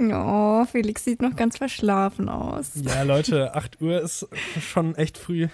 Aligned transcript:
Oh, 0.00 0.64
Felix 0.64 1.04
sieht 1.04 1.20
noch 1.20 1.36
ganz 1.36 1.58
verschlafen 1.58 2.28
aus. 2.28 2.72
Ja, 2.74 3.02
Leute, 3.02 3.54
8 3.54 3.80
Uhr 3.80 4.00
ist 4.00 4.28
schon 4.60 4.94
echt 4.94 5.18
früh 5.18 5.48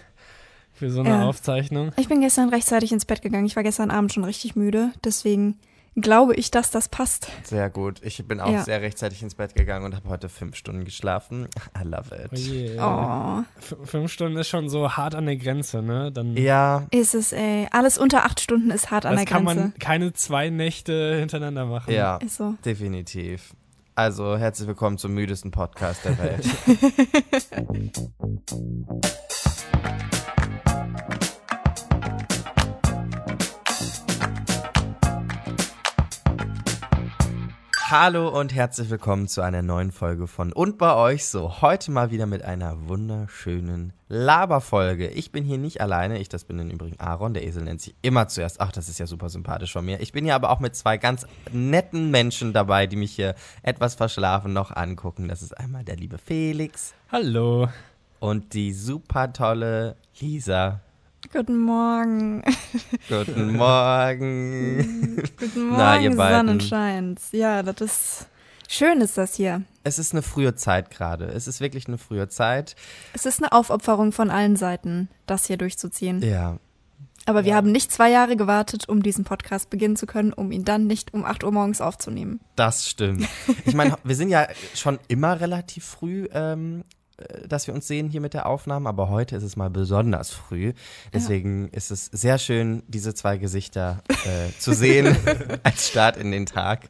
für 0.72 0.90
so 0.90 1.00
eine 1.00 1.10
ja. 1.10 1.24
Aufzeichnung. 1.24 1.92
Ich 1.96 2.08
bin 2.08 2.20
gestern 2.20 2.48
rechtzeitig 2.48 2.92
ins 2.92 3.04
Bett 3.04 3.22
gegangen. 3.22 3.46
Ich 3.46 3.56
war 3.56 3.62
gestern 3.62 3.90
Abend 3.90 4.12
schon 4.12 4.24
richtig 4.24 4.56
müde. 4.56 4.90
Deswegen 5.04 5.58
glaube 5.96 6.34
ich, 6.34 6.50
dass 6.50 6.70
das 6.70 6.88
passt. 6.88 7.28
Sehr 7.44 7.70
gut. 7.70 8.00
Ich 8.02 8.26
bin 8.26 8.40
auch 8.40 8.50
ja. 8.50 8.62
sehr 8.62 8.82
rechtzeitig 8.82 9.22
ins 9.22 9.34
Bett 9.36 9.54
gegangen 9.54 9.84
und 9.84 9.94
habe 9.94 10.08
heute 10.08 10.28
fünf 10.28 10.56
Stunden 10.56 10.84
geschlafen. 10.84 11.46
I 11.80 11.84
love 11.84 12.14
it. 12.14 12.30
Oh 12.32 12.52
yeah. 12.52 13.44
oh. 13.70 13.84
Fünf 13.84 14.12
Stunden 14.12 14.36
ist 14.36 14.48
schon 14.48 14.68
so 14.68 14.92
hart 14.92 15.14
an 15.14 15.26
der 15.26 15.36
Grenze, 15.36 15.82
ne? 15.82 16.10
Dann 16.10 16.36
ja. 16.36 16.86
Ist 16.90 17.14
es, 17.14 17.32
ey. 17.32 17.68
Alles 17.70 17.98
unter 17.98 18.24
acht 18.24 18.40
Stunden 18.40 18.70
ist 18.70 18.90
hart 18.90 19.06
an 19.06 19.16
der 19.16 19.24
Grenze. 19.24 19.44
Das 19.44 19.54
kann 19.54 19.62
man 19.62 19.74
keine 19.78 20.12
zwei 20.12 20.50
Nächte 20.50 21.16
hintereinander 21.18 21.66
machen. 21.66 21.94
Ja, 21.94 22.16
ist 22.16 22.36
so. 22.36 22.54
definitiv. 22.64 23.54
Also 23.96 24.36
herzlich 24.36 24.66
willkommen 24.66 24.98
zum 24.98 25.14
müdesten 25.14 25.52
Podcast 25.52 26.04
der 26.04 26.18
Welt. 26.18 26.44
Hallo 37.90 38.30
und 38.30 38.54
herzlich 38.54 38.88
willkommen 38.88 39.28
zu 39.28 39.42
einer 39.42 39.60
neuen 39.60 39.92
Folge 39.92 40.26
von 40.26 40.54
Und 40.54 40.78
bei 40.78 40.96
euch 40.96 41.26
so. 41.26 41.60
Heute 41.60 41.90
mal 41.90 42.10
wieder 42.10 42.24
mit 42.24 42.42
einer 42.42 42.88
wunderschönen 42.88 43.92
Laberfolge. 44.08 45.08
Ich 45.08 45.32
bin 45.32 45.44
hier 45.44 45.58
nicht 45.58 45.82
alleine. 45.82 46.18
Ich, 46.18 46.30
das 46.30 46.44
bin 46.44 46.58
im 46.58 46.70
Übrigen 46.70 46.98
Aaron. 46.98 47.34
Der 47.34 47.44
Esel 47.44 47.62
nennt 47.62 47.82
sich 47.82 47.94
immer 48.00 48.26
zuerst. 48.26 48.58
Ach, 48.62 48.72
das 48.72 48.88
ist 48.88 48.98
ja 49.00 49.06
super 49.06 49.28
sympathisch 49.28 49.74
von 49.74 49.84
mir. 49.84 50.00
Ich 50.00 50.12
bin 50.12 50.24
hier 50.24 50.34
aber 50.34 50.48
auch 50.48 50.60
mit 50.60 50.74
zwei 50.74 50.96
ganz 50.96 51.26
netten 51.52 52.10
Menschen 52.10 52.54
dabei, 52.54 52.86
die 52.86 52.96
mich 52.96 53.12
hier 53.12 53.34
etwas 53.62 53.96
verschlafen 53.96 54.54
noch 54.54 54.74
angucken. 54.74 55.28
Das 55.28 55.42
ist 55.42 55.52
einmal 55.52 55.84
der 55.84 55.96
liebe 55.96 56.16
Felix. 56.16 56.94
Hallo. 57.12 57.68
Und 58.18 58.54
die 58.54 58.72
super 58.72 59.30
tolle 59.34 59.96
Lisa. 60.18 60.80
Guten 61.34 61.58
Morgen. 61.58 62.44
Guten 63.08 63.56
Morgen. 63.56 65.16
Guten 65.36 65.66
Morgen, 65.66 65.76
Na, 65.76 66.00
ihr 66.00 66.14
beiden. 66.14 66.46
Sonnenscheins. 66.46 67.30
Ja, 67.32 67.64
das 67.64 67.80
ist 67.80 68.26
schön 68.68 69.00
ist 69.00 69.18
das 69.18 69.34
hier. 69.34 69.62
Es 69.82 69.98
ist 69.98 70.12
eine 70.12 70.22
frühe 70.22 70.54
Zeit 70.54 70.92
gerade. 70.92 71.24
Es 71.24 71.48
ist 71.48 71.60
wirklich 71.60 71.88
eine 71.88 71.98
frühe 71.98 72.28
Zeit. 72.28 72.76
Es 73.14 73.26
ist 73.26 73.42
eine 73.42 73.50
Aufopferung 73.50 74.12
von 74.12 74.30
allen 74.30 74.54
Seiten, 74.54 75.08
das 75.26 75.46
hier 75.46 75.56
durchzuziehen. 75.56 76.22
Ja. 76.22 76.60
Aber 77.26 77.42
wir 77.42 77.50
ja. 77.50 77.56
haben 77.56 77.72
nicht 77.72 77.90
zwei 77.90 78.12
Jahre 78.12 78.36
gewartet, 78.36 78.88
um 78.88 79.02
diesen 79.02 79.24
Podcast 79.24 79.70
beginnen 79.70 79.96
zu 79.96 80.06
können, 80.06 80.32
um 80.32 80.52
ihn 80.52 80.64
dann 80.64 80.86
nicht 80.86 81.14
um 81.14 81.24
8 81.24 81.42
Uhr 81.42 81.50
morgens 81.50 81.80
aufzunehmen. 81.80 82.38
Das 82.54 82.88
stimmt. 82.88 83.26
Ich 83.64 83.74
meine, 83.74 83.96
wir 84.04 84.14
sind 84.14 84.28
ja 84.28 84.46
schon 84.74 85.00
immer 85.08 85.40
relativ 85.40 85.84
früh 85.84 86.28
ähm, 86.32 86.84
äh, 86.84 86.84
dass 87.48 87.66
wir 87.66 87.74
uns 87.74 87.86
sehen 87.86 88.08
hier 88.08 88.20
mit 88.20 88.34
der 88.34 88.46
Aufnahme, 88.46 88.88
aber 88.88 89.08
heute 89.08 89.36
ist 89.36 89.42
es 89.42 89.56
mal 89.56 89.70
besonders 89.70 90.30
früh. 90.30 90.72
Deswegen 91.12 91.64
ja. 91.64 91.76
ist 91.76 91.90
es 91.90 92.06
sehr 92.06 92.38
schön, 92.38 92.82
diese 92.88 93.14
zwei 93.14 93.36
Gesichter 93.36 94.02
äh, 94.08 94.50
zu 94.58 94.72
sehen 94.72 95.16
als 95.62 95.88
Start 95.88 96.16
in 96.16 96.32
den 96.32 96.46
Tag. 96.46 96.88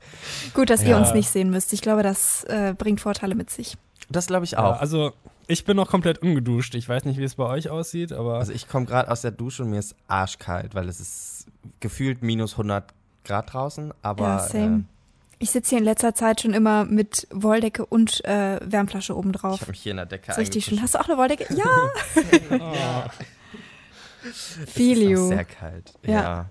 Gut, 0.54 0.70
dass 0.70 0.82
ja. 0.82 0.90
ihr 0.90 0.96
uns 0.96 1.12
nicht 1.12 1.28
sehen 1.28 1.50
müsst. 1.50 1.72
Ich 1.72 1.82
glaube, 1.82 2.02
das 2.02 2.44
äh, 2.44 2.74
bringt 2.76 3.00
Vorteile 3.00 3.34
mit 3.34 3.50
sich. 3.50 3.76
Das 4.08 4.26
glaube 4.26 4.44
ich 4.44 4.56
auch. 4.56 4.74
Ja, 4.74 4.76
also 4.76 5.12
ich 5.46 5.64
bin 5.64 5.76
noch 5.76 5.90
komplett 5.90 6.18
ungeduscht. 6.22 6.74
Ich 6.74 6.88
weiß 6.88 7.04
nicht, 7.04 7.18
wie 7.18 7.24
es 7.24 7.34
bei 7.34 7.44
euch 7.44 7.68
aussieht, 7.68 8.12
aber. 8.12 8.38
Also 8.38 8.52
ich 8.52 8.68
komme 8.68 8.86
gerade 8.86 9.10
aus 9.10 9.22
der 9.22 9.30
Dusche 9.30 9.62
und 9.62 9.70
mir 9.70 9.78
ist 9.78 9.94
arschkalt, 10.08 10.74
weil 10.74 10.88
es 10.88 11.00
ist 11.00 11.46
gefühlt 11.80 12.22
minus 12.22 12.52
100 12.52 12.92
Grad 13.24 13.52
draußen. 13.52 13.92
Aber 14.02 14.24
ja, 14.24 14.38
same. 14.40 14.76
Äh, 14.76 14.93
ich 15.38 15.50
sitze 15.50 15.70
hier 15.70 15.78
in 15.78 15.84
letzter 15.84 16.14
Zeit 16.14 16.40
schon 16.40 16.54
immer 16.54 16.84
mit 16.84 17.26
Wolldecke 17.30 17.84
und 17.86 18.24
äh, 18.24 18.58
Wärmflasche 18.62 19.16
oben 19.16 19.32
drauf. 19.32 19.56
Ich 19.56 19.60
habe 19.62 19.72
mich 19.72 19.80
hier 19.80 19.92
in 19.92 19.96
der 19.96 20.06
Decke 20.06 20.36
Richtig 20.36 20.64
schön. 20.64 20.80
Hast 20.82 20.94
du 20.94 21.00
auch 21.00 21.08
eine 21.08 21.18
Wolldecke? 21.18 21.46
Ja. 21.54 21.90
ja. 22.58 23.10
Feel 24.66 25.02
you. 25.02 25.28
sehr 25.28 25.44
kalt. 25.44 25.92
Ja. 26.02 26.12
ja. 26.12 26.50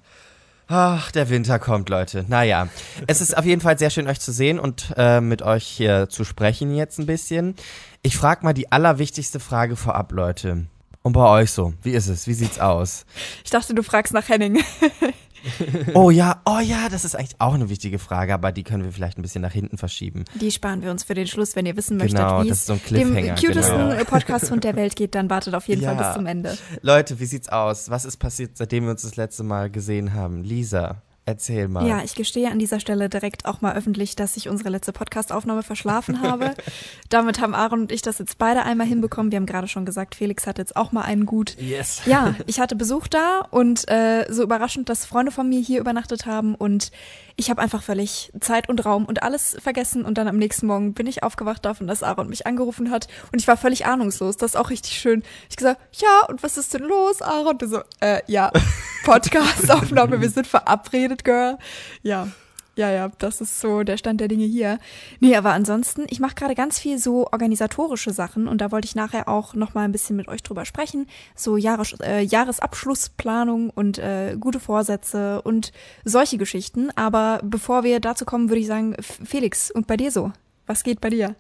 Ach, 0.68 1.12
der 1.12 1.30
Winter 1.30 1.60
kommt, 1.60 1.90
Leute. 1.90 2.26
Naja, 2.28 2.70
es 3.08 3.22
ist 3.22 3.38
auf 3.38 3.46
jeden 3.46 3.62
Fall 3.62 3.78
sehr 3.78 3.90
schön, 3.90 4.08
euch 4.08 4.20
zu 4.20 4.32
sehen 4.32 4.60
und 4.60 4.94
äh, 4.96 5.22
mit 5.22 5.42
euch 5.42 5.66
hier 5.66 6.10
zu 6.10 6.24
sprechen 6.24 6.74
jetzt 6.74 7.00
ein 7.00 7.06
bisschen. 7.06 7.56
Ich 8.02 8.18
frage 8.18 8.44
mal 8.44 8.54
die 8.54 8.72
allerwichtigste 8.72 9.40
Frage 9.40 9.76
vorab, 9.76 10.12
Leute. 10.12 10.66
Und 11.02 11.14
bei 11.14 11.42
euch 11.42 11.52
so, 11.52 11.74
wie 11.84 11.92
ist 11.92 12.08
es? 12.08 12.28
Wie 12.28 12.34
sieht's 12.34 12.60
aus? 12.60 13.06
Ich 13.44 13.52
dachte, 13.52 13.74
du 13.74 13.84
fragst 13.84 14.14
nach 14.14 14.30
Henning. 14.30 14.64
oh 15.94 16.10
ja, 16.10 16.42
oh 16.46 16.60
ja, 16.60 16.90
das 16.90 17.06
ist 17.06 17.16
eigentlich 17.16 17.36
auch 17.40 17.54
eine 17.54 17.70
wichtige 17.70 18.00
Frage, 18.00 18.34
aber 18.34 18.52
die 18.52 18.64
können 18.64 18.84
wir 18.84 18.92
vielleicht 18.92 19.18
ein 19.18 19.22
bisschen 19.22 19.42
nach 19.42 19.52
hinten 19.52 19.78
verschieben. 19.78 20.26
Die 20.36 20.52
sparen 20.52 20.82
wir 20.82 20.92
uns 20.92 21.04
für 21.04 21.14
den 21.14 21.28
Schluss, 21.28 21.56
wenn 21.56 21.66
ihr 21.66 21.76
wissen 21.78 21.98
möchtet, 21.98 22.20
genau, 22.20 22.44
wie 22.44 22.50
es 22.50 22.66
so 22.66 22.76
dem 22.90 23.14
cutesten 23.36 23.90
genau. 23.90 24.04
Podcast-Hund 24.06 24.64
der 24.64 24.76
Welt 24.76 24.96
geht, 24.96 25.16
dann 25.16 25.30
wartet 25.30 25.56
auf 25.56 25.68
jeden 25.68 25.82
ja. 25.82 25.94
Fall 25.94 26.06
bis 26.06 26.14
zum 26.14 26.26
Ende. 26.26 26.58
Leute, 26.82 27.20
wie 27.20 27.26
sieht's 27.26 27.50
aus? 27.50 27.90
Was 27.90 28.06
ist 28.06 28.18
passiert, 28.18 28.58
seitdem 28.58 28.86
wir 28.86 28.92
uns 28.92 29.04
das 29.04 29.16
letzte 29.16 29.44
Mal 29.44 29.70
gesehen 29.70 30.14
haben? 30.14 30.44
Lisa, 30.44 31.02
Erzähl 31.26 31.70
mal. 31.70 31.88
Ja, 31.88 32.04
ich 32.04 32.16
gestehe 32.16 32.52
an 32.52 32.60
dieser 32.60 32.82
Stelle 32.82 33.08
direkt 33.08 33.46
auch 33.46 33.62
mal 33.62 33.76
öffentlich, 33.76 34.18
dass 34.18 34.36
ich 34.36 34.50
unsere 34.50 34.70
letzte 34.70 34.92
Podcast-Aufnahme 34.92 35.64
verschlafen 35.64 36.22
habe. 36.22 36.54
Damit 37.10 37.40
haben 37.40 37.56
Aaron 37.56 37.84
und 37.84 37.92
ich 37.94 38.02
das 38.02 38.20
jetzt 38.20 38.38
beide 38.38 38.64
einmal 38.64 38.88
hinbekommen. 38.88 39.32
Wir 39.32 39.38
haben 39.38 39.46
gerade 39.46 39.70
schon 39.70 39.86
gesagt, 39.86 40.16
Felix 40.16 40.46
hat 40.48 40.58
jetzt 40.58 40.76
auch 40.76 40.92
mal 40.92 41.04
einen 41.04 41.26
gut. 41.26 41.56
Yes. 41.58 42.02
Ja, 42.06 42.36
ich 42.46 42.60
hatte 42.60 42.76
Besuch 42.76 43.08
da 43.08 43.48
und 43.52 43.90
äh, 43.90 44.26
so 44.30 44.44
überraschend, 44.44 44.90
dass 44.90 45.06
Freunde 45.06 45.32
von 45.32 45.48
mir 45.48 45.62
hier 45.62 45.80
übernachtet 45.80 46.26
haben 46.26 46.56
und 46.56 46.92
ich 47.36 47.50
habe 47.50 47.62
einfach 47.62 47.82
völlig 47.82 48.32
Zeit 48.42 48.68
und 48.68 48.86
Raum 48.86 49.06
und 49.06 49.24
alles 49.24 49.56
vergessen 49.62 50.04
und 50.04 50.18
dann 50.18 50.28
am 50.28 50.38
nächsten 50.38 50.68
Morgen 50.68 50.94
bin 50.94 51.08
ich 51.08 51.24
aufgewacht 51.24 51.64
davon, 51.64 51.88
dass 51.88 52.04
Aaron 52.04 52.28
mich 52.28 52.46
angerufen 52.46 52.92
hat 52.92 53.08
und 53.32 53.40
ich 53.40 53.48
war 53.48 53.56
völlig 53.56 53.86
ahnungslos. 53.86 54.36
Das 54.36 54.52
ist 54.52 54.56
auch 54.58 54.70
richtig 54.70 55.00
schön. 55.00 55.24
Ich 55.50 55.56
gesagt, 55.56 55.80
ja, 55.94 56.28
und 56.28 56.44
was 56.44 56.58
ist 56.58 56.74
denn 56.74 56.84
los, 56.84 57.22
Aaron? 57.22 57.58
Und 57.62 57.70
so, 57.70 57.80
äh, 58.02 58.22
ja, 58.28 58.52
Podcast-Aufnahme, 59.04 60.22
wir 60.22 60.30
sind 60.30 60.48
verabredet, 60.48 61.24
Girl. 61.24 61.58
Ja. 62.02 62.30
Ja, 62.76 62.90
ja, 62.90 63.12
das 63.20 63.40
ist 63.40 63.60
so 63.60 63.84
der 63.84 63.98
Stand 63.98 64.20
der 64.20 64.28
Dinge 64.28 64.46
hier. 64.46 64.80
Nee, 65.20 65.36
aber 65.36 65.54
ansonsten, 65.54 66.06
ich 66.10 66.20
mache 66.20 66.34
gerade 66.34 66.56
ganz 66.56 66.80
viel 66.80 66.98
so 66.98 67.28
organisatorische 67.32 68.12
Sachen 68.12 68.48
und 68.48 68.62
da 68.62 68.72
wollte 68.72 68.88
ich 68.88 68.96
nachher 68.96 69.28
auch 69.28 69.54
noch 69.54 69.76
mal 69.76 69.84
ein 69.84 69.92
bisschen 69.92 70.16
mit 70.16 70.28
euch 70.28 70.42
drüber 70.42 70.66
sprechen. 70.66 71.08
So 71.36 71.56
Jahres, 71.56 71.94
äh, 72.02 72.22
Jahresabschlussplanung 72.22 73.70
und 73.70 74.00
äh, 74.00 74.38
gute 74.40 74.60
Vorsätze 74.60 75.44
und 75.44 75.72
solche 76.04 76.40
Geschichten. 76.40 76.90
Aber 76.96 77.42
bevor 77.44 77.84
wir 77.84 78.00
dazu 78.00 78.26
kommen, 78.26 78.50
würde 78.50 78.62
ich 78.62 78.68
sagen, 78.68 78.96
Felix, 79.00 79.70
und 79.70 79.86
bei 79.86 79.98
dir 79.98 80.10
so? 80.10 80.32
Was 80.66 80.84
geht 80.84 81.00
bei 81.00 81.12
dir? 81.12 81.36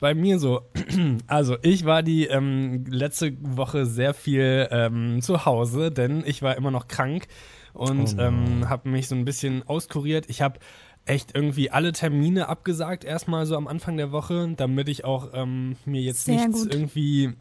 Bei 0.00 0.14
mir 0.14 0.38
so. 0.38 0.62
Also, 1.26 1.56
ich 1.62 1.84
war 1.84 2.02
die 2.02 2.26
ähm, 2.26 2.84
letzte 2.88 3.36
Woche 3.40 3.86
sehr 3.86 4.14
viel 4.14 4.68
ähm, 4.70 5.22
zu 5.22 5.44
Hause, 5.44 5.90
denn 5.90 6.24
ich 6.26 6.42
war 6.42 6.56
immer 6.56 6.70
noch 6.70 6.88
krank 6.88 7.28
und 7.72 8.16
oh 8.18 8.20
ähm, 8.20 8.68
habe 8.68 8.88
mich 8.88 9.06
so 9.06 9.14
ein 9.14 9.24
bisschen 9.24 9.62
auskuriert. 9.66 10.28
Ich 10.28 10.42
habe 10.42 10.58
echt 11.06 11.34
irgendwie 11.34 11.70
alle 11.70 11.92
Termine 11.92 12.48
abgesagt, 12.48 13.04
erstmal 13.04 13.46
so 13.46 13.56
am 13.56 13.68
Anfang 13.68 13.96
der 13.96 14.12
Woche, 14.12 14.52
damit 14.56 14.88
ich 14.88 15.04
auch 15.04 15.30
ähm, 15.32 15.76
mir 15.84 16.00
jetzt 16.00 16.24
Sehr 16.24 16.46
nichts 16.46 16.64
gut. 16.64 16.74
irgendwie 16.74 17.34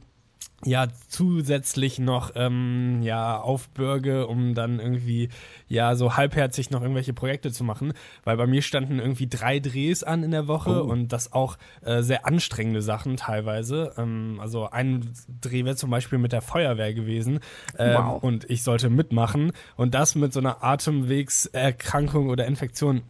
ja 0.66 0.88
zusätzlich 1.08 2.00
noch 2.00 2.32
ähm, 2.36 3.02
ja 3.02 3.40
aufbürge, 3.40 4.28
um 4.28 4.54
dann 4.56 4.80
irgendwie 4.80 5.30
ja 5.68 5.96
so 5.96 6.18
halbherzig 6.18 6.70
noch 6.70 6.82
irgendwelche 6.82 7.14
Projekte 7.14 7.52
zu 7.52 7.64
machen, 7.64 7.94
weil 8.24 8.38
bei 8.38 8.48
mir 8.48 8.62
standen 8.62 9.00
irgendwie 9.00 9.28
drei 9.28 9.60
Drehs 9.60 10.04
an 10.04 10.24
in 10.24 10.32
der 10.32 10.48
Woche 10.48 10.84
oh. 10.84 10.88
und 10.88 11.14
das 11.14 11.34
auch 11.34 11.58
äh, 11.82 12.02
sehr 12.02 12.26
anstrengende 12.26 12.82
Sachen 12.82 13.18
teilweise. 13.18 13.94
Ähm, 13.98 14.40
also 14.42 14.70
ein 14.70 15.14
Dreh 15.42 15.66
wäre 15.66 15.76
zum 15.76 15.90
Beispiel 15.90 16.20
mit 16.20 16.32
der 16.32 16.42
Feuerwehr 16.42 16.94
gewesen 16.94 17.40
ähm, 17.78 17.96
wow. 17.96 18.24
und 18.24 18.50
ich 18.50 18.64
sollte 18.64 18.90
mitmachen 18.90 19.52
und 19.78 19.94
das 19.94 20.16
mit 20.16 20.34
so 20.34 20.40
einer 20.40 20.64
Atemwegserkrankung 20.64 22.30
oder 22.30 22.46
Infektion 22.46 23.04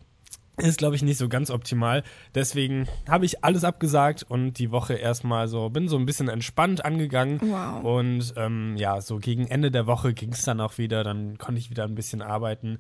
ist, 0.60 0.78
glaube 0.78 0.96
ich, 0.96 1.02
nicht 1.02 1.18
so 1.18 1.30
ganz 1.30 1.50
optimal. 1.50 2.04
Deswegen 2.36 2.88
habe 3.08 3.26
ich 3.26 3.44
alles 3.44 3.64
abgesagt 3.64 4.24
und 4.28 4.54
die 4.60 4.72
Woche 4.72 4.96
erstmal 4.96 5.48
so, 5.48 5.70
bin 5.70 5.88
so 5.88 5.98
ein 5.98 6.06
bisschen 6.06 6.30
entspannt 6.30 6.86
angegangen. 6.86 7.40
Wow. 7.42 7.84
Und 7.84 8.34
ähm, 8.38 8.76
ja, 8.78 9.02
so 9.02 9.18
gegen 9.18 9.48
Ende 9.48 9.72
der 9.72 9.88
Woche 9.88 10.14
ging 10.14 10.32
es 10.34 10.44
dann 10.44 10.62
auch 10.62 10.78
wieder, 10.78 11.04
dann 11.04 11.38
konnte 11.38 11.60
ich 11.60 11.70
wieder 11.70 11.84
ein 11.84 11.96
bisschen 11.96 12.22
arbeiten. 12.22 12.78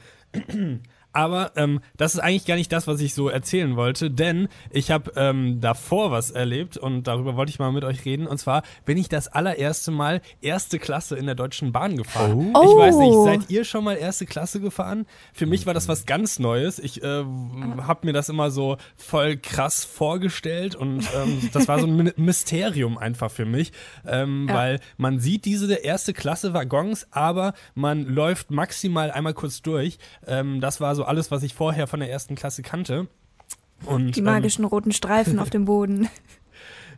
Aber 1.12 1.52
ähm, 1.56 1.80
das 1.98 2.14
ist 2.14 2.20
eigentlich 2.20 2.46
gar 2.46 2.56
nicht 2.56 2.72
das, 2.72 2.88
was 2.88 3.02
ich 3.02 3.14
so 3.14 3.30
erzählen 3.30 3.76
wollte, 3.76 4.12
denn 4.12 4.48
ich 4.70 4.92
habe 4.92 5.12
ähm, 5.16 5.60
davor 5.60 6.12
was 6.12 6.30
erlebt 6.30 6.78
und 6.78 7.08
darüber 7.08 7.36
wollte 7.36 7.50
ich 7.50 7.60
mal 7.60 7.72
mit 7.72 7.84
euch 7.84 8.06
reden. 8.06 8.28
Und 8.28 8.38
zwar 8.38 8.62
bin 8.86 8.98
ich 8.98 9.10
das 9.10 9.28
allererste 9.28 9.92
Mal 9.92 10.22
erste 10.42 10.78
Klasse 10.78 11.16
in 11.18 11.26
der 11.26 11.36
Deutschen 11.36 11.72
Bahn 11.72 11.98
gefahren. 11.98 12.52
Oh. 12.54 12.64
Ich 12.64 12.78
weiß 12.78 12.98
nicht, 12.98 13.14
oh. 13.14 13.26
seid 13.26 13.50
ihr 13.50 13.66
schon 13.66 13.84
mal 13.84 13.96
erste 13.96 14.26
Klasse 14.26 14.60
gefahren? 14.60 15.08
Für 15.34 15.48
mich 15.48 15.66
war 15.66 15.74
das 15.74 15.88
was 15.88 16.06
ganz 16.06 16.38
Neues. 16.38 16.78
Ich 16.78 17.02
äh, 17.02 17.24
habe 17.26 18.06
mir 18.06 18.14
das 18.14 18.30
immer 18.30 18.52
so 18.52 18.78
voll 18.96 19.38
krass 19.38 19.84
vorgestellt 19.84 20.76
und 20.76 21.08
ähm, 21.16 21.50
das 21.54 21.68
war 21.68 21.80
so 21.80 21.88
ein 21.88 22.14
Mysterium 22.18 22.98
einfach 22.98 23.32
für 23.32 23.46
mich, 23.46 23.72
ähm, 24.06 24.46
ja. 24.48 24.54
weil 24.54 24.80
man 24.98 25.20
sieht 25.20 25.46
diese 25.46 25.74
erste 25.74 26.14
Klasse 26.14 26.54
Waggons, 26.54 27.08
aber 27.12 27.54
man 27.74 28.04
läuft 28.04 28.52
maximal 28.52 29.12
einmal 29.12 29.34
kurz 29.34 29.62
durch. 29.62 29.98
Ähm, 30.28 30.62
das 30.62 30.82
war 30.82 30.96
so 30.96 30.99
so 31.00 31.06
alles, 31.06 31.32
was 31.32 31.44
ich 31.44 31.54
vorher 31.54 31.88
von 31.88 32.02
der 32.02 32.12
ersten 32.12 32.36
Klasse 32.36 32.62
kannte. 32.62 33.08
Und, 33.86 34.18
Die 34.18 34.22
magischen 34.22 34.66
ähm, 34.66 34.70
roten 34.70 34.92
Streifen 34.92 35.40
auf 35.40 35.50
dem 35.50 35.66
Boden. 35.66 36.10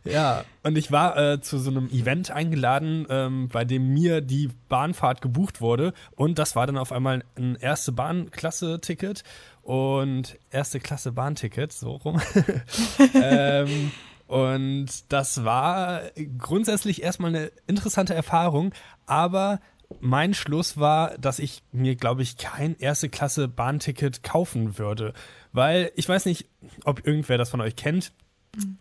Ja, 0.04 0.44
und 0.64 0.76
ich 0.76 0.90
war 0.90 1.16
äh, 1.16 1.40
zu 1.40 1.58
so 1.60 1.70
einem 1.70 1.88
Event 1.90 2.32
eingeladen, 2.32 3.06
ähm, 3.08 3.48
bei 3.52 3.64
dem 3.64 3.94
mir 3.94 4.20
die 4.20 4.48
Bahnfahrt 4.68 5.20
gebucht 5.20 5.60
wurde. 5.60 5.92
Und 6.16 6.40
das 6.40 6.56
war 6.56 6.66
dann 6.66 6.76
auf 6.76 6.90
einmal 6.90 7.22
ein 7.36 7.54
erste 7.54 7.92
Bahnklasse-Ticket 7.92 9.22
und 9.62 10.36
erste 10.50 10.80
Klasse 10.80 11.12
Bahnticket, 11.12 11.72
so 11.72 11.92
rum. 11.92 12.20
ähm, 13.14 13.92
und 14.26 14.88
das 15.12 15.44
war 15.44 16.00
grundsätzlich 16.36 17.04
erstmal 17.04 17.28
eine 17.30 17.52
interessante 17.68 18.12
Erfahrung, 18.12 18.74
aber 19.06 19.60
mein 20.00 20.34
Schluss 20.34 20.76
war, 20.76 21.16
dass 21.18 21.38
ich 21.38 21.62
mir, 21.72 21.96
glaube 21.96 22.22
ich, 22.22 22.36
kein 22.36 22.76
erste 22.78 23.08
Klasse 23.08 23.48
Bahnticket 23.48 24.22
kaufen 24.22 24.78
würde. 24.78 25.12
Weil 25.52 25.92
ich 25.96 26.08
weiß 26.08 26.26
nicht, 26.26 26.46
ob 26.84 27.06
irgendwer 27.06 27.38
das 27.38 27.50
von 27.50 27.60
euch 27.60 27.76
kennt. 27.76 28.12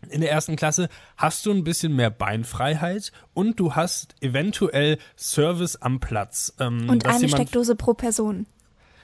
In 0.09 0.19
der 0.19 0.31
ersten 0.31 0.57
Klasse 0.57 0.89
hast 1.15 1.45
du 1.45 1.51
ein 1.51 1.63
bisschen 1.63 1.95
mehr 1.95 2.09
Beinfreiheit 2.09 3.13
und 3.33 3.57
du 3.57 3.73
hast 3.73 4.15
eventuell 4.19 4.97
Service 5.15 5.77
am 5.77 6.01
Platz. 6.01 6.53
Ähm, 6.59 6.89
und 6.89 7.05
eine 7.05 7.29
Steckdose 7.29 7.75
pro 7.75 7.93
Person. 7.93 8.47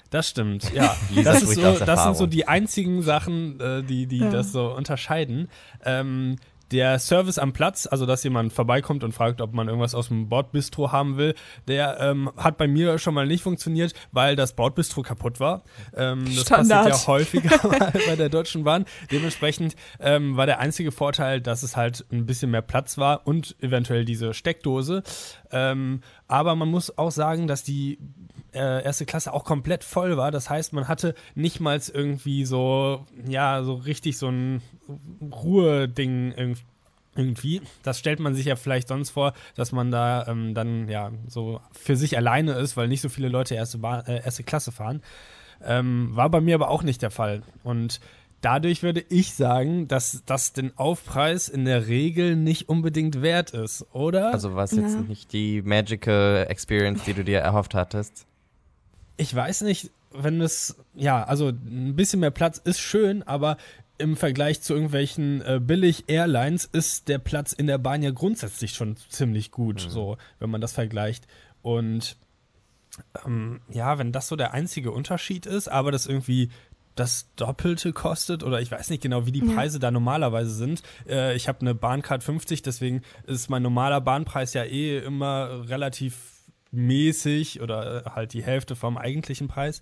Das 0.09 0.29
stimmt, 0.29 0.73
ja. 0.73 0.95
das, 1.23 1.43
ist 1.43 1.55
so, 1.55 1.79
das 1.79 2.03
sind 2.03 2.17
so 2.17 2.27
die 2.27 2.47
einzigen 2.47 3.01
Sachen, 3.01 3.59
äh, 3.59 3.83
die, 3.83 4.07
die 4.07 4.19
ja. 4.19 4.29
das 4.29 4.51
so 4.51 4.73
unterscheiden. 4.73 5.49
Ähm, 5.85 6.37
der 6.71 6.99
Service 6.99 7.37
am 7.37 7.53
Platz, 7.53 7.87
also 7.89 8.05
dass 8.05 8.23
jemand 8.23 8.53
vorbeikommt 8.53 9.03
und 9.03 9.13
fragt, 9.13 9.41
ob 9.41 9.53
man 9.53 9.67
irgendwas 9.67 9.95
aus 9.95 10.09
dem 10.09 10.29
Bordbistro 10.29 10.91
haben 10.91 11.17
will, 11.17 11.35
der 11.67 11.99
ähm, 11.99 12.31
hat 12.37 12.57
bei 12.57 12.67
mir 12.67 12.97
schon 12.99 13.13
mal 13.13 13.25
nicht 13.25 13.43
funktioniert, 13.43 13.93
weil 14.11 14.35
das 14.35 14.53
Bordbistro 14.53 15.01
kaputt 15.01 15.39
war. 15.39 15.63
Ähm, 15.95 16.25
das 16.25 16.41
Standard. 16.41 16.89
passiert 16.89 17.01
ja 17.01 17.07
häufiger 17.07 17.57
bei 18.07 18.15
der 18.15 18.29
Deutschen 18.29 18.63
Bahn. 18.63 18.85
Dementsprechend 19.11 19.75
ähm, 19.99 20.35
war 20.35 20.45
der 20.45 20.59
einzige 20.59 20.91
Vorteil, 20.91 21.41
dass 21.41 21.63
es 21.63 21.77
halt 21.77 22.05
ein 22.11 22.25
bisschen 22.25 22.51
mehr 22.51 22.61
Platz 22.61 22.97
war 22.97 23.25
und 23.25 23.55
eventuell 23.61 24.05
diese 24.05 24.33
Steckdose. 24.33 25.03
Ähm, 25.51 26.01
aber 26.27 26.55
man 26.55 26.69
muss 26.69 26.97
auch 26.97 27.11
sagen, 27.11 27.47
dass 27.47 27.63
die 27.63 27.99
äh, 28.53 28.83
erste 28.83 29.05
Klasse 29.05 29.33
auch 29.33 29.43
komplett 29.43 29.83
voll 29.83 30.17
war. 30.17 30.31
Das 30.31 30.49
heißt, 30.49 30.73
man 30.73 30.87
hatte 30.87 31.15
nicht 31.35 31.59
mal 31.59 31.79
irgendwie 31.93 32.45
so, 32.45 33.05
ja, 33.27 33.63
so 33.63 33.75
richtig 33.75 34.17
so 34.17 34.29
ein 34.29 34.61
Ruheding 35.31 36.33
irgendwie. 37.15 37.61
Das 37.83 37.99
stellt 37.99 38.19
man 38.19 38.35
sich 38.35 38.45
ja 38.45 38.55
vielleicht 38.55 38.87
sonst 38.87 39.11
vor, 39.11 39.33
dass 39.55 39.71
man 39.71 39.91
da 39.91 40.27
ähm, 40.27 40.53
dann 40.53 40.87
ja 40.87 41.11
so 41.27 41.61
für 41.71 41.95
sich 41.95 42.17
alleine 42.17 42.53
ist, 42.53 42.77
weil 42.77 42.87
nicht 42.87 43.01
so 43.01 43.09
viele 43.09 43.29
Leute 43.29 43.55
erste, 43.55 43.79
ba 43.79 44.01
äh, 44.01 44.23
erste 44.23 44.43
Klasse 44.43 44.71
fahren. 44.71 45.01
Ähm, 45.63 46.11
war 46.13 46.29
bei 46.29 46.41
mir 46.41 46.55
aber 46.55 46.69
auch 46.69 46.83
nicht 46.83 47.01
der 47.01 47.09
Fall. 47.09 47.41
Und 47.63 47.99
dadurch 48.41 48.83
würde 48.83 49.03
ich 49.09 49.33
sagen, 49.33 49.87
dass 49.87 50.21
das 50.27 50.53
den 50.53 50.77
Aufpreis 50.77 51.49
in 51.49 51.65
der 51.65 51.87
Regel 51.87 52.35
nicht 52.35 52.69
unbedingt 52.69 53.23
wert 53.23 53.51
ist, 53.51 53.85
oder? 53.93 54.31
Also 54.31 54.53
war 54.53 54.65
es 54.65 54.71
jetzt 54.71 54.93
ja. 54.93 55.01
nicht 55.01 55.33
die 55.33 55.63
Magical 55.63 56.45
Experience, 56.47 57.03
die 57.05 57.13
du 57.15 57.23
dir 57.23 57.39
erhofft 57.39 57.73
hattest? 57.73 58.27
ich 59.17 59.35
weiß 59.35 59.61
nicht, 59.61 59.91
wenn 60.11 60.39
es, 60.41 60.77
ja, 60.95 61.23
also 61.23 61.49
ein 61.49 61.95
bisschen 61.95 62.21
mehr 62.21 62.31
Platz 62.31 62.61
ist 62.63 62.79
schön, 62.79 63.23
aber 63.23 63.57
im 63.97 64.15
Vergleich 64.15 64.61
zu 64.61 64.73
irgendwelchen 64.73 65.41
äh, 65.41 65.59
Billig-Airlines 65.61 66.65
ist 66.65 67.07
der 67.07 67.17
Platz 67.17 67.53
in 67.53 67.67
der 67.67 67.77
Bahn 67.77 68.03
ja 68.03 68.11
grundsätzlich 68.11 68.73
schon 68.73 68.95
ziemlich 69.09 69.51
gut, 69.51 69.85
mhm. 69.85 69.89
so, 69.89 70.17
wenn 70.39 70.49
man 70.49 70.61
das 70.61 70.73
vergleicht. 70.73 71.27
Und 71.61 72.17
ähm, 73.25 73.61
ja, 73.69 73.97
wenn 73.97 74.11
das 74.11 74.27
so 74.27 74.35
der 74.35 74.53
einzige 74.53 74.91
Unterschied 74.91 75.45
ist, 75.45 75.67
aber 75.67 75.91
das 75.91 76.05
irgendwie 76.05 76.49
das 76.95 77.29
Doppelte 77.35 77.93
kostet 77.93 78.43
oder 78.43 78.59
ich 78.59 78.71
weiß 78.71 78.89
nicht 78.89 79.03
genau, 79.03 79.25
wie 79.25 79.31
die 79.31 79.41
Preise 79.41 79.77
ja. 79.77 79.81
da 79.81 79.91
normalerweise 79.91 80.49
sind. 80.49 80.81
Äh, 81.07 81.35
ich 81.35 81.47
habe 81.47 81.61
eine 81.61 81.75
Bahncard 81.75 82.23
50, 82.23 82.63
deswegen 82.63 83.03
ist 83.25 83.49
mein 83.49 83.61
normaler 83.61 84.01
Bahnpreis 84.01 84.53
ja 84.53 84.63
eh 84.63 84.97
immer 84.99 85.69
relativ 85.69 86.37
mäßig 86.71 87.61
oder 87.61 88.05
äh, 88.05 88.09
halt 88.09 88.33
die 88.33 88.43
Hälfte 88.43 88.75
vom 88.75 88.97
eigentlichen 88.97 89.47
Preis. 89.47 89.81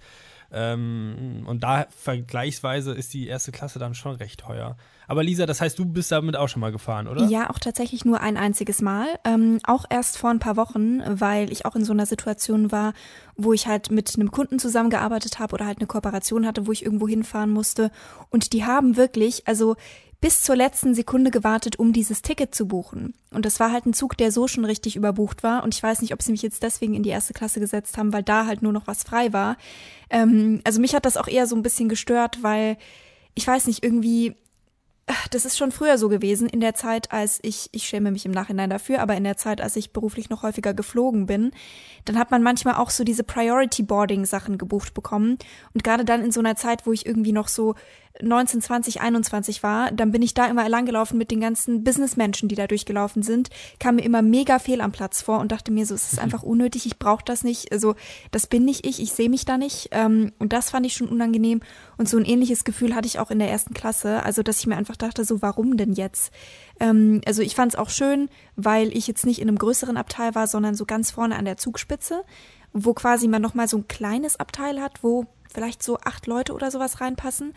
Ähm, 0.58 1.44
und 1.46 1.64
da 1.64 1.86
vergleichsweise 1.90 2.94
ist 2.94 3.14
die 3.14 3.28
erste 3.28 3.52
Klasse 3.52 3.78
dann 3.78 3.94
schon 3.94 4.16
recht 4.16 4.40
teuer. 4.40 4.78
Aber 5.08 5.22
Lisa, 5.22 5.46
das 5.46 5.60
heißt, 5.60 5.78
du 5.78 5.86
bist 5.86 6.14
damit 6.14 6.38
auch 6.38 6.48
schon 6.48 6.62
mal 6.62 6.72
gefahren, 6.72 7.08
oder? 7.08 7.26
Ja, 7.26 7.50
auch 7.50 7.60
tatsächlich 7.60 8.06
nur 8.06 8.22
ein 8.22 8.38
einziges 8.38 8.82
Mal. 8.82 9.08
Ähm, 9.26 9.60
auch 9.66 9.84
erst 9.90 10.18
vor 10.18 10.30
ein 10.30 10.40
paar 10.40 10.56
Wochen, 10.56 11.02
weil 11.06 11.52
ich 11.52 11.66
auch 11.66 11.76
in 11.76 11.84
so 11.84 11.92
einer 11.92 12.06
Situation 12.06 12.72
war, 12.72 12.94
wo 13.36 13.52
ich 13.52 13.68
halt 13.68 13.92
mit 13.92 14.16
einem 14.16 14.32
Kunden 14.32 14.58
zusammengearbeitet 14.58 15.40
habe 15.40 15.54
oder 15.54 15.66
halt 15.66 15.80
eine 15.80 15.88
Kooperation 15.88 16.48
hatte, 16.48 16.68
wo 16.68 16.72
ich 16.72 16.86
irgendwo 16.86 17.08
hinfahren 17.08 17.52
musste. 17.52 17.92
Und 18.30 18.54
die 18.54 18.64
haben 18.64 18.96
wirklich, 18.96 19.48
also 19.48 19.76
bis 20.22 20.42
zur 20.42 20.56
letzten 20.56 20.96
Sekunde 20.96 21.32
gewartet, 21.32 21.78
um 21.78 21.94
dieses 21.94 22.22
Ticket 22.22 22.56
zu 22.56 22.68
buchen. 22.68 23.14
Und 23.32 23.46
das 23.46 23.60
war 23.60 23.72
halt 23.72 23.86
ein 23.86 23.94
Zug, 23.94 24.18
der 24.18 24.32
so 24.32 24.48
schon 24.48 24.66
richtig 24.66 24.96
überbucht 24.96 25.44
war. 25.44 25.64
Und 25.64 25.76
ich 25.76 25.84
weiß 25.84 26.02
nicht, 26.02 26.14
ob 26.14 26.22
sie 26.22 26.32
mich 26.32 26.42
jetzt 26.42 26.64
deswegen 26.64 26.94
in 26.94 27.04
die 27.04 27.10
erste 27.10 27.34
Klasse 27.34 27.60
gesetzt 27.60 27.98
haben, 27.98 28.14
weil 28.14 28.24
da 28.24 28.46
halt 28.46 28.62
nur 28.62 28.72
noch 28.72 28.88
was 28.88 29.04
frei 29.04 29.34
war. 29.34 29.58
Ähm, 30.10 30.62
also 30.64 30.80
mich 30.80 30.96
hat 30.96 31.06
das 31.06 31.18
auch 31.18 31.28
eher 31.28 31.48
so 31.48 31.56
ein 31.56 31.64
bisschen 31.64 31.90
gestört, 31.90 32.40
weil 32.42 32.78
ich 33.36 33.46
weiß 33.46 33.68
nicht, 33.68 33.84
irgendwie 33.84 34.36
das 35.30 35.46
ist 35.46 35.58
schon 35.58 35.72
früher 35.72 36.00
so 36.00 36.10
gewesen, 36.10 36.50
in 36.50 36.60
der 36.60 36.74
Zeit, 36.74 37.12
als 37.12 37.40
ich, 37.44 37.70
ich 37.72 37.84
schäme 37.84 38.10
mich 38.10 38.26
im 38.26 38.32
Nachhinein 38.32 38.72
dafür, 38.72 39.02
aber 39.02 39.16
in 39.16 39.24
der 39.24 39.38
Zeit, 39.38 39.62
als 39.62 39.76
ich 39.76 39.94
beruflich 39.94 40.30
noch 40.30 40.42
häufiger 40.42 40.74
geflogen 40.74 41.28
bin, 41.28 41.52
dann 42.06 42.18
hat 42.18 42.32
man 42.32 42.42
manchmal 42.42 42.76
auch 42.76 42.90
so 42.90 43.04
diese 43.04 43.24
Priority 43.24 43.84
Boarding 43.84 44.26
Sachen 44.26 44.58
gebucht 44.58 44.96
bekommen. 44.96 45.38
Und 45.74 45.84
gerade 45.84 46.06
dann 46.06 46.24
in 46.24 46.32
so 46.32 46.40
einer 46.40 46.56
Zeit, 46.56 46.88
wo 46.88 46.92
ich 46.92 47.06
irgendwie 47.06 47.34
noch 47.34 47.50
so 47.50 47.76
19, 48.22 48.62
20, 48.62 49.02
21 49.02 49.64
war, 49.64 49.92
dann 49.92 50.12
bin 50.12 50.22
ich 50.22 50.34
da 50.34 50.46
immer 50.46 50.68
langgelaufen 50.70 51.18
mit 51.18 51.32
den 51.32 51.42
ganzen 51.42 51.84
Businessmenschen, 51.84 52.50
die 52.50 52.56
da 52.56 52.68
durchgelaufen 52.68 53.24
sind, 53.24 53.50
kam 53.80 53.96
mir 53.96 54.04
immer 54.04 54.22
mega 54.22 54.60
fehl 54.60 54.82
am 54.82 54.92
Platz 54.92 55.22
vor 55.22 55.40
und 55.40 55.52
dachte 55.52 55.72
mir 55.72 55.86
so, 55.86 55.96
es 55.96 56.14
ist 56.14 56.20
einfach 56.20 56.44
unnötig, 56.44 56.86
ich 56.86 56.98
brauche 56.98 57.24
das 57.26 57.44
nicht, 57.44 57.72
also 57.72 57.96
das 58.32 58.48
bin 58.48 58.66
nicht 58.66 58.86
ich, 58.86 59.02
ich 59.02 59.12
sehe 59.12 59.30
mich 59.30 59.46
da 59.46 59.58
nicht. 59.58 59.90
Ähm, 59.92 60.32
und 60.40 60.54
das 60.54 60.70
fand 60.70 60.86
ich 60.86 60.94
schon 60.94 61.10
unangenehm. 61.10 61.62
Und 61.98 62.10
so 62.10 62.18
ein 62.18 62.26
ähnliches 62.26 62.64
Gefühl 62.64 62.96
hatte 62.96 63.08
ich 63.08 63.20
auch 63.20 63.32
in 63.32 63.40
der 63.40 63.50
ersten 63.50 63.74
Klasse, 63.74 64.24
also 64.24 64.44
dass 64.44 64.60
ich 64.60 64.68
mir 64.68 64.78
einfach 64.78 64.96
dachte, 64.96 65.26
so 65.26 65.42
warum 65.42 65.78
denn 65.78 65.94
jetzt? 65.94 66.32
Ähm, 66.80 67.22
also 67.26 67.42
ich 67.42 67.56
fand 67.56 67.74
es 67.74 67.80
auch 67.80 67.90
schön, 67.90 68.30
weil 68.56 68.96
ich 68.96 69.08
jetzt 69.08 69.26
nicht 69.26 69.42
in 69.42 69.48
einem 69.48 69.58
größeren 69.58 69.98
Abteil 69.98 70.36
war, 70.36 70.48
sondern 70.48 70.76
so 70.76 70.86
ganz 70.86 71.12
vorne 71.12 71.36
an 71.36 71.46
der 71.46 71.58
Zugspitze, 71.58 72.24
wo 72.74 72.94
quasi 72.94 73.28
man 73.28 73.42
nochmal 73.42 73.68
so 73.68 73.78
ein 73.78 73.88
kleines 73.88 74.40
Abteil 74.40 74.82
hat, 74.82 75.04
wo 75.04 75.26
vielleicht 75.54 75.82
so 75.82 75.98
acht 76.00 76.28
Leute 76.28 76.54
oder 76.54 76.70
sowas 76.70 77.00
reinpassen 77.00 77.54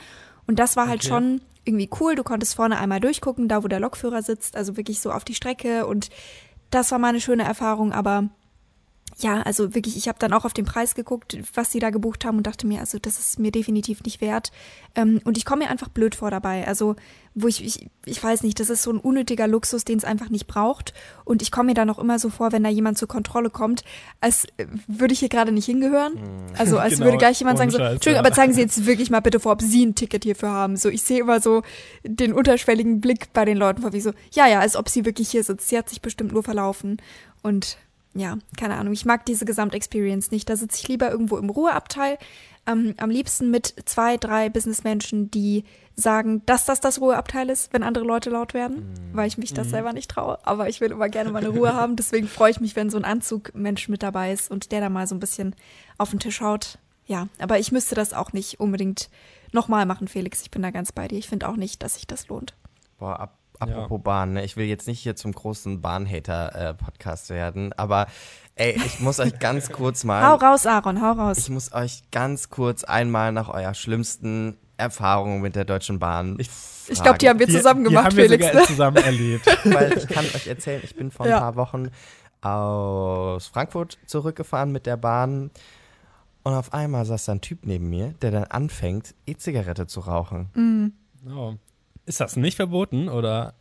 und 0.49 0.59
das 0.59 0.75
war 0.77 0.89
halt 0.89 1.03
okay. 1.03 1.09
schon 1.09 1.41
irgendwie 1.65 1.91
cool. 2.01 2.17
Du 2.17 2.25
konntest 2.25 2.57
vorne 2.57 2.79
einmal 2.79 2.99
durchgucken, 2.99 3.47
da 3.47 3.63
wo 3.63 3.69
der 3.69 3.79
Lokführer 3.79 4.23
sitzt, 4.23 4.57
also 4.57 4.77
wirklich 4.77 5.01
so 5.01 5.13
auf 5.13 5.23
die 5.23 5.35
Strecke. 5.35 5.87
Und 5.87 6.09
das 6.71 6.91
war 6.91 6.99
mal 6.99 7.09
eine 7.09 7.21
schöne 7.21 7.45
Erfahrung, 7.45 7.93
aber 7.93 8.31
ja, 9.21 9.43
also 9.43 9.75
wirklich, 9.75 9.97
ich 9.97 10.07
habe 10.07 10.19
dann 10.21 10.33
auch 10.33 10.45
auf 10.45 10.53
den 10.53 10.65
Preis 10.65 10.95
geguckt, 10.95 11.37
was 11.53 11.73
sie 11.73 11.81
da 11.81 11.91
gebucht 11.91 12.25
haben 12.25 12.39
und 12.39 12.47
dachte 12.47 12.69
mir, 12.69 12.79
also 12.79 12.99
das 13.01 13.19
ist 13.19 13.41
mir 13.41 13.51
definitiv 13.51 14.03
nicht 14.05 14.21
wert. 14.21 14.53
Ähm, 14.95 15.21
und 15.25 15.37
ich 15.37 15.45
komme 15.45 15.65
mir 15.65 15.71
einfach 15.71 15.89
blöd 15.89 16.15
vor 16.15 16.31
dabei. 16.31 16.69
Also, 16.69 16.95
wo 17.35 17.49
ich, 17.49 17.65
ich, 17.65 17.89
ich 18.05 18.23
weiß 18.23 18.45
nicht, 18.45 18.61
das 18.61 18.71
ist 18.71 18.85
so 18.85 18.93
ein 18.93 18.99
unnötiger 18.99 19.49
Luxus, 19.49 19.85
den 19.85 19.99
es 19.99 20.05
einfach 20.05 20.29
nicht 20.31 20.47
braucht. 20.47 20.95
Und 21.25 21.43
ich 21.43 21.51
komme 21.51 21.69
mir 21.69 21.75
dann 21.75 21.91
auch 21.91 21.99
immer 21.99 22.21
so 22.21 22.31
vor, 22.31 22.53
wenn 22.53 22.63
da 22.63 22.71
jemand 22.71 22.97
zur 22.97 23.09
Kontrolle 23.09 23.51
kommt, 23.51 23.83
als 24.21 24.45
äh, 24.57 24.67
würde 24.87 25.15
ich 25.15 25.19
hier 25.19 25.29
gerade 25.29 25.51
nicht 25.51 25.67
hingehören. 25.67 26.13
Hm. 26.13 26.27
Also 26.57 26.79
als 26.79 26.95
genau, 26.95 27.07
würde 27.07 27.19
gleich 27.19 27.41
jemand 27.41 27.59
sagen, 27.59 27.73
so, 27.73 27.79
Entschuldigung, 27.79 28.25
aber 28.25 28.33
zeigen 28.33 28.53
Sie 28.53 28.61
jetzt 28.61 28.87
wirklich 28.87 29.11
mal 29.11 29.21
bitte 29.21 29.41
vor, 29.41 29.53
ob 29.53 29.63
Sie 29.63 29.85
ein 29.85 29.97
Ticket 29.97 30.23
hierfür 30.23 30.51
haben. 30.51 30.77
So, 30.77 30.91
ich 30.91 31.03
sehe 31.03 31.21
immer 31.21 31.41
so 31.41 31.63
den 32.05 32.33
unterschwelligen 32.33 33.01
Blick 33.01 33.33
bei 33.33 33.45
den 33.45 33.57
Leuten 33.57 33.83
vor, 33.83 33.93
wie 33.93 34.01
so, 34.01 34.13
ja, 34.33 34.47
ja, 34.47 34.61
als 34.61 34.77
ob 34.77 34.89
sie 34.89 35.05
wirklich 35.05 35.29
hier 35.29 35.43
sitzt. 35.43 35.69
Sie 35.69 35.77
hat 35.77 35.89
sich 35.89 36.03
bestimmt 36.03 36.33
nur 36.33 36.45
verlaufen. 36.45 36.99
Und 37.43 37.79
ja, 38.19 38.37
keine 38.57 38.77
Ahnung, 38.77 38.93
ich 38.93 39.05
mag 39.05 39.25
diese 39.27 39.45
Gesamtexperience 39.45 40.31
nicht. 40.31 40.49
Da 40.49 40.57
sitze 40.57 40.79
ich 40.81 40.89
lieber 40.89 41.11
irgendwo 41.11 41.37
im 41.37 41.51
Ruheabteil, 41.51 42.19
ähm, 42.67 42.95
am 42.99 43.11
liebsten 43.11 43.51
mit 43.51 43.75
zwei, 43.87 44.17
drei 44.17 44.51
Businessmenschen, 44.51 45.31
die 45.31 45.65
sagen, 45.95 46.43
dass 46.47 46.65
das 46.65 46.81
das 46.81 47.01
Ruheabteil 47.01 47.49
ist, 47.49 47.73
wenn 47.73 47.83
andere 47.83 48.05
Leute 48.05 48.31
laut 48.31 48.55
werden, 48.55 48.77
mhm. 48.77 49.17
weil 49.17 49.29
ich 49.29 49.39
mich 49.39 49.55
das 49.55 49.69
mhm. 49.69 49.71
selber 49.71 49.93
nicht 49.93 50.11
traue. 50.11 50.39
Aber 50.47 50.69
ich 50.69 50.81
will 50.81 50.91
immer 50.91 51.09
gerne 51.09 51.31
meine 51.31 51.49
Ruhe 51.49 51.75
haben. 51.75 51.97
Deswegen 51.97 52.29
freue 52.29 52.51
ich 52.51 52.61
mich, 52.61 52.77
wenn 52.77 52.91
so 52.91 52.99
ein 52.99 53.05
Anzugmensch 53.05 53.89
mit 53.89 54.03
dabei 54.03 54.33
ist 54.33 54.51
und 54.51 54.71
der 54.71 54.81
da 54.81 54.89
mal 54.91 55.07
so 55.07 55.15
ein 55.15 55.21
bisschen 55.21 55.57
auf 55.97 56.11
den 56.11 56.21
Tisch 56.21 56.41
haut. 56.41 56.79
Ja, 57.07 57.29
aber 57.39 57.59
ich 57.59 57.73
müsste 57.73 57.95
das 57.95 58.13
auch 58.13 58.33
nicht 58.33 58.61
unbedingt 58.61 59.09
nochmal 59.53 59.87
machen, 59.87 60.09
Felix. 60.09 60.43
Ich 60.43 60.51
bin 60.51 60.63
da 60.63 60.71
ganz 60.71 60.93
bei 60.93 61.09
dir. 61.09 61.19
Ich 61.19 61.29
finde 61.29 61.49
auch 61.49 61.57
nicht, 61.57 61.83
dass 61.83 61.95
sich 61.95 62.07
das 62.07 62.29
lohnt. 62.29 62.55
Boah, 62.99 63.19
ab 63.19 63.38
Apropos 63.59 63.99
ja. 63.99 64.03
Bahn, 64.03 64.33
ne? 64.35 64.45
ich 64.45 64.57
will 64.57 64.67
jetzt 64.67 64.87
nicht 64.87 65.01
hier 65.01 65.17
zum 65.17 65.33
großen 65.33 65.81
Bahnhater-Podcast 65.81 67.31
äh, 67.31 67.35
werden, 67.35 67.73
aber 67.75 68.07
ey, 68.55 68.77
ich 68.77 69.01
muss 69.01 69.21
euch 69.21 69.39
ganz 69.39 69.69
kurz 69.73 70.05
mal. 70.05 70.25
hau 70.27 70.35
raus, 70.37 70.67
Aaron, 70.67 71.01
hau 71.03 71.13
raus. 71.13 71.39
Ich 71.39 71.51
muss 71.51 71.73
euch 71.73 72.03
ganz 72.11 72.51
kurz 72.51 72.85
einmal 72.85 73.33
nach 73.33 73.49
eurer 73.49 73.75
schlimmsten 73.75 74.57
Erfahrung 74.77 75.41
mit 75.41 75.57
der 75.57 75.65
Deutschen 75.65 75.99
Bahn. 75.99 76.37
Ich, 76.39 76.49
ich 76.89 77.03
glaube, 77.03 77.19
die 77.19 77.29
haben 77.29 77.39
wir 77.39 77.49
zusammen 77.49 77.85
die, 77.85 77.91
gemacht, 77.91 78.13
die 78.13 78.21
haben 78.21 78.29
Felix. 78.29 78.45
Wir 78.45 78.49
sogar 78.49 78.63
ne? 78.63 78.67
zusammen 78.67 78.97
erlebt. 78.97 79.47
Weil 79.65 79.99
ich 79.99 80.07
kann 80.07 80.25
euch 80.25 80.47
erzählen, 80.47 80.81
ich 80.85 80.95
bin 80.95 81.11
vor 81.11 81.27
ein 81.27 81.31
ja. 81.31 81.41
paar 81.41 81.57
Wochen 81.57 81.91
aus 82.41 83.49
Frankfurt 83.49 83.99
zurückgefahren 84.07 84.71
mit 84.71 84.87
der 84.87 84.97
Bahn. 84.97 85.51
Und 86.45 86.55
auf 86.55 86.73
einmal 86.73 87.05
saß 87.05 87.25
da 87.25 87.33
ein 87.33 87.41
Typ 87.41 87.67
neben 87.67 87.91
mir, 87.91 88.15
der 88.23 88.31
dann 88.31 88.45
anfängt, 88.45 89.15
E-Zigarette 89.27 89.89
zu 89.89 90.01
rauchen. 90.01 90.49
Mhm 90.55 90.93
Oh. 91.27 91.55
Ist 92.09 92.21
das 92.21 92.37
nicht 92.37 92.57
verboten 92.57 93.11
oder? 93.11 93.53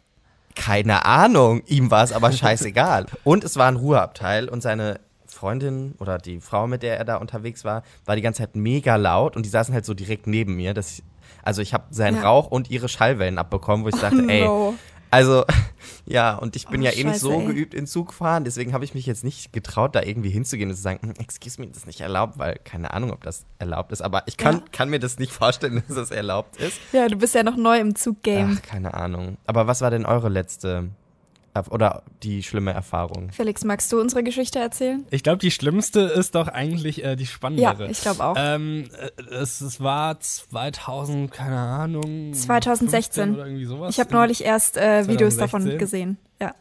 Keine 0.56 1.06
Ahnung. 1.06 1.62
Ihm 1.68 1.92
war 1.92 2.04
es 2.04 2.14
aber 2.14 2.32
scheißegal. 2.32 3.06
und 3.26 3.44
es 3.44 3.58
war 3.58 3.68
ein 3.68 3.76
Ruheabteil 3.76 4.48
und 4.48 4.62
seine 4.62 5.02
Freundin 5.26 5.96
oder 6.00 6.18
die 6.18 6.40
Frau, 6.40 6.66
mit 6.66 6.82
der 6.82 6.98
er 6.98 7.04
da 7.04 7.18
unterwegs 7.18 7.66
war, 7.66 7.84
war 8.06 8.16
die 8.16 8.22
ganze 8.22 8.44
Zeit 8.44 8.56
mega 8.56 8.96
laut 8.96 9.36
und 9.36 9.46
die 9.46 9.50
saßen 9.50 9.74
halt 9.74 9.86
so 9.86 9.94
direkt 9.94 10.28
neben 10.28 10.56
mir. 10.56 10.74
Dass 10.74 10.94
ich, 10.94 11.04
also 11.44 11.62
ich 11.62 11.74
habe 11.74 11.84
seinen 11.92 12.18
ja. 12.18 12.24
Rauch 12.24 12.48
und 12.48 12.72
ihre 12.72 12.88
Schallwellen 12.88 13.38
abbekommen, 13.38 13.86
wo 13.86 13.90
ich 13.90 13.98
sagte, 13.98 14.22
oh, 14.22 14.22
no. 14.46 14.76
Also, 15.18 15.46
ja, 16.06 16.36
und 16.36 16.56
ich 16.56 16.68
bin 16.68 16.82
oh, 16.82 16.84
ja 16.86 16.92
eh 16.92 17.04
nicht 17.04 17.20
so 17.20 17.32
ey. 17.32 17.46
geübt 17.46 17.74
in 17.74 17.88
Zugfahren, 17.88 18.44
deswegen 18.44 18.74
habe 18.74 18.86
ich 18.86 18.94
mich 18.94 19.06
jetzt 19.06 19.24
nicht 19.24 19.52
getraut, 19.52 19.96
da 19.96 20.04
irgendwie 20.04 20.30
hinzugehen 20.30 20.70
und 20.70 20.76
zu 20.76 20.82
sagen, 20.82 21.00
hm, 21.02 21.14
excuse 21.20 21.60
me, 21.60 21.68
das 21.68 21.78
ist 21.78 21.88
nicht 21.88 22.02
erlaubt, 22.02 22.38
weil 22.38 22.60
keine 22.64 22.94
Ahnung, 22.94 23.12
ob 23.12 23.24
das 23.24 23.46
erlaubt 23.60 23.92
ist, 23.92 24.02
aber 24.02 24.24
ich 24.28 24.38
kann, 24.38 24.58
ja. 24.58 24.64
kann 24.72 24.90
mir 24.90 25.00
das 25.00 25.20
nicht 25.20 25.32
vorstellen, 25.32 25.84
dass 25.88 25.96
das 25.96 26.12
erlaubt 26.12 26.58
ist. 26.58 26.80
Ja, 26.94 27.08
du 27.08 27.18
bist 27.18 27.36
ja 27.36 27.44
noch 27.44 27.58
neu 27.58 27.80
im 27.80 27.96
Zuggame. 27.96 28.58
Ach, 28.58 28.62
keine 28.62 28.94
Ahnung. 28.94 29.38
Aber 29.46 29.68
was 29.68 29.82
war 29.82 29.92
denn 29.92 30.06
eure 30.06 30.30
letzte 30.30 30.90
oder 31.70 32.04
die 32.24 32.44
schlimme 32.44 32.74
Erfahrung. 32.74 33.32
Felix, 33.32 33.64
magst 33.64 33.92
du 33.92 34.00
unsere 34.00 34.24
Geschichte 34.24 34.60
erzählen? 34.60 35.06
Ich 35.12 35.24
glaube, 35.24 35.40
die 35.40 35.52
schlimmste 35.52 36.02
ist 36.02 36.36
doch 36.36 36.48
eigentlich 36.48 37.04
äh, 37.04 37.16
die 37.16 37.26
spannendere. 37.26 37.86
Ja, 37.86 37.90
ich 37.90 38.02
glaube 38.02 38.24
auch. 38.24 38.36
Ähm, 38.38 38.90
äh, 39.00 39.36
es, 39.36 39.62
es, 39.62 39.82
war 39.82 40.20
2000, 40.20 41.32
keine 41.32 41.58
Ahnung. 41.58 42.34
2016. 42.34 43.36
Oder 43.36 43.46
irgendwie 43.46 43.66
sowas. 43.66 43.94
Ich 43.94 44.00
habe 44.00 44.14
neulich 44.14 44.44
erst 44.44 44.78
äh, 44.78 45.08
Videos 45.08 45.38
davon 45.38 45.78
gesehen. 45.78 46.18
Ja. 46.40 46.54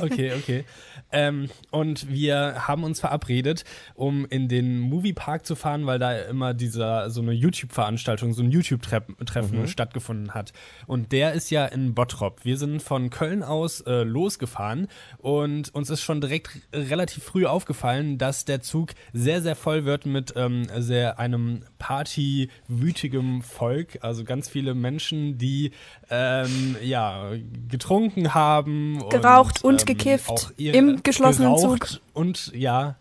Okay, 0.00 0.32
okay. 0.34 0.64
Ähm, 1.12 1.48
und 1.70 2.08
wir 2.08 2.66
haben 2.66 2.84
uns 2.84 3.00
verabredet, 3.00 3.64
um 3.94 4.26
in 4.26 4.48
den 4.48 4.80
Moviepark 4.80 5.46
zu 5.46 5.54
fahren, 5.54 5.86
weil 5.86 5.98
da 5.98 6.16
immer 6.16 6.52
dieser 6.52 7.10
so 7.10 7.20
eine 7.20 7.32
YouTube-Veranstaltung, 7.32 8.32
so 8.32 8.42
ein 8.42 8.50
YouTube-Treffen 8.50 9.60
mhm. 9.60 9.66
stattgefunden 9.68 10.34
hat. 10.34 10.52
Und 10.86 11.12
der 11.12 11.32
ist 11.32 11.50
ja 11.50 11.66
in 11.66 11.94
Bottrop. 11.94 12.44
Wir 12.44 12.58
sind 12.58 12.82
von 12.82 13.10
Köln 13.10 13.42
aus 13.42 13.80
äh, 13.82 14.02
losgefahren 14.02 14.88
und 15.18 15.74
uns 15.74 15.90
ist 15.90 16.02
schon 16.02 16.20
direkt 16.20 16.50
relativ 16.72 17.22
früh 17.24 17.46
aufgefallen, 17.46 18.18
dass 18.18 18.44
der 18.44 18.60
Zug 18.62 18.90
sehr, 19.12 19.42
sehr 19.42 19.56
voll 19.56 19.84
wird 19.84 20.06
mit 20.06 20.34
ähm, 20.36 20.66
sehr 20.76 21.18
einem 21.18 21.62
partywütigem 21.78 23.42
Volk. 23.42 23.98
Also 24.02 24.24
ganz 24.24 24.48
viele 24.48 24.74
Menschen, 24.74 25.38
die 25.38 25.70
ähm, 26.10 26.76
ja 26.82 27.30
getrunken 27.68 28.34
haben. 28.34 29.02
Geraucht 29.08 29.45
und, 29.46 29.64
und 29.64 29.80
ähm, 29.82 29.86
gekifft. 29.86 30.52
Im 30.56 31.02
geschlossenen 31.02 31.56
Zug. 31.58 31.88
Und 32.12 32.52
ja, 32.54 32.96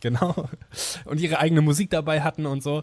genau. 0.00 0.48
Und 1.04 1.20
ihre 1.20 1.38
eigene 1.38 1.62
Musik 1.62 1.90
dabei 1.90 2.22
hatten 2.22 2.46
und 2.46 2.62
so. 2.62 2.82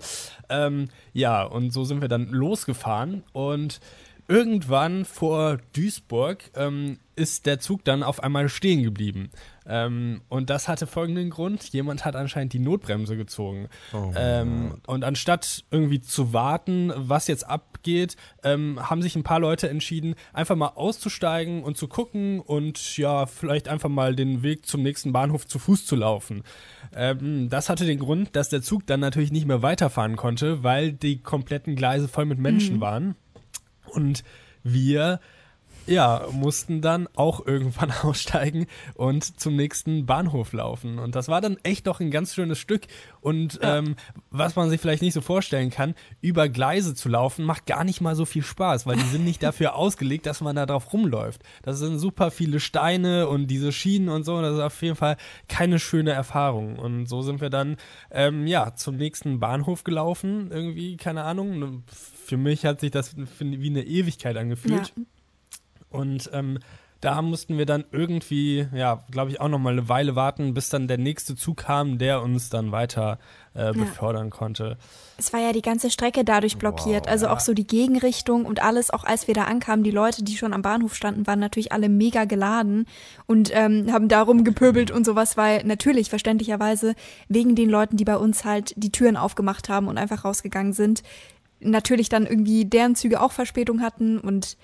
Ähm, 0.50 0.90
ja, 1.14 1.44
und 1.44 1.72
so 1.72 1.84
sind 1.84 2.02
wir 2.02 2.08
dann 2.08 2.30
losgefahren 2.30 3.24
und 3.34 3.80
irgendwann 4.28 5.06
vor 5.06 5.58
Duisburg 5.74 6.52
ähm, 6.56 7.00
ist 7.16 7.46
der 7.46 7.60
Zug 7.60 7.84
dann 7.84 8.02
auf 8.04 8.24
einmal 8.24 8.50
stehen 8.50 8.84
geblieben. 8.84 9.30
Ähm, 9.66 10.22
und 10.30 10.50
das 10.50 10.68
hatte 10.68 10.88
folgenden 10.88 11.30
Grund: 11.30 11.64
Jemand 11.72 12.06
hat 12.06 12.16
anscheinend 12.16 12.54
die 12.54 12.60
Notbremse 12.60 13.16
gezogen. 13.16 13.70
Oh, 13.94 14.12
ähm, 14.16 14.82
und 14.88 15.04
anstatt 15.04 15.64
irgendwie 15.72 16.02
zu 16.02 16.34
warten, 16.34 16.92
was 16.96 17.28
jetzt 17.28 17.48
abgeht, 17.48 18.18
ähm, 18.44 18.80
haben 18.90 19.02
sich 19.02 19.16
ein 19.16 19.24
paar 19.24 19.40
Leute 19.40 19.70
entschieden, 19.70 20.16
einfach 20.34 20.56
mal 20.56 20.74
auszusteigen 20.76 21.64
und 21.64 21.78
zu 21.78 21.88
gucken 21.88 22.40
und 22.40 22.98
ja, 22.98 23.26
vielleicht 23.26 23.68
einfach 23.68 23.90
mal 23.90 24.16
den 24.16 24.44
Weg 24.44 24.66
zum 24.66 24.82
nächsten 24.82 25.14
Bahnhof 25.14 25.48
zu 25.48 25.60
Fuß 25.60 25.86
zu 25.86 25.96
laufen. 25.96 26.44
Ähm, 26.96 27.50
das 27.50 27.70
hatte 27.70 27.86
den 27.86 28.00
Grund, 28.00 28.36
dass 28.36 28.50
der 28.50 28.62
Zug 28.62 28.86
dann 28.88 29.00
natürlich 29.00 29.32
nicht 29.32 29.46
mehr 29.46 29.62
weiterfahren 29.62 30.16
konnte, 30.16 30.64
weil 30.64 30.92
die 30.92 31.20
kompletten 31.20 31.76
Gleise 31.76 32.08
voll 32.08 32.26
mit 32.26 32.40
Menschen 32.40 32.78
mhm. 32.78 32.82
waren. 32.82 33.16
Und 33.94 34.24
wir 34.64 35.20
ja, 35.86 36.26
mussten 36.32 36.82
dann 36.82 37.08
auch 37.16 37.46
irgendwann 37.46 37.92
aussteigen 38.04 38.68
und 38.96 39.40
zum 39.40 39.56
nächsten 39.56 40.06
Bahnhof 40.06 40.54
laufen. 40.54 41.00
Und 41.00 41.16
das 41.16 41.28
war 41.28 41.42
dann 41.42 41.58
echt 41.64 41.88
doch 41.88 42.00
ein 42.00 42.12
ganz 42.12 42.34
schönes 42.34 42.60
Stück. 42.60 42.84
Und 43.22 43.60
ja. 43.62 43.78
ähm, 43.78 43.96
was 44.30 44.56
man 44.56 44.70
sich 44.70 44.80
vielleicht 44.80 45.02
nicht 45.02 45.14
so 45.14 45.22
vorstellen 45.22 45.70
kann, 45.70 45.96
über 46.22 46.50
Gleise 46.50 46.96
zu 46.96 47.10
laufen, 47.10 47.46
macht 47.46 47.66
gar 47.66 47.84
nicht 47.84 48.02
mal 48.02 48.16
so 48.16 48.26
viel 48.26 48.44
Spaß, 48.44 48.86
weil 48.86 48.98
die 48.98 49.04
sind 49.04 49.26
nicht 49.26 49.44
dafür 49.44 49.76
ausgelegt, 49.76 50.26
dass 50.26 50.42
man 50.42 50.56
da 50.56 50.66
drauf 50.66 50.94
rumläuft. 50.94 51.42
Das 51.64 51.80
sind 51.80 52.00
super 52.00 52.32
viele 52.32 52.60
Steine 52.60 53.28
und 53.28 53.48
diese 53.48 53.72
Schienen 53.72 54.10
und 54.10 54.24
so. 54.24 54.42
Das 54.42 54.54
ist 54.54 54.62
auf 54.62 54.82
jeden 54.82 54.96
Fall 54.96 55.18
keine 55.48 55.80
schöne 55.80 56.12
Erfahrung. 56.12 56.78
Und 56.78 57.08
so 57.08 57.22
sind 57.22 57.42
wir 57.42 57.50
dann 57.50 57.78
ähm, 58.12 58.48
ja 58.48 58.76
zum 58.76 58.96
nächsten 58.96 59.40
Bahnhof 59.40 59.84
gelaufen. 59.84 60.50
Irgendwie, 60.52 60.98
keine 60.98 61.24
Ahnung. 61.24 61.84
Für 62.26 62.38
mich 62.38 62.66
hat 62.66 62.80
sich 62.80 62.92
das 62.92 63.16
wie 63.18 63.70
eine 63.70 63.84
Ewigkeit 63.84 64.38
angefühlt. 64.38 64.94
Ja. 64.96 65.04
Und 65.94 66.30
ähm, 66.34 66.60
da 67.04 67.22
mussten 67.22 67.58
wir 67.58 67.66
dann 67.66 67.84
irgendwie, 67.92 68.66
ja, 68.74 69.04
glaube 69.12 69.30
ich, 69.30 69.42
auch 69.42 69.50
noch 69.50 69.60
mal 69.60 69.74
eine 69.74 69.90
Weile 69.90 70.16
warten, 70.16 70.54
bis 70.54 70.70
dann 70.70 70.88
der 70.88 70.98
nächste 70.98 71.36
Zug 71.36 71.58
kam, 71.58 71.98
der 71.98 72.22
uns 72.22 72.50
dann 72.50 72.72
weiter 72.72 73.20
äh, 73.56 73.74
befördern 73.74 74.28
ja. 74.28 74.30
konnte. 74.30 74.78
Es 75.18 75.34
war 75.34 75.42
ja 75.42 75.52
die 75.52 75.62
ganze 75.62 75.90
Strecke 75.90 76.24
dadurch 76.24 76.58
blockiert, 76.58 77.06
wow, 77.06 77.12
also 77.12 77.26
ja. 77.26 77.34
auch 77.34 77.42
so 77.42 77.54
die 77.54 77.68
Gegenrichtung 77.68 78.46
und 78.46 78.64
alles, 78.64 78.90
auch 78.90 79.04
als 79.04 79.28
wir 79.28 79.34
da 79.34 79.44
ankamen, 79.44 79.84
die 79.84 79.92
Leute, 79.92 80.24
die 80.24 80.38
schon 80.38 80.54
am 80.54 80.62
Bahnhof 80.62 80.96
standen, 80.96 81.28
waren 81.28 81.40
natürlich 81.40 81.74
alle 81.74 81.90
mega 81.90 82.24
geladen 82.24 82.86
und 83.26 83.52
ähm, 83.54 83.92
haben 83.92 84.08
darum 84.08 84.46
gepöbelt 84.46 84.90
und 84.90 85.06
sowas, 85.06 85.36
weil 85.36 85.66
natürlich, 85.66 86.10
verständlicherweise, 86.10 86.96
wegen 87.28 87.56
den 87.56 87.70
Leuten, 87.70 87.98
die 87.98 88.06
bei 88.06 88.16
uns 88.16 88.46
halt 88.46 88.74
die 88.78 88.94
Türen 88.94 89.18
aufgemacht 89.18 89.68
haben 89.68 89.90
und 89.90 89.98
einfach 89.98 90.24
rausgegangen 90.24 90.72
sind, 90.72 91.04
natürlich 91.60 92.08
dann 92.08 92.26
irgendwie 92.26 92.64
deren 92.64 92.96
Züge 92.96 93.20
auch 93.20 93.34
Verspätung 93.34 93.82
hatten 93.82 94.20
und 94.20 94.56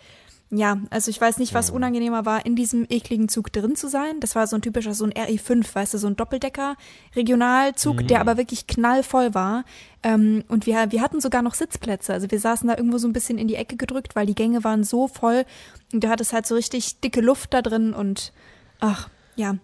ja, 0.52 0.80
also 0.90 1.12
ich 1.12 1.22
weiß 1.22 1.38
nicht, 1.38 1.54
was 1.54 1.70
unangenehmer 1.70 2.26
war, 2.26 2.44
in 2.44 2.56
diesem 2.56 2.88
ekligen 2.90 3.30
Zug 3.30 3.54
drin 3.54 3.76
zu 3.76 3.88
sein. 3.88 4.20
Das 4.20 4.36
war 4.36 4.48
so 4.48 4.56
ein 4.56 4.64
typischer, 4.64 4.96
so 4.96 5.06
ein 5.06 5.14
RE5, 5.14 5.76
weißt 5.76 5.94
du, 5.94 6.00
so 6.00 6.08
ein 6.08 6.16
Doppeldecker-Regionalzug, 6.16 8.02
mhm. 8.02 8.08
der 8.08 8.20
aber 8.20 8.38
wirklich 8.38 8.66
knallvoll 8.66 9.36
war. 9.36 9.64
Ähm, 10.02 10.44
und 10.48 10.66
wir, 10.66 10.92
wir 10.92 11.02
hatten 11.04 11.22
sogar 11.22 11.44
noch 11.44 11.54
Sitzplätze. 11.54 12.14
Also 12.14 12.32
wir 12.32 12.40
saßen 12.40 12.68
da 12.68 12.76
irgendwo 12.78 12.98
so 12.98 13.08
ein 13.08 13.14
bisschen 13.14 13.38
in 13.38 13.48
die 13.48 13.56
Ecke 13.56 13.78
gedrückt, 13.78 14.16
weil 14.16 14.26
die 14.26 14.34
Gänge 14.34 14.64
waren 14.64 14.84
so 14.84 15.08
voll. 15.08 15.46
Und 15.94 16.04
du 16.04 16.10
hattest 16.10 16.34
halt 16.34 16.48
so 16.48 16.56
richtig 16.56 17.00
dicke 17.00 17.22
Luft 17.22 17.54
da 17.54 17.62
drin 17.62 17.94
und 17.94 18.34
ach, 18.80 19.10
ja, 19.36 19.56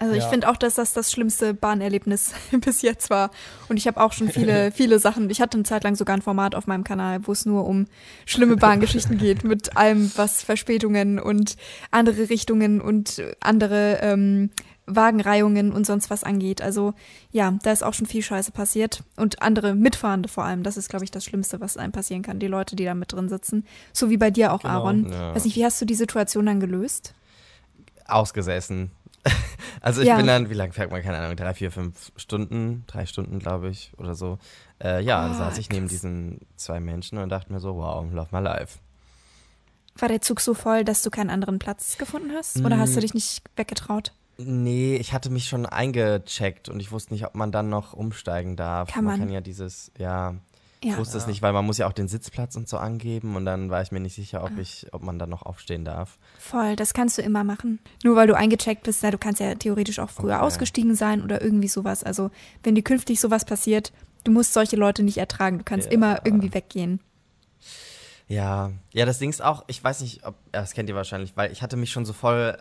also 0.00 0.14
ich 0.14 0.24
finde 0.24 0.48
auch, 0.48 0.56
dass 0.56 0.76
das 0.76 0.94
das 0.94 1.12
schlimmste 1.12 1.52
Bahnerlebnis 1.52 2.32
bis 2.64 2.80
jetzt 2.80 3.10
war. 3.10 3.30
Und 3.68 3.76
ich 3.76 3.86
habe 3.86 4.00
auch 4.00 4.14
schon 4.14 4.30
viele, 4.30 4.72
viele 4.74 4.98
Sachen. 4.98 5.28
Ich 5.28 5.42
hatte 5.42 5.58
eine 5.58 5.64
Zeit 5.64 5.84
lang 5.84 5.94
sogar 5.94 6.16
ein 6.16 6.22
Format 6.22 6.54
auf 6.54 6.66
meinem 6.66 6.84
Kanal, 6.84 7.26
wo 7.26 7.32
es 7.32 7.44
nur 7.44 7.66
um 7.66 7.86
schlimme 8.24 8.56
Bahngeschichten 8.56 9.18
geht, 9.18 9.44
mit 9.44 9.76
allem, 9.76 10.10
was 10.16 10.42
Verspätungen 10.42 11.18
und 11.18 11.56
andere 11.90 12.30
Richtungen 12.30 12.80
und 12.80 13.22
andere 13.40 13.98
ähm, 14.00 14.48
Wagenreihungen 14.86 15.70
und 15.70 15.84
sonst 15.84 16.08
was 16.08 16.24
angeht. 16.24 16.62
Also 16.62 16.94
ja, 17.30 17.58
da 17.62 17.70
ist 17.70 17.82
auch 17.82 17.92
schon 17.92 18.06
viel 18.06 18.22
Scheiße 18.22 18.52
passiert. 18.52 19.04
Und 19.16 19.42
andere 19.42 19.74
Mitfahrende 19.74 20.30
vor 20.30 20.44
allem. 20.44 20.62
Das 20.62 20.78
ist, 20.78 20.88
glaube 20.88 21.04
ich, 21.04 21.10
das 21.10 21.26
Schlimmste, 21.26 21.60
was 21.60 21.76
einem 21.76 21.92
passieren 21.92 22.22
kann. 22.22 22.38
Die 22.38 22.46
Leute, 22.46 22.74
die 22.74 22.86
da 22.86 22.94
mit 22.94 23.12
drin 23.12 23.28
sitzen. 23.28 23.66
So 23.92 24.08
wie 24.08 24.16
bei 24.16 24.30
dir 24.30 24.54
auch, 24.54 24.62
genau, 24.62 24.74
Aaron. 24.76 25.12
Ja. 25.12 25.34
Weiß 25.34 25.44
nicht, 25.44 25.56
wie 25.56 25.64
hast 25.64 25.78
du 25.78 25.84
die 25.84 25.94
Situation 25.94 26.46
dann 26.46 26.58
gelöst? 26.58 27.12
Ausgesessen 28.06 28.90
also 29.80 30.00
ich 30.02 30.08
ja. 30.08 30.16
bin 30.16 30.26
dann, 30.26 30.50
wie 30.50 30.54
lange 30.54 30.72
fährt 30.72 30.90
man, 30.90 31.02
keine 31.02 31.18
Ahnung, 31.18 31.36
drei, 31.36 31.54
vier, 31.54 31.70
fünf 31.70 32.12
Stunden, 32.16 32.84
drei 32.86 33.06
Stunden, 33.06 33.38
glaube 33.38 33.68
ich, 33.70 33.92
oder 33.96 34.14
so. 34.14 34.38
Äh, 34.82 35.02
ja, 35.02 35.30
oh, 35.30 35.34
saß 35.34 35.58
ich 35.58 35.68
krass. 35.68 35.76
neben 35.76 35.88
diesen 35.88 36.40
zwei 36.56 36.80
Menschen 36.80 37.18
und 37.18 37.28
dachte 37.28 37.52
mir 37.52 37.60
so, 37.60 37.76
wow, 37.76 38.06
lauf 38.12 38.32
mal 38.32 38.40
live. 38.40 38.78
War 39.96 40.08
der 40.08 40.20
Zug 40.20 40.40
so 40.40 40.54
voll, 40.54 40.84
dass 40.84 41.02
du 41.02 41.10
keinen 41.10 41.30
anderen 41.30 41.58
Platz 41.58 41.98
gefunden 41.98 42.30
hast? 42.34 42.60
Oder 42.60 42.78
hast 42.78 42.94
du 42.94 43.00
mm. 43.00 43.02
dich 43.02 43.14
nicht 43.14 43.42
weggetraut? 43.56 44.12
Nee, 44.38 44.96
ich 44.96 45.12
hatte 45.12 45.28
mich 45.28 45.48
schon 45.48 45.66
eingecheckt 45.66 46.68
und 46.68 46.80
ich 46.80 46.92
wusste 46.92 47.12
nicht, 47.12 47.26
ob 47.26 47.34
man 47.34 47.52
dann 47.52 47.68
noch 47.68 47.92
umsteigen 47.92 48.56
darf. 48.56 48.90
Kann 48.90 49.04
man. 49.04 49.18
man 49.18 49.26
kann 49.26 49.34
ja 49.34 49.40
dieses, 49.40 49.92
ja, 49.98 50.36
ja. 50.82 50.92
Ich 50.92 50.98
wusste 50.98 51.18
es 51.18 51.26
nicht, 51.26 51.42
weil 51.42 51.52
man 51.52 51.66
muss 51.66 51.76
ja 51.76 51.86
auch 51.86 51.92
den 51.92 52.08
Sitzplatz 52.08 52.56
und 52.56 52.68
so 52.68 52.78
angeben 52.78 53.36
und 53.36 53.44
dann 53.44 53.68
war 53.68 53.82
ich 53.82 53.92
mir 53.92 54.00
nicht 54.00 54.14
sicher, 54.14 54.42
ob 54.42 54.56
ich, 54.58 54.86
ob 54.92 55.02
man 55.02 55.18
dann 55.18 55.28
noch 55.28 55.42
aufstehen 55.42 55.84
darf. 55.84 56.18
Voll, 56.38 56.74
das 56.74 56.94
kannst 56.94 57.18
du 57.18 57.22
immer 57.22 57.44
machen. 57.44 57.80
Nur 58.02 58.16
weil 58.16 58.26
du 58.26 58.34
eingecheckt 58.34 58.84
bist, 58.84 59.02
na, 59.02 59.10
du 59.10 59.18
kannst 59.18 59.40
ja 59.40 59.54
theoretisch 59.54 59.98
auch 59.98 60.08
früher 60.08 60.36
okay. 60.36 60.44
ausgestiegen 60.44 60.94
sein 60.94 61.22
oder 61.22 61.42
irgendwie 61.42 61.68
sowas. 61.68 62.02
Also 62.02 62.30
wenn 62.62 62.74
dir 62.74 62.82
künftig 62.82 63.20
sowas 63.20 63.44
passiert, 63.44 63.92
du 64.24 64.32
musst 64.32 64.54
solche 64.54 64.76
Leute 64.76 65.02
nicht 65.02 65.18
ertragen. 65.18 65.58
Du 65.58 65.64
kannst 65.64 65.88
ja. 65.88 65.92
immer 65.92 66.20
irgendwie 66.24 66.54
weggehen. 66.54 67.00
Ja, 68.26 68.70
ja, 68.92 69.04
das 69.06 69.18
Ding 69.18 69.28
ist 69.28 69.42
auch, 69.42 69.64
ich 69.66 69.82
weiß 69.82 70.00
nicht, 70.02 70.24
ob, 70.24 70.36
das 70.52 70.72
kennt 70.72 70.88
ihr 70.88 70.94
wahrscheinlich, 70.94 71.36
weil 71.36 71.50
ich 71.52 71.62
hatte 71.62 71.76
mich 71.76 71.90
schon 71.90 72.06
so 72.06 72.12
voll 72.12 72.56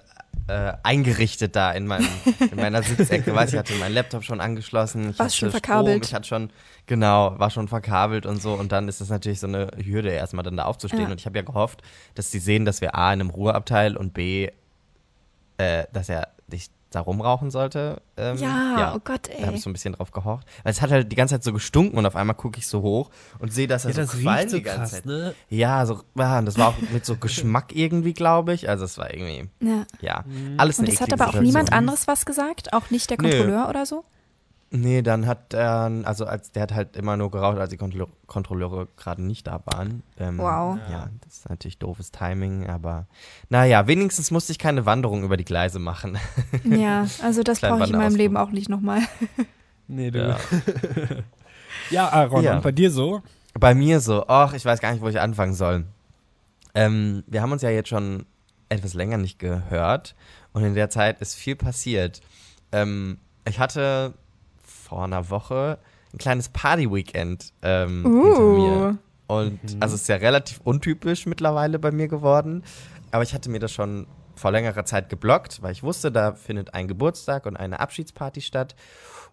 äh, 0.50 0.74
eingerichtet 0.84 1.56
da 1.56 1.72
in, 1.72 1.86
meinem, 1.86 2.08
in 2.52 2.58
meiner 2.58 2.82
Sitzecke. 2.82 3.34
Weiß 3.36 3.54
ich 3.54 3.60
hatte 3.60 3.74
meinen 3.76 3.94
Laptop 3.94 4.24
schon 4.24 4.42
angeschlossen. 4.42 5.12
Ich 5.12 5.20
Warst 5.20 5.38
schon 5.38 5.52
verkabelt. 5.52 6.06
ich 6.06 6.14
hatte 6.14 6.28
schon, 6.28 6.50
genau, 6.88 7.38
war 7.38 7.50
schon 7.50 7.68
verkabelt 7.68 8.26
und 8.26 8.42
so. 8.42 8.54
Und 8.54 8.72
dann 8.72 8.88
ist 8.88 9.00
das 9.00 9.10
natürlich 9.10 9.40
so 9.40 9.48
eine 9.48 9.70
Hürde, 9.78 10.10
erstmal 10.10 10.44
dann 10.44 10.58
da 10.58 10.66
aufzustehen. 10.66 11.04
Ja. 11.04 11.12
Und 11.12 11.20
ich 11.20 11.26
habe 11.26 11.38
ja 11.38 11.44
gehofft, 11.44 11.82
dass 12.16 12.32
sie 12.32 12.40
sehen, 12.40 12.66
dass 12.66 12.82
wir 12.82 12.96
A 12.96 13.14
in 13.14 13.22
einem 13.22 13.30
Ruheabteil 13.30 13.96
und 13.96 14.14
B, 14.14 14.50
äh, 15.58 15.86
dass 15.94 16.10
er 16.10 16.30
nicht 16.48 16.72
da 16.92 17.02
rumrauchen 17.02 17.52
sollte. 17.52 18.02
Ähm, 18.18 18.38
ja, 18.38 18.94
oh 18.96 19.00
Gott, 19.04 19.28
ey. 19.30 19.42
Da 19.42 19.48
habe 19.48 19.56
ich 19.58 19.62
so 19.62 19.70
ein 19.70 19.74
bisschen 19.74 19.94
drauf 19.94 20.12
gehorcht. 20.12 20.48
Weil 20.64 20.72
es 20.72 20.82
hat 20.82 20.90
halt 20.92 21.12
die 21.12 21.16
ganze 21.16 21.36
Zeit 21.36 21.44
so 21.44 21.54
gestunken 21.54 21.98
und 21.98 22.06
auf 22.06 22.16
einmal 22.16 22.36
gucke 22.36 22.58
ich 22.58 22.68
so 22.68 22.82
hoch 22.82 23.10
und 23.40 23.54
sehe, 23.54 23.68
dass 23.68 23.86
er 23.86 23.92
Ja, 23.92 23.96
so 23.96 24.02
das 24.02 24.12
qualmt 24.22 24.40
riecht 24.40 24.50
so 24.50 24.58
die 24.58 24.64
ganze 24.64 24.80
krass, 24.80 24.92
Zeit. 24.92 25.06
ne? 25.06 25.36
Ja, 25.50 25.86
so, 25.86 26.02
ja, 26.18 26.40
und 26.40 26.46
das 26.46 26.58
war 26.58 26.70
auch 26.70 26.76
mit 26.92 27.06
so 27.06 27.16
Geschmack 27.16 27.76
irgendwie, 27.76 28.14
glaube 28.14 28.54
ich. 28.54 28.68
Also 28.70 28.86
es 28.86 28.98
war 28.98 29.14
irgendwie, 29.14 29.50
Ja. 29.60 29.86
ja, 30.02 30.24
Mhm. 30.26 30.56
alles 30.60 30.80
Und 30.80 30.90
es 30.90 31.00
hat 31.00 31.14
aber 31.14 31.26
auch 31.26 31.28
Situation. 31.34 31.44
niemand 31.46 31.74
anderes 31.74 32.08
was 32.08 32.26
gesagt? 32.26 32.74
Auch 32.74 32.90
nicht 32.90 33.10
der 33.10 33.22
Nö. 33.22 33.30
Kontrolleur 33.30 33.70
oder 33.70 33.86
so? 33.86 34.04
Nee, 34.72 35.02
dann 35.02 35.26
hat 35.26 35.54
er, 35.56 35.92
also 36.04 36.26
als 36.26 36.52
der 36.52 36.62
hat 36.64 36.74
halt 36.76 36.96
immer 36.96 37.18
nur 37.18 37.32
geraucht, 37.32 37.58
als 37.58 37.72
die 37.72 37.78
Kontrolle 37.78 38.08
Kontrolleure 38.28 38.88
gerade 38.98 39.24
nicht 39.24 39.48
da 39.48 39.62
waren. 39.66 40.04
Ähm, 40.20 40.38
Wow. 40.38 40.78
Ja, 40.92 41.10
das 41.24 41.38
ist 41.40 41.50
natürlich 41.50 41.80
doofes 41.80 42.12
Timing, 42.12 42.68
aber 42.68 43.08
naja, 43.50 43.88
wenigstens 43.88 44.30
musste 44.30 44.52
ich 44.52 44.60
keine 44.60 44.86
Wanderung 44.86 45.24
über 45.24 45.38
die 45.38 45.46
Gleise 45.46 45.80
machen. 45.80 46.18
Ja, 46.64 47.08
also 47.24 47.42
das 47.42 47.62
brauche 47.62 47.84
ich 47.84 47.90
in 47.90 47.98
meinem. 47.98 48.16
Leben 48.16 48.38
auch 48.38 48.52
nicht 48.52 48.70
nochmal. 48.70 49.02
Nee, 49.88 50.12
du. 50.12 50.20
Ja. 50.20 50.38
Ja, 51.90 52.10
Aaron, 52.10 52.44
Ja. 52.44 52.56
und 52.58 52.64
bei 52.64 52.72
dir 52.72 52.92
so? 52.92 53.22
Bei 53.60 53.74
mir 53.74 54.00
so, 54.00 54.26
ach, 54.28 54.54
ich 54.54 54.64
weiß 54.66 54.80
gar 54.80 54.92
nicht, 54.92 55.02
wo 55.02 55.08
ich 55.08 55.20
anfangen 55.20 55.54
soll. 55.56 55.86
Ähm, 56.76 57.24
wir 57.26 57.42
haben 57.42 57.52
uns 57.52 57.64
ja 57.64 57.70
jetzt 57.72 57.90
schon 57.90 58.26
etwas 58.70 58.94
länger 58.94 59.18
nicht 59.18 59.40
gehört 59.40 60.16
und 60.54 60.64
in 60.64 60.76
der 60.76 60.92
Zeit 60.92 61.20
ist 61.22 61.34
viel 61.36 61.56
passiert. 61.56 62.22
Ähm, 62.72 63.18
ich 63.48 63.58
hatte 63.60 64.14
vor 64.90 65.04
einer 65.04 65.30
Woche 65.30 65.80
ein 66.14 66.18
kleines 66.18 66.50
Party-Weekend 66.50 67.54
ähm, 67.62 68.04
hinter 68.04 68.42
mir. 68.42 68.98
Uh. 69.28 69.36
Und 69.36 69.60
also 69.80 69.94
es 69.94 70.02
ist 70.02 70.08
ja 70.08 70.16
relativ 70.16 70.60
untypisch 70.64 71.28
mittlerweile 71.28 71.78
bei 71.78 71.92
mir 71.92 72.08
geworden. 72.08 72.64
Aber 73.12 73.22
ich 73.22 73.34
hatte 73.34 73.50
mir 73.50 73.60
das 73.60 73.72
schon 73.72 74.08
vor 74.36 74.52
längerer 74.52 74.86
Zeit 74.86 75.10
geblockt, 75.10 75.62
weil 75.62 75.72
ich 75.72 75.84
wusste, 75.84 76.12
da 76.12 76.34
findet 76.34 76.74
ein 76.74 76.88
Geburtstag 76.88 77.46
und 77.46 77.56
eine 77.56 77.80
Abschiedsparty 77.80 78.42
statt. 78.42 78.76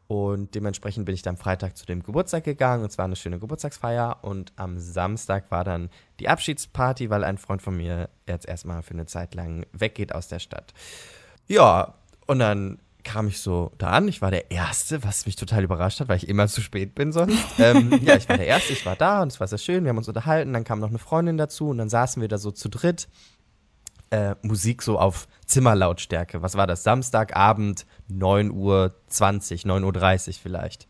Und 0.08 0.54
dementsprechend 0.54 1.06
bin 1.06 1.14
ich 1.14 1.22
dann 1.22 1.36
Freitag 1.36 1.76
zu 1.76 1.86
dem 1.86 2.02
Geburtstag 2.02 2.44
gegangen 2.44 2.82
und 2.82 2.90
es 2.90 2.98
war 2.98 3.06
eine 3.06 3.16
schöne 3.16 3.38
Geburtstagsfeier. 3.38 4.18
Und 4.22 4.52
am 4.56 4.78
Samstag 4.78 5.50
war 5.50 5.64
dann 5.64 5.88
die 6.20 6.28
Abschiedsparty, 6.28 7.08
weil 7.08 7.24
ein 7.24 7.38
Freund 7.38 7.62
von 7.62 7.76
mir 7.76 8.10
jetzt 8.26 8.46
erstmal 8.46 8.82
für 8.82 8.94
eine 8.94 9.06
Zeit 9.06 9.34
lang 9.34 9.64
weggeht 9.72 10.14
aus 10.14 10.28
der 10.28 10.38
Stadt. 10.38 10.74
Ja, 11.46 11.94
und 12.26 12.38
dann 12.40 12.78
kam 13.06 13.28
ich 13.28 13.40
so 13.40 13.70
da 13.78 13.90
an. 13.90 14.08
Ich 14.08 14.20
war 14.20 14.30
der 14.30 14.50
Erste, 14.50 15.04
was 15.04 15.24
mich 15.26 15.36
total 15.36 15.62
überrascht 15.62 16.00
hat, 16.00 16.08
weil 16.08 16.16
ich 16.16 16.28
immer 16.28 16.48
zu 16.48 16.60
spät 16.60 16.94
bin 16.94 17.12
sonst. 17.12 17.38
ähm, 17.58 17.98
ja, 18.02 18.16
ich 18.16 18.28
war 18.28 18.36
der 18.36 18.46
Erste, 18.46 18.72
ich 18.72 18.84
war 18.84 18.96
da 18.96 19.22
und 19.22 19.32
es 19.32 19.38
war 19.40 19.46
sehr 19.46 19.58
schön. 19.58 19.84
Wir 19.84 19.90
haben 19.90 19.98
uns 19.98 20.08
unterhalten. 20.08 20.52
Dann 20.52 20.64
kam 20.64 20.80
noch 20.80 20.88
eine 20.88 20.98
Freundin 20.98 21.38
dazu 21.38 21.68
und 21.68 21.78
dann 21.78 21.88
saßen 21.88 22.20
wir 22.20 22.28
da 22.28 22.36
so 22.36 22.50
zu 22.50 22.68
dritt. 22.68 23.08
Äh, 24.10 24.34
Musik 24.42 24.82
so 24.82 24.98
auf 24.98 25.28
Zimmerlautstärke. 25.46 26.42
Was 26.42 26.56
war 26.56 26.66
das? 26.66 26.82
Samstagabend, 26.82 27.86
9.20 28.10 28.52
Uhr, 28.52 28.92
9.30 29.72 30.28
Uhr 30.28 30.34
vielleicht. 30.42 30.88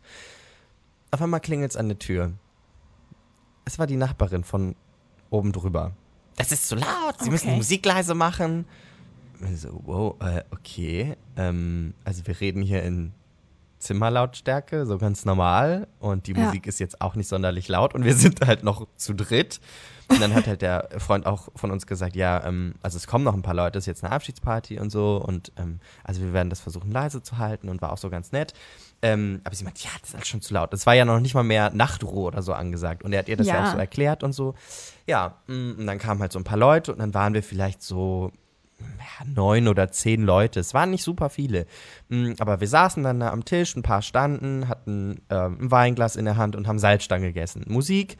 Auf 1.11 1.23
einmal 1.23 1.41
klingelt 1.41 1.71
es 1.73 1.77
an 1.77 1.89
der 1.89 1.99
Tür. 1.99 2.33
Es 3.65 3.79
war 3.79 3.87
die 3.87 3.97
Nachbarin 3.97 4.43
von 4.43 4.75
oben 5.31 5.53
drüber. 5.53 5.93
Das 6.37 6.53
ist 6.53 6.69
zu 6.69 6.77
laut, 6.77 7.17
Sie 7.21 7.31
müssen 7.31 7.47
die 7.47 7.51
Okay. 7.53 7.57
Musik 7.59 7.87
leise 7.87 8.15
machen. 8.15 8.67
So, 9.55 9.81
wow, 9.85 10.16
äh, 10.21 10.43
okay. 10.50 11.16
Ähm, 11.37 11.95
also 12.05 12.26
wir 12.26 12.40
reden 12.40 12.62
hier 12.62 12.83
in 12.83 13.12
Zimmerlautstärke, 13.78 14.87
so 14.87 14.99
ganz 14.99 15.25
normal. 15.25 15.87
Und 16.00 16.26
die 16.26 16.33
Ja. 16.33 16.47
Musik 16.47 16.66
ist 16.66 16.81
jetzt 16.81 17.00
auch 17.00 17.14
nicht 17.14 17.28
sonderlich 17.28 17.69
laut 17.69 17.95
und 17.95 18.05
wir 18.05 18.14
sind 18.16 18.47
halt 18.47 18.62
noch 18.64 18.87
zu 18.97 19.14
dritt. 19.14 19.61
Und 20.09 20.21
dann 20.21 20.35
hat 20.35 20.47
halt 20.47 20.62
der 20.62 20.88
Freund 20.99 21.26
auch 21.26 21.49
von 21.57 21.73
uns 21.73 21.85
gesagt, 21.87 22.14
ja, 22.14 22.45
ähm, 22.47 22.75
also 22.81 22.97
es 22.97 23.09
kommen 23.09 23.25
noch 23.25 23.35
ein 23.35 23.43
paar 23.43 23.55
Leute, 23.55 23.78
es 23.78 23.83
ist 23.83 23.87
jetzt 23.88 24.05
eine 24.05 24.12
Abschiedsparty 24.14 24.78
und 24.78 24.90
so. 24.90 25.16
Und 25.16 25.52
ähm, 25.57 25.81
also 26.05 26.21
wir 26.23 26.33
werden 26.33 26.49
das 26.49 26.61
versuchen 26.61 26.93
leise 26.93 27.23
zu 27.23 27.38
halten 27.38 27.69
und 27.69 27.83
war 27.83 27.93
auch 27.93 27.99
so 27.99 28.09
ganz 28.09 28.31
nett. 28.33 28.55
Ähm, 29.02 29.40
aber 29.45 29.55
sie 29.55 29.64
meint, 29.64 29.78
ja, 29.83 29.90
das 30.00 30.11
ist 30.11 30.14
alles 30.14 30.28
schon 30.28 30.40
zu 30.43 30.55
laut. 30.55 30.73
Es 30.73 30.87
war 30.87 30.95
ja 30.95 31.05
noch 31.05 31.19
nicht 31.21 31.35
mal 31.35 31.43
mehr 31.43 31.71
Nachtruhe 31.71 32.23
oder 32.28 32.40
so 32.43 32.52
angesagt. 32.52 33.02
Und 33.02 33.12
er 33.12 33.19
hat 33.19 33.28
ihr 33.28 33.37
das 33.37 33.49
ja, 33.49 33.55
Ja. 33.57 33.64
auch 33.69 33.73
so 33.73 33.78
erklärt 33.78 34.23
und 34.23 34.33
so. 34.33 34.55
Ja, 35.07 35.38
mm, 35.49 35.73
und 35.78 35.87
dann 35.87 35.99
kamen 35.99 36.21
halt 36.21 36.33
so 36.33 36.38
ein 36.38 36.45
paar 36.45 36.57
Leute 36.59 36.93
und 36.93 36.99
dann 37.00 37.12
waren 37.12 37.35
wir 37.35 37.43
vielleicht 37.43 37.83
so 37.83 38.31
neun 39.25 39.68
oder 39.68 39.90
zehn 39.90 40.23
Leute. 40.23 40.60
Es 40.60 40.75
waren 40.75 40.91
nicht 40.91 41.02
super 41.02 41.30
viele. 41.30 41.67
Mm, 42.08 42.32
Aber 42.39 42.60
wir 42.60 42.69
saßen 42.69 43.02
dann 43.02 43.21
da 43.21 43.30
am 43.30 43.45
Tisch, 43.45 43.75
ein 43.76 43.82
paar 43.82 44.02
standen, 44.02 44.69
hatten 44.69 45.23
ähm, 45.30 45.58
ein 45.60 45.71
Weinglas 45.71 46.17
in 46.17 46.25
der 46.25 46.36
Hand 46.36 46.56
und 46.56 46.67
haben 46.67 46.78
Salzstangen 46.78 47.26
gegessen. 47.26 47.65
Musik 47.69 48.19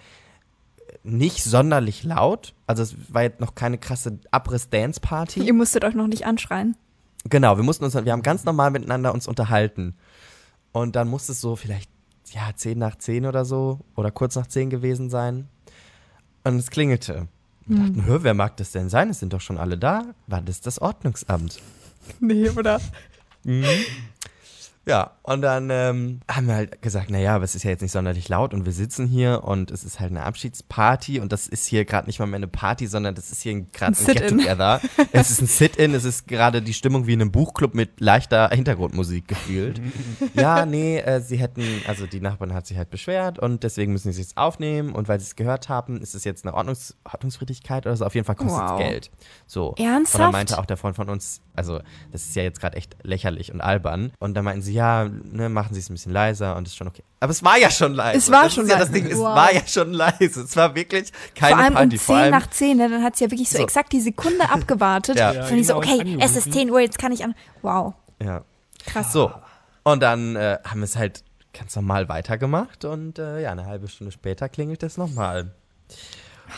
äh, 0.79 0.97
nicht 1.03 1.45
sonderlich 1.45 2.05
laut. 2.05 2.55
Also 2.67 2.83
es 2.83 2.97
war 3.13 3.23
jetzt 3.23 3.41
noch 3.41 3.55
keine 3.55 3.79
krasse 3.79 4.19
Abriss-Dance-Party. 4.31 5.43
Ihr 5.43 5.55
musstet 5.55 5.85
euch 5.85 5.95
noch 5.95 6.07
nicht 6.07 6.27
anschreien. 6.27 6.77
Genau, 7.29 7.57
wir 7.57 7.65
mussten 7.65 7.85
uns, 7.85 7.95
wir 7.95 8.13
haben 8.13 8.23
ganz 8.23 8.45
normal 8.45 8.71
miteinander 8.71 9.13
uns 9.13 9.27
unterhalten. 9.27 9.97
Und 10.73 10.97
dann 10.97 11.09
musste 11.09 11.33
es 11.33 11.41
so 11.41 11.57
vielleicht, 11.57 11.91
ja, 12.31 12.51
zehn 12.55 12.79
nach 12.79 12.97
zehn 12.97 13.27
oder 13.27 13.45
so 13.45 13.81
oder 13.95 14.11
kurz 14.11 14.37
nach 14.37 14.47
zehn 14.47 14.71
gewesen 14.71 15.11
sein. 15.11 15.49
Und 16.45 16.57
es 16.57 16.71
klingelte. 16.71 17.29
Wir 17.67 17.79
dachten, 17.79 18.05
hör, 18.05 18.23
wer 18.23 18.35
mag 18.35 18.57
das 18.59 18.71
denn 18.73 18.89
sein? 18.89 19.11
Es 19.11 19.19
sind 19.19 19.33
doch 19.33 19.41
schon 19.41 19.59
alle 19.59 19.77
da. 19.77 20.15
War 20.27 20.41
das 20.41 20.61
das 20.61 20.81
Ordnungsamt? 20.81 21.61
Nee, 22.21 22.49
oder? 22.51 22.81
Ja, 24.89 25.17
und 25.25 25.43
dann 25.43 25.69
ähm, 25.71 26.21
haben 26.31 26.47
wir 26.47 26.55
halt 26.55 26.81
gesagt, 26.81 27.11
naja, 27.11 27.35
aber 27.35 27.43
es 27.43 27.57
ist 27.57 27.65
ja 27.65 27.71
jetzt 27.71 27.81
nicht 27.83 27.91
sonderlich 27.91 28.29
laut 28.29 28.55
und 28.55 28.67
wir 28.67 28.73
sitzen 28.73 29.09
hier 29.09 29.43
und 29.43 29.73
es 29.73 29.83
ist 29.83 29.99
halt 29.99 30.13
eine 30.13 30.23
Abschiedsparty 30.23 31.19
und 31.19 31.33
das 31.33 31.49
ist 31.49 31.67
hier 31.67 31.85
gerade 31.85 32.07
nicht 32.07 32.21
mal 32.21 32.27
mehr 32.27 32.37
eine 32.37 32.47
Party, 32.47 32.87
sondern 32.87 33.17
das 33.17 33.33
ist 33.33 33.43
hier 33.43 33.63
gerade 33.63 33.97
Ein 33.99 34.07
ein. 34.07 34.15
Get-Together. 34.15 34.81
es 35.13 35.33
ist 35.33 35.43
ein 35.43 35.49
Sit-In, 35.49 35.93
es 35.93 36.05
ist 36.05 36.29
gerade 36.29 36.63
die 36.63 36.73
Stimmung 36.73 37.09
wie 37.09 37.15
in 37.15 37.21
einem 37.21 37.33
Buchclub 37.33 37.75
mit 37.75 38.01
leichter 38.01 38.49
Hintergrundmusik 38.51 39.27
gefühlt. 39.27 39.81
ja, 40.35 40.65
nee, 40.65 40.99
äh, 40.99 41.21
sie 41.21 41.39
hätten, 41.39 41.65
also 41.89 42.07
die 42.07 42.21
Nachbarin 42.21 42.55
hat 42.55 42.69
sich 42.69 42.77
halt 42.77 42.91
beschwert 42.91 43.41
und 43.41 43.65
deswegen 43.65 43.91
müssen 43.91 44.13
sie 44.13 44.21
es 44.21 44.29
jetzt 44.29 44.37
aufnehmen 44.37 44.93
und 44.93 45.09
weil 45.09 45.19
sie 45.19 45.27
es 45.27 45.35
gehört 45.35 45.69
haben, 45.69 46.01
ist 46.01 46.15
es 46.15 46.23
jetzt 46.23 46.47
eine 46.47 46.55
Ordnungs 46.55 46.97
Ordnungswidrigkeit 47.03 47.87
oder 47.87 47.97
so, 47.97 48.05
auf 48.05 48.15
jeden 48.15 48.25
Fall 48.25 48.37
kostet 48.37 48.63
es 48.65 48.71
Wow. 48.71 48.79
Geld. 48.79 49.11
So. 49.49 49.71
Und 49.71 49.81
Ernsthaft? 49.81 50.23
dann 50.23 50.31
meinte 50.33 50.59
auch 50.61 50.67
der 50.67 50.77
Freund 50.77 50.95
von 50.95 51.09
uns, 51.09 51.41
also 51.57 51.81
das 52.13 52.23
ist 52.27 52.37
ja 52.37 52.43
jetzt 52.43 52.61
gerade 52.61 52.77
echt 52.77 52.97
lächerlich 53.03 53.53
und 53.53 53.61
albern. 53.61 54.13
Und 54.19 54.35
dann 54.35 54.45
meinten 54.45 54.63
sie, 54.63 54.73
ja, 54.75 55.09
ne, 55.09 55.49
machen 55.49 55.75
Sie 55.75 55.81
es 55.81 55.91
ein 55.91 55.95
bisschen 55.95 56.13
leiser 56.13 56.57
und 56.57 56.67
ist 56.69 56.77
schon 56.77 56.89
okay. 56.89 57.03
Aber 57.21 57.31
es 57.33 57.43
war 57.43 57.59
ja 57.59 57.71
schon 57.71 57.95
leise. 57.95 58.19
Es 58.19 58.31
war 58.31 58.45
das 58.45 58.55
schon 58.55 58.65
ist 58.65 58.71
ja 58.71 58.79
leise. 58.79 58.91
das 58.93 58.95
Ding, 59.03 59.11
es 59.11 59.19
Wow. 59.19 59.35
war 59.37 59.55
ja 59.55 59.67
schon 59.67 59.93
leise. 59.93 60.43
Es 60.43 60.57
war 60.57 60.75
wirklich 60.75 61.11
keine 61.35 61.57
Vor 61.57 61.65
allem 61.65 61.75
Party. 61.75 61.97
um 61.97 62.03
10 62.03 62.31
nach 62.31 62.47
10, 62.49 62.77
ne? 62.77 62.89
dann 62.91 63.03
hat 63.03 63.17
sie 63.17 63.25
ja 63.25 63.31
wirklich 63.31 63.49
so, 63.49 63.59
So. 63.59 63.65
exakt 63.65 63.93
die 63.93 64.01
Sekunde 64.01 64.49
abgewartet. 64.51 65.17
Ja. 65.19 65.33
Ja, 65.33 65.43
Von 65.45 65.57
die 65.57 65.65
so, 65.65 65.79
genau, 65.81 65.95
okay, 65.95 66.17
es 66.21 66.31
ist 66.33 66.47
angerufen. 66.47 66.53
10 66.53 66.71
Uhr, 66.71 66.81
jetzt 66.81 66.99
kann 66.99 67.13
ich 67.13 67.25
an. 67.25 67.35
Wow, 67.63 67.95
ja. 68.23 68.43
krass. 68.87 69.13
So. 69.13 69.33
Und 69.83 70.03
dann 70.03 70.37
äh, 70.37 70.59
haben 70.65 70.81
wir 70.81 70.85
es 70.85 70.97
halt 70.97 71.23
ganz 71.53 71.75
normal 71.77 72.09
weitergemacht 72.09 72.85
und 72.85 73.19
äh, 73.19 73.41
ja, 73.43 73.53
eine 73.53 73.65
halbe 73.67 73.89
Stunde 73.89 74.13
später 74.13 74.49
klingelt 74.49 74.83
es 74.83 74.97
nochmal. 74.99 75.53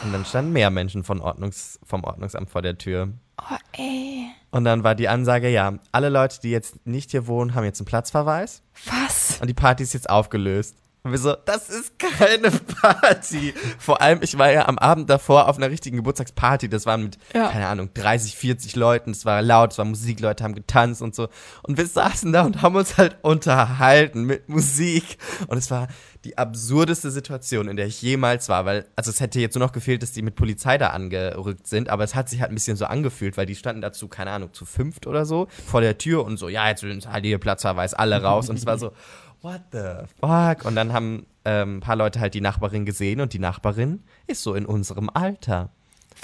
Und 0.05 0.13
dann 0.13 0.25
standen 0.25 0.53
mehr 0.53 0.71
Menschen 0.71 1.05
von 1.05 1.21
Ordnungs, 1.21 1.79
vom 1.85 2.05
Ordnungsamt 2.05 2.51
vor 2.51 2.63
der 2.63 2.79
Tür. 2.79 3.13
Oh, 3.41 3.57
ey. 3.73 4.27
Und 4.51 4.65
dann 4.65 4.85
war 4.85 4.95
die 4.95 5.09
Ansage, 5.09 5.49
ja, 5.49 5.75
alle 5.93 6.09
Leute, 6.09 6.41
die 6.41 6.51
jetzt 6.51 6.87
nicht 6.87 7.11
hier 7.11 7.27
wohnen, 7.27 7.55
haben 7.55 7.65
jetzt 7.65 7.81
einen 7.81 7.87
Platzverweis. 7.87 8.63
Was? 8.87 9.39
Und 9.41 9.49
die 9.49 9.55
Party 9.55 9.83
ist 9.83 9.93
jetzt 9.93 10.09
aufgelöst. 10.09 10.77
Und 11.09 11.13
wir 11.13 11.19
so, 11.19 11.35
das 11.45 11.71
ist 11.71 11.99
keine 11.99 12.51
Party. 12.51 13.55
Vor 13.79 14.01
allem, 14.01 14.21
ich 14.23 14.37
war 14.39 14.51
ja 14.53 14.69
am 14.69 14.79
Abend 14.79 15.09
davor 15.11 15.49
auf 15.49 15.57
einer 15.57 15.71
richtigen 15.71 15.97
Geburtstagsparty. 15.97 16.69
Das 16.69 16.87
waren 16.87 17.05
mit, 17.05 17.19
Ja. 17.35 17.49
keine 17.49 17.67
Ahnung, 17.67 17.91
30, 17.95 18.37
40 18.37 18.77
Leuten. 18.77 19.11
Es 19.13 19.25
war 19.25 19.43
laut, 19.43 19.73
es 19.73 19.79
war 19.79 19.85
Musik, 19.85 20.21
Leute 20.21 20.45
haben 20.45 20.55
getanzt 20.55 21.03
und 21.03 21.15
so. 21.15 21.29
Und 21.63 21.79
wir 21.79 21.87
saßen 21.87 22.33
da 22.33 22.43
und 22.43 22.63
haben 22.63 22.77
uns 22.77 22.97
halt 22.99 23.17
unterhalten 23.23 24.25
mit 24.25 24.49
Musik. 24.49 25.19
Und 25.47 25.59
es 25.59 25.71
war 25.71 25.89
die 26.25 26.37
absurdeste 26.37 27.11
Situation, 27.11 27.69
in 27.69 27.77
der 27.77 27.87
ich 27.87 28.03
jemals 28.03 28.49
war. 28.49 28.65
Weil, 28.65 28.87
also 28.97 29.11
es 29.11 29.21
hätte 29.21 29.41
jetzt 29.41 29.55
nur 29.55 29.65
noch 29.65 29.73
gefehlt, 29.73 30.03
dass 30.03 30.13
die 30.13 30.23
mit 30.23 30.35
Polizei 30.35 30.77
da 30.79 30.89
angerückt 30.89 31.67
sind. 31.67 31.89
Aber 31.89 32.05
es 32.05 32.15
hat 32.15 32.29
sich 32.29 32.41
halt 32.41 32.51
ein 32.51 32.55
bisschen 32.55 32.77
so 32.77 32.85
angefühlt, 32.87 33.37
weil 33.37 33.47
die 33.47 33.55
standen 33.55 33.81
dazu, 33.83 34.09
keine 34.09 34.31
Ahnung, 34.33 34.53
zu 34.53 34.65
fünft 34.65 35.07
oder 35.07 35.25
so 35.25 35.49
vor 35.67 35.81
der 35.81 35.97
Tür 35.99 36.25
und 36.25 36.37
so, 36.37 36.49
ja, 36.49 36.69
jetzt 36.69 36.81
sind 36.81 37.11
halt 37.11 37.25
hier 37.25 37.39
Platzverweis, 37.39 37.95
alle 37.95 38.23
raus. 38.23 38.49
Und 38.51 38.57
es 38.59 38.67
war 38.67 38.79
so, 38.79 38.93
what 39.43 39.61
the 39.73 40.07
fuck? 40.21 40.65
Und 40.65 40.77
dann 40.77 40.93
haben 40.93 41.27
ähm, 41.45 41.79
ein 41.79 41.81
paar 41.81 41.97
Leute 41.97 42.21
halt 42.21 42.35
die 42.35 42.41
Nachbarin 42.41 42.85
gesehen 42.85 43.21
und 43.21 43.33
die 43.33 43.39
Nachbarin 43.39 44.03
ist 44.27 44.43
so 44.43 44.55
in 44.55 44.67
unserem 44.67 45.11
Alter. 45.13 45.71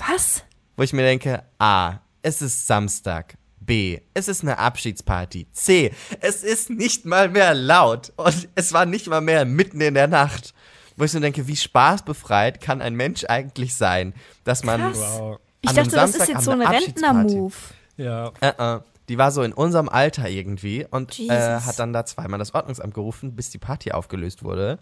Was? 0.09 0.43
Wo 0.77 0.83
ich 0.83 0.93
mir 0.93 1.03
denke, 1.03 1.43
A, 1.59 1.99
es 2.23 2.43
ist 2.43 2.67
Samstag. 2.67 3.37
B, 3.61 4.01
es 4.13 4.29
ist 4.29 4.43
eine 4.43 4.59
Abschiedsparty. 4.59 5.47
C, 5.53 5.93
es 6.21 6.43
ist 6.43 6.69
nicht 6.69 7.07
mal 7.07 7.31
mehr 7.31 7.55
laut. 7.55 8.13
Und 8.17 8.49
es 8.55 8.73
war 8.73 8.85
nicht 8.85 9.07
mal 9.07 9.23
mehr 9.23 9.45
mitten 9.45 9.81
in 9.81 9.95
der 9.95 10.09
Nacht. 10.09 10.53
Wo 10.97 11.05
ich 11.05 11.13
mir 11.15 11.21
denke, 11.21 11.47
wie 11.49 11.57
spaßbefreit 11.57 12.61
kann 12.61 12.83
ein 12.83 12.95
Mensch 12.95 13.25
eigentlich 13.25 13.75
sein, 13.75 14.15
dass 14.45 14.65
man. 14.65 14.81
Krass. 14.81 14.99
Wow. 14.99 15.39
Ich 15.61 15.71
An 15.71 15.79
einem 15.79 15.87
dachte, 15.87 15.97
das 15.97 16.11
ist 16.11 16.17
Samstag 16.19 16.29
jetzt 16.29 16.37
an 16.37 16.45
so 16.45 16.51
einer 16.51 16.69
ein 16.69 16.77
Abschiedsparty. 16.77 17.17
Rentner-Move. 17.17 17.55
Ja. 17.97 18.33
Äh, 18.41 18.77
äh, 18.77 18.81
die 19.09 19.19
war 19.19 19.31
so 19.31 19.43
in 19.43 19.53
unserem 19.53 19.89
Alter 19.89 20.29
irgendwie 20.29 20.87
und 20.91 21.19
äh, 21.21 21.61
hat 21.61 21.79
dann 21.79 21.93
da 21.93 22.05
zweimal 22.05 22.39
das 22.39 22.55
Ordnungsamt 22.55 22.95
gerufen, 22.95 23.37
bis 23.37 23.51
die 23.51 23.59
Party 23.59 23.93
aufgelöst 23.93 24.43
wurde. 24.43 24.79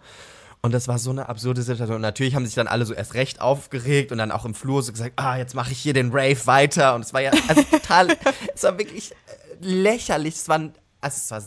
Und 0.65 0.73
das 0.73 0.87
war 0.87 0.97
so 0.97 1.09
eine 1.09 1.27
absurde 1.27 1.61
Situation. 1.61 1.97
Und 1.97 2.01
natürlich 2.01 2.35
haben 2.35 2.45
sich 2.45 2.55
dann 2.55 2.67
alle 2.67 2.85
so 2.85 2.93
erst 2.93 3.15
recht 3.15 3.41
aufgeregt 3.41 4.13
und 4.13 4.17
dann 4.17 4.31
auch 4.31 4.45
im 4.45 4.53
Flur 4.53 4.81
so 4.81 4.93
gesagt, 4.93 5.13
ah, 5.17 5.35
jetzt 5.35 5.55
mache 5.55 5.73
ich 5.73 5.79
hier 5.79 5.93
den 5.93 6.11
Rave 6.11 6.39
weiter. 6.45 6.95
Und 6.95 7.01
es 7.01 7.13
war 7.13 7.19
ja 7.19 7.31
also 7.49 7.63
total, 7.63 8.07
es 8.55 8.63
war 8.63 8.77
wirklich 8.77 9.11
äh, 9.11 9.15
lächerlich. 9.59 10.35
Es 10.35 10.47
war, 10.47 10.61
also 11.01 11.17
es 11.17 11.31
war, 11.31 11.41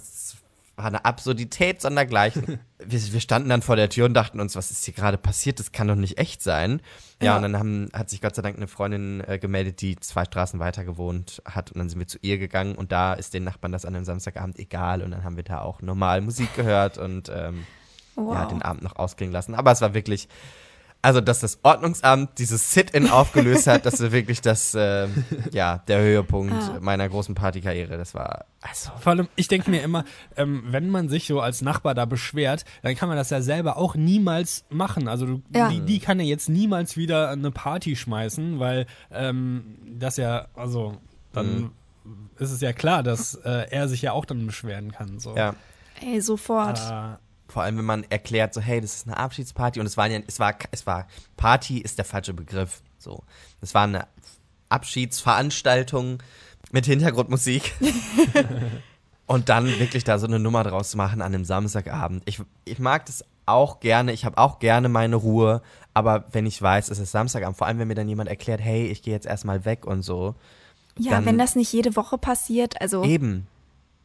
war 0.77 0.87
eine 0.87 1.05
Absurdität 1.07 1.81
sondergleichen. 1.81 2.59
wir, 2.79 3.13
wir 3.13 3.21
standen 3.21 3.49
dann 3.49 3.63
vor 3.63 3.77
der 3.77 3.89
Tür 3.89 4.05
und 4.07 4.15
dachten 4.15 4.41
uns, 4.41 4.57
was 4.57 4.71
ist 4.71 4.85
hier 4.85 4.93
gerade 4.95 5.17
passiert? 5.17 5.59
Das 5.59 5.73
kann 5.73 5.89
doch 5.89 5.95
nicht 5.95 6.19
echt 6.19 6.43
sein. 6.43 6.81
Ja, 7.21 7.27
Ja. 7.29 7.37
und 7.37 7.43
dann 7.43 7.59
haben, 7.59 7.89
hat 7.95 8.11
sich 8.11 8.21
Gott 8.21 8.35
sei 8.35 8.43
Dank 8.43 8.57
eine 8.57 8.69
Freundin 8.69 9.23
äh, 9.27 9.39
gemeldet, 9.39 9.81
die 9.81 9.97
zwei 9.97 10.25
Straßen 10.25 10.61
weiter 10.61 10.85
gewohnt 10.85 11.43
hat. 11.47 11.73
Und 11.73 11.79
dann 11.79 11.89
sind 11.89 11.99
wir 11.99 12.07
zu 12.07 12.19
ihr 12.21 12.37
gegangen 12.39 12.75
und 12.75 12.93
da 12.93 13.15
ist 13.15 13.33
den 13.35 13.45
Nachbarn 13.45 13.73
das 13.73 13.85
an 13.87 13.95
einem 13.97 14.05
Samstagabend 14.05 14.59
egal. 14.59 15.03
Und 15.03 15.11
dann 15.13 15.25
haben 15.25 15.37
wir 15.37 15.45
da 15.45 15.63
auch 15.63 15.81
normal 15.81 16.21
Musik 16.21 16.55
gehört 16.55 16.99
und 16.99 17.31
ähm, 17.35 17.65
Wow. 18.19 18.35
ja, 18.35 18.45
den 18.47 18.63
Abend 18.63 18.83
noch 18.83 18.97
ausklingen 18.97 19.33
lassen. 19.33 19.55
Aber 19.55 19.73
es 19.73 19.83
war 19.83 19.93
wirklich, 19.93 20.29
also 21.07 21.21
dass 21.21 21.39
das 21.39 21.61
Ordnungsamt 21.63 22.37
dieses 22.39 22.73
Sit-In 22.73 23.09
aufgelöst 23.09 23.69
hat, 23.69 23.87
das 23.87 24.01
war 24.03 24.11
wirklich 24.11 24.41
das, 24.41 24.75
ähm, 24.77 25.25
ja, 25.53 25.79
der 25.87 26.01
Höhepunkt 26.01 26.53
Ah. 26.53 26.79
meiner 26.81 27.09
großen 27.09 27.35
Partykarriere. 27.37 27.97
Das 27.97 28.13
war, 28.13 28.47
also, 28.61 28.91
Vor 28.99 29.13
allem, 29.13 29.29
ich 29.37 29.47
denke 29.47 29.71
mir 29.71 29.83
immer, 29.83 30.05
ähm, 30.37 30.65
wenn 30.67 30.91
man 30.91 31.09
sich 31.09 31.29
so 31.29 31.41
als 31.41 31.63
Nachbar 31.63 31.95
da 31.95 32.07
beschwert, 32.07 32.65
dann 32.83 32.97
kann 32.97 33.09
man 33.09 33.17
das 33.17 33.31
ja 33.31 33.41
selber 33.41 33.77
auch 33.77 33.95
niemals 33.95 34.65
machen. 34.69 35.07
Also 35.07 35.27
du, 35.27 35.43
Ja. 35.55 35.69
die, 35.69 35.81
die 35.81 36.01
kann 36.01 36.19
ja 36.19 36.27
jetzt 36.27 36.49
niemals 36.49 36.97
wieder 36.97 37.31
eine 37.31 37.53
Party 37.53 37.95
schmeißen, 37.95 38.59
weil 38.59 38.87
ähm, 39.13 39.77
das 39.99 40.17
ja, 40.17 40.47
also 40.57 40.97
dann 41.33 41.71
ist 42.39 42.51
es 42.51 42.61
ja 42.61 42.73
klar, 42.73 43.03
dass 43.05 43.35
äh, 43.37 43.67
er 43.71 43.87
sich 43.89 44.03
ja 44.03 44.11
auch 44.13 44.25
dann 44.25 44.45
beschweren 44.47 44.91
kann. 44.91 45.21
So. 45.21 45.37
ja. 45.37 45.55
Ey, 46.03 46.21
sofort. 46.21 46.79
Äh, 46.79 47.17
Vor 47.49 47.63
allem, 47.63 47.79
wenn 47.79 47.85
man 47.85 48.05
erklärt, 48.11 48.55
so, 48.55 48.61
hey, 48.61 48.81
das 48.81 48.97
ist 48.97 49.07
eine 49.07 49.17
Abschiedsparty 49.17 49.81
und 49.81 49.87
es 49.87 49.97
war 49.97 50.09
ja, 50.09 50.21
es 50.27 50.39
war, 50.41 50.55
es 50.71 50.87
war, 50.87 51.07
Party 51.37 51.79
ist 51.79 51.99
der 51.99 52.05
falsche 52.05 52.35
Begriff. 52.35 52.83
So. 52.99 53.23
Es 53.61 53.73
war 53.75 53.85
eine 53.85 54.07
Abschiedsveranstaltung 54.69 56.23
mit 56.73 56.87
Hintergrundmusik. 56.87 57.75
und 59.27 59.49
dann 59.49 59.67
wirklich 59.79 60.05
da 60.05 60.19
so 60.19 60.27
eine 60.27 60.39
Nummer 60.39 60.65
draus 60.65 60.91
zu 60.91 60.97
machen 60.97 61.23
an 61.23 61.35
einem 61.35 61.45
Samstagabend. 61.45 62.23
Ich, 62.27 62.41
ich 62.65 62.79
mag 62.79 63.07
das 63.07 63.25
auch 63.47 63.81
gerne, 63.81 64.13
ich 64.13 64.25
habe 64.25 64.39
auch 64.39 64.59
gerne 64.59 64.89
meine 64.89 65.17
Ruhe, 65.17 65.63
aber 65.95 66.25
wenn 66.33 66.47
ich 66.47 66.61
weiß, 66.61 66.91
es 66.91 66.99
ist 66.99 67.13
Samstagabend, 67.13 67.57
vor 67.57 67.67
allem 67.67 67.79
wenn 67.79 67.89
mir 67.89 67.95
dann 67.95 68.09
jemand 68.09 68.29
erklärt, 68.29 68.61
hey, 68.61 68.87
ich 68.87 69.03
gehe 69.03 69.15
jetzt 69.15 69.27
erstmal 69.27 69.65
weg 69.65 69.87
und 69.87 70.03
so. 70.03 70.35
ja, 70.99 71.13
dann- 71.13 71.27
wenn 71.27 71.39
das 71.39 71.55
nicht 71.55 71.73
jede 71.73 71.95
Woche 71.95 72.19
passiert, 72.19 72.81
also 72.81 73.05
Eben. 73.05 73.47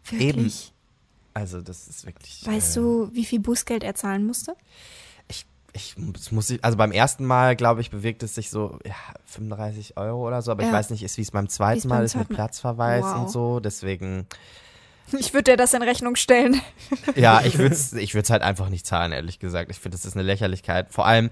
wirklich. 0.04 0.28
eben. 0.30 0.52
Also 1.34 1.62
das 1.62 1.88
ist 1.88 2.06
wirklich. 2.06 2.46
Weißt 2.46 2.78
äh, 2.78 2.80
du, 2.80 3.10
wie 3.14 3.26
viel 3.26 3.40
Bußgeld 3.40 3.84
er 3.84 3.96
zahlen 3.96 4.26
musste? 4.26 4.56
Ich, 5.28 5.46
ich 5.74 5.96
muss 6.32 6.50
ich, 6.50 6.64
also 6.64 6.78
beim 6.78 6.92
ersten 6.92 7.26
Mal, 7.26 7.56
glaube 7.56 7.80
ich, 7.82 7.90
bewegt 7.90 8.22
es 8.24 8.36
sich 8.36 8.50
so 8.50 8.78
ja, 8.86 8.94
35 9.28 9.96
Euro 9.98 10.28
oder 10.28 10.42
so, 10.42 10.52
aber 10.52 10.62
ich 10.64 10.68
Ja. 10.68 10.74
weiß 10.74 10.90
nicht, 10.90 11.04
ist 11.04 11.18
wie 11.18 11.22
es 11.22 11.32
beim 11.32 11.48
zweiten 11.48 11.88
beim 11.88 12.00
Mal 12.00 12.06
ist 12.06 12.16
mit 12.16 12.26
zweiten 12.28 12.36
Platzverweis 12.36 13.06
Wow. 13.06 13.16
und 13.22 13.30
so. 13.30 13.60
Deswegen, 13.62 14.26
Ich 15.18 15.34
würde 15.34 15.52
dir 15.52 15.58
das 15.58 15.74
in 15.74 15.82
Rechnung 15.82 16.16
stellen. 16.16 16.62
ja, 17.16 17.42
ich 17.46 17.58
würde 17.58 17.74
es 17.76 17.94
ich 17.94 18.14
würd's 18.14 18.30
halt 18.30 18.42
einfach 18.42 18.70
nicht 18.70 18.86
zahlen, 18.86 19.12
ehrlich 19.14 19.40
gesagt. 19.40 19.72
Ich 19.72 19.80
finde, 19.80 19.98
das 19.98 20.06
ist 20.06 20.16
eine 20.16 20.24
Lächerlichkeit. 20.24 20.92
Vor 20.92 21.06
allem 21.06 21.30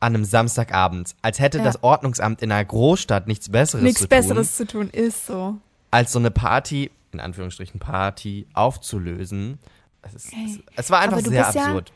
an 0.00 0.14
einem 0.14 0.24
Samstagabend. 0.24 1.14
Als 1.22 1.38
hätte 1.38 1.58
Ja. 1.58 1.64
das 1.64 1.82
Ordnungsamt 1.82 2.42
in 2.42 2.50
einer 2.52 2.64
Großstadt 2.64 3.26
nichts 3.26 3.48
Besseres 3.50 3.82
Nichts 3.82 4.00
zu 4.00 4.08
tun, 4.08 4.18
Besseres 4.18 4.56
zu 4.56 4.66
tun, 4.66 4.90
ist 4.90 5.26
so. 5.26 5.56
als 5.90 6.12
so 6.12 6.18
eine 6.18 6.30
Party, 6.30 6.90
in 7.14 7.20
Anführungsstrichen 7.20 7.80
Party, 7.80 8.46
aufzulösen. 8.54 9.58
Es, 10.02 10.14
ist, 10.14 10.26
es, 10.32 10.58
es 10.76 10.90
war 10.90 11.00
einfach 11.00 11.20
sehr 11.20 11.42
bist 11.44 11.54
ja- 11.54 11.64
absurd. 11.66 11.92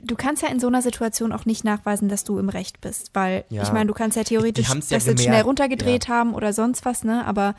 Du 0.00 0.14
kannst 0.14 0.44
ja 0.44 0.48
in 0.48 0.60
so 0.60 0.68
einer 0.68 0.80
Situation 0.80 1.32
auch 1.32 1.44
nicht 1.44 1.64
nachweisen, 1.64 2.08
dass 2.08 2.22
du 2.22 2.38
im 2.38 2.48
Recht 2.48 2.80
bist, 2.80 3.10
weil 3.14 3.44
Ja. 3.48 3.64
ich 3.64 3.72
meine, 3.72 3.86
du 3.86 3.94
kannst 3.94 4.16
ja 4.16 4.22
theoretisch 4.22 4.68
ja 4.68 4.74
das 4.76 5.06
jetzt 5.06 5.24
schnell 5.24 5.42
runtergedreht 5.42 6.06
haben 6.06 6.34
oder 6.34 6.52
sonst 6.52 6.84
was, 6.84 7.02
ne? 7.02 7.26
Aber 7.26 7.56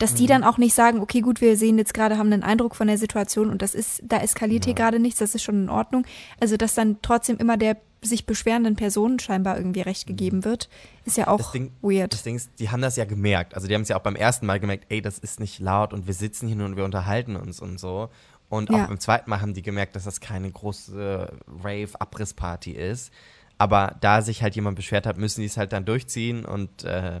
dass 0.00 0.12
Mhm. 0.14 0.16
die 0.16 0.26
dann 0.26 0.42
auch 0.44 0.58
nicht 0.58 0.74
sagen, 0.74 0.98
okay, 0.98 1.20
gut, 1.20 1.40
wir 1.40 1.56
sehen 1.56 1.78
jetzt 1.78 1.94
gerade, 1.94 2.18
haben 2.18 2.32
einen 2.32 2.42
Eindruck 2.42 2.74
von 2.74 2.88
der 2.88 2.98
Situation 2.98 3.50
und 3.50 3.62
das 3.62 3.74
ist, 3.76 4.02
da 4.04 4.18
eskaliert 4.18 4.64
hier 4.64 4.74
gerade 4.74 4.98
nichts, 4.98 5.20
das 5.20 5.36
ist 5.36 5.44
schon 5.44 5.62
in 5.64 5.68
Ordnung. 5.68 6.04
Also, 6.40 6.56
dass 6.56 6.74
dann 6.74 6.96
trotzdem 7.02 7.36
immer 7.36 7.56
der 7.56 7.76
sich 8.02 8.24
beschwerenden 8.24 8.76
Person 8.76 9.18
scheinbar 9.18 9.58
irgendwie 9.58 9.82
Recht 9.82 10.06
gegeben 10.06 10.44
wird, 10.44 10.70
ist 11.04 11.18
ja 11.18 11.28
auch 11.28 11.36
Das 11.36 11.52
Ding- 11.52 11.70
weird. 11.82 12.14
Das 12.14 12.22
Ding 12.22 12.34
ist, 12.34 12.50
die 12.58 12.70
haben 12.70 12.80
das 12.80 12.96
ja 12.96 13.04
gemerkt. 13.04 13.54
Also 13.54 13.68
die 13.68 13.74
haben 13.74 13.82
es 13.82 13.88
ja 13.90 13.96
auch 13.98 14.02
beim 14.02 14.16
ersten 14.16 14.46
Mal 14.46 14.58
gemerkt, 14.58 14.86
ey, 14.88 15.02
das 15.02 15.18
ist 15.18 15.38
nicht 15.38 15.58
laut 15.60 15.92
und 15.92 16.06
wir 16.06 16.14
sitzen 16.14 16.46
hier 16.48 16.56
nur 16.56 16.64
und 16.66 16.76
wir 16.76 16.84
unterhalten 16.86 17.36
uns 17.36 17.60
und 17.60 17.78
so. 17.78 18.08
Und 18.48 18.70
auch 18.70 18.78
Ja. 18.78 18.86
beim 18.86 18.98
zweiten 18.98 19.28
Mal 19.28 19.42
haben 19.42 19.52
die 19.52 19.60
gemerkt, 19.62 19.94
dass 19.96 20.04
das 20.04 20.20
keine 20.20 20.50
große 20.50 21.30
Rave-Abrissparty 21.62 22.72
ist. 22.72 23.12
Aber 23.58 23.96
da 24.00 24.22
sich 24.22 24.42
halt 24.42 24.54
jemand 24.56 24.76
beschwert 24.76 25.06
hat, 25.06 25.18
müssen 25.18 25.40
die 25.42 25.46
es 25.46 25.56
halt 25.58 25.72
dann 25.74 25.84
durchziehen 25.84 26.44
und 26.46 26.84
äh, 26.84 27.20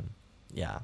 ja. 0.54 0.80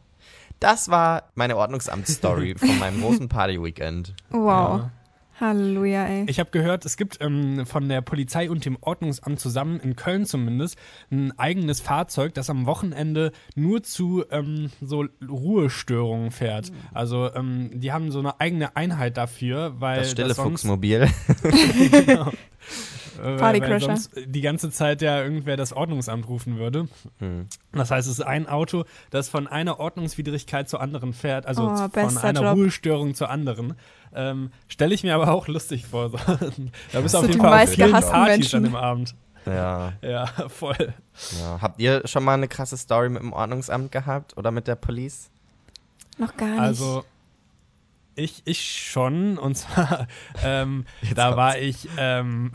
Das 0.61 0.89
war 0.89 1.25
meine 1.35 1.57
Ordnungsamt-Story 1.57 2.55
von 2.57 2.79
meinem 2.79 3.01
großen 3.01 3.29
Party-Weekend. 3.29 4.15
wow. 4.31 4.81
ja. 4.81 4.91
Halleluja, 5.39 6.07
ey. 6.07 6.25
Ich 6.29 6.41
habe 6.41 6.51
gehört, 6.51 6.87
es 6.87 6.97
gibt 6.97 7.19
ähm, 7.21 7.67
von 7.67 7.89
der 7.91 8.01
Polizei 8.01 8.49
und 8.51 8.65
dem 8.65 8.79
Ordnungsamt 8.81 9.39
zusammen, 9.39 9.79
in 9.81 9.95
Köln 9.95 10.25
zumindest, 10.25 10.77
ein 11.11 11.39
eigenes 11.39 11.81
Fahrzeug, 11.81 12.33
das 12.33 12.49
am 12.49 12.65
Wochenende 12.65 13.33
nur 13.55 13.83
zu 13.83 14.25
ähm, 14.31 14.71
so 14.81 15.05
Ruhestörungen 15.29 16.31
fährt. 16.31 16.73
Also 16.95 17.31
ähm, 17.35 17.71
die 17.75 17.93
haben 17.93 18.11
so 18.11 18.21
eine 18.21 18.41
eigene 18.41 18.77
Einheit 18.77 19.19
dafür, 19.19 19.75
weil 19.79 19.99
Das 19.99 20.13
stille 20.13 20.33
sonst, 20.33 20.63
Fuchsmobil. 20.63 21.07
genau, 21.91 22.33
äh, 23.19 23.23
weil, 23.23 23.31
weil 23.33 23.39
Partycrasher. 23.39 23.87
sonst 23.87 24.11
die 24.27 24.41
ganze 24.41 24.71
Zeit 24.71 25.03
ja 25.03 25.23
irgendwer 25.23 25.57
das 25.57 25.73
Ordnungsamt 25.73 26.29
rufen 26.29 26.59
würde. 26.59 26.89
Hm. 27.19 27.47
Das 27.73 27.91
heißt, 27.91 28.07
es 28.09 28.19
ist 28.19 28.25
ein 28.25 28.49
Auto, 28.49 28.85
das 29.11 29.29
von 29.29 29.47
einer 29.47 29.79
Ordnungswidrigkeit 29.81 30.69
zur 30.69 30.81
anderen 30.81 31.13
fährt, 31.13 31.47
also 31.47 31.63
Oh, 31.71 31.77
von 31.89 32.19
einer 32.19 32.43
Job. 32.43 32.57
Ruhestörung 32.57 33.15
zur 33.15 33.31
anderen. 33.31 33.75
Ähm, 34.15 34.51
Stelle 34.69 34.95
ich 34.95 35.03
mir 35.05 35.15
aber 35.15 35.33
auch 35.33 35.49
lustig 35.49 35.87
vor. 35.87 36.11
Da 36.93 37.01
bist 37.01 37.15
du 37.15 37.19
auf 37.19 37.27
jeden 37.29 37.41
Fall 37.41 37.63
auf 37.65 37.71
vielen 37.71 37.91
Partys 37.91 38.37
Menschen. 38.39 38.57
an 38.59 38.63
dem 38.65 38.77
Abend. 38.77 39.15
Ja, 39.45 39.93
Ja, 40.03 40.27
voll. 40.49 40.95
ja. 41.41 41.59
Habt 41.61 41.81
ihr 41.81 42.03
schon 42.07 42.25
mal 42.25 42.35
eine 42.35 42.49
krasse 42.49 42.77
Story 42.77 43.09
mit 43.09 43.23
dem 43.23 43.33
Ordnungsamt 43.33 43.93
gehabt 43.93 44.37
oder 44.37 44.51
mit 44.51 44.67
der 44.67 44.75
Police? 44.75 45.31
Noch 46.19 46.37
gar 46.37 46.49
nicht. 46.49 46.61
Also 46.61 47.05
ich, 48.17 48.43
ich 48.45 48.89
schon 48.91 49.39
und 49.39 49.55
zwar 49.57 50.07
ähm, 50.45 50.85
da 51.15 51.25
kommt's. 51.27 51.37
war 51.37 51.59
ich 51.59 51.89
ähm, 51.99 52.53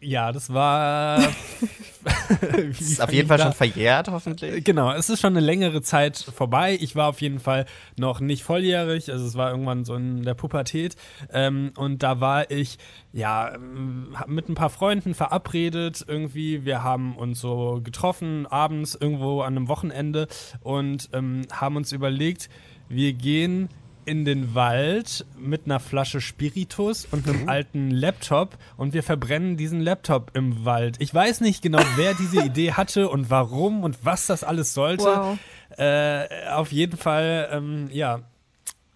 ja, 0.00 0.30
das 0.30 0.52
war 0.52 1.18
Ist 2.78 3.00
auf 3.00 3.12
jeden 3.12 3.26
Fall 3.28 3.38
da- 3.38 3.44
schon 3.44 3.52
verjährt, 3.54 4.08
hoffentlich. 4.08 4.62
Genau, 4.64 4.92
es 4.92 5.08
ist 5.10 5.20
schon 5.20 5.32
eine 5.36 5.44
längere 5.44 5.82
Zeit 5.82 6.16
vorbei. 6.18 6.76
Ich 6.80 6.94
war 6.94 7.08
auf 7.08 7.20
jeden 7.20 7.40
Fall 7.40 7.66
noch 7.98 8.20
nicht 8.20 8.44
volljährig, 8.44 9.10
also 9.10 9.26
es 9.26 9.34
war 9.36 9.50
irgendwann 9.50 9.84
so 9.84 9.94
in 9.96 10.22
der 10.22 10.34
Pubertät. 10.34 10.94
Ähm, 11.32 11.72
und 11.76 12.02
da 12.02 12.20
war 12.20 12.50
ich, 12.50 12.78
ja, 13.12 13.54
ähm, 13.54 14.14
mit 14.26 14.48
ein 14.48 14.54
paar 14.54 14.70
Freunden 14.70 15.14
verabredet 15.14 16.04
irgendwie. 16.06 16.64
Wir 16.64 16.84
haben 16.84 17.16
uns 17.16 17.40
so 17.40 17.80
getroffen, 17.82 18.46
abends 18.46 18.94
irgendwo 18.94 19.40
an 19.40 19.56
einem 19.56 19.68
Wochenende 19.68 20.28
und 20.60 21.08
ähm, 21.12 21.42
haben 21.52 21.76
uns 21.76 21.90
überlegt, 21.92 22.48
wir 22.88 23.12
gehen 23.14 23.68
in 24.06 24.24
den 24.24 24.54
Wald 24.54 25.26
mit 25.38 25.66
einer 25.66 25.80
Flasche 25.80 26.20
Spiritus 26.20 27.06
und 27.10 27.28
einem 27.28 27.48
alten 27.48 27.90
Laptop 27.90 28.56
und 28.76 28.94
wir 28.94 29.02
verbrennen 29.02 29.56
diesen 29.56 29.80
Laptop 29.80 30.30
im 30.34 30.64
Wald. 30.64 30.96
Ich 31.00 31.12
weiß 31.12 31.40
nicht 31.40 31.60
genau, 31.60 31.80
wer 31.96 32.14
diese 32.14 32.40
Idee 32.44 32.72
hatte 32.72 33.08
und 33.08 33.30
warum 33.30 33.82
und 33.82 34.04
was 34.04 34.26
das 34.26 34.44
alles 34.44 34.72
sollte. 34.74 35.04
Wow. 35.04 35.38
Äh, 35.76 36.48
auf 36.50 36.72
jeden 36.72 36.96
Fall, 36.96 37.48
ähm, 37.52 37.88
ja, 37.92 38.20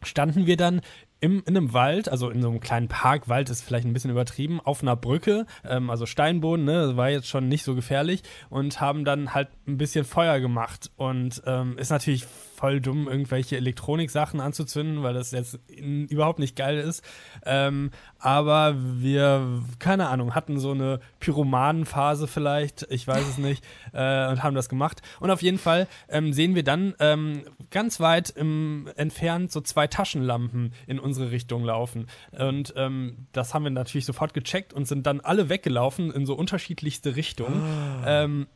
standen 0.02 0.46
wir 0.46 0.56
dann 0.56 0.80
im, 1.20 1.42
in 1.46 1.56
einem 1.56 1.72
Wald, 1.72 2.08
also 2.08 2.30
in 2.30 2.40
so 2.40 2.48
einem 2.48 2.60
kleinen 2.60 2.88
Park, 2.88 3.28
Wald 3.28 3.50
ist 3.50 3.62
vielleicht 3.62 3.86
ein 3.86 3.92
bisschen 3.92 4.10
übertrieben, 4.10 4.60
auf 4.60 4.82
einer 4.82 4.96
Brücke, 4.96 5.46
ähm, 5.64 5.90
also 5.90 6.06
Steinboden, 6.06 6.64
ne, 6.64 6.96
war 6.96 7.10
jetzt 7.10 7.28
schon 7.28 7.48
nicht 7.48 7.62
so 7.62 7.74
gefährlich 7.74 8.22
und 8.48 8.80
haben 8.80 9.04
dann 9.04 9.34
halt 9.34 9.48
ein 9.66 9.76
bisschen 9.76 10.04
Feuer 10.04 10.40
gemacht 10.40 10.90
und 10.96 11.42
ähm, 11.46 11.76
ist 11.76 11.90
natürlich 11.90 12.26
voll 12.60 12.80
dumm, 12.80 13.08
irgendwelche 13.08 13.56
Elektronik-Sachen 13.56 14.38
anzuzünden, 14.38 15.02
weil 15.02 15.14
das 15.14 15.30
jetzt 15.30 15.58
in, 15.66 16.06
überhaupt 16.08 16.38
nicht 16.38 16.56
geil 16.56 16.76
ist. 16.76 17.02
Ähm, 17.46 17.90
aber 18.18 18.74
wir, 18.76 19.62
keine 19.78 20.08
Ahnung, 20.08 20.34
hatten 20.34 20.58
so 20.58 20.72
eine 20.72 21.00
Pyromanenphase 21.20 22.26
vielleicht, 22.26 22.86
ich 22.90 23.08
weiß 23.08 23.26
es 23.26 23.38
nicht, 23.38 23.64
äh, 23.94 24.28
und 24.28 24.42
haben 24.42 24.54
das 24.54 24.68
gemacht. 24.68 25.00
Und 25.20 25.30
auf 25.30 25.40
jeden 25.40 25.56
Fall 25.56 25.88
ähm, 26.10 26.34
sehen 26.34 26.54
wir 26.54 26.62
dann 26.62 26.94
ähm, 26.98 27.44
ganz 27.70 27.98
weit 27.98 28.28
im 28.28 28.90
entfernt 28.96 29.50
so 29.50 29.62
zwei 29.62 29.86
Taschenlampen 29.86 30.74
in 30.86 30.98
unsere 30.98 31.30
Richtung 31.30 31.64
laufen. 31.64 32.08
Und 32.32 32.74
ähm, 32.76 33.26
das 33.32 33.54
haben 33.54 33.64
wir 33.64 33.70
natürlich 33.70 34.04
sofort 34.04 34.34
gecheckt 34.34 34.74
und 34.74 34.86
sind 34.86 35.06
dann 35.06 35.20
alle 35.20 35.48
weggelaufen 35.48 36.12
in 36.12 36.26
so 36.26 36.34
unterschiedlichste 36.34 37.16
Richtungen. 37.16 37.62
Ähm, 38.04 38.46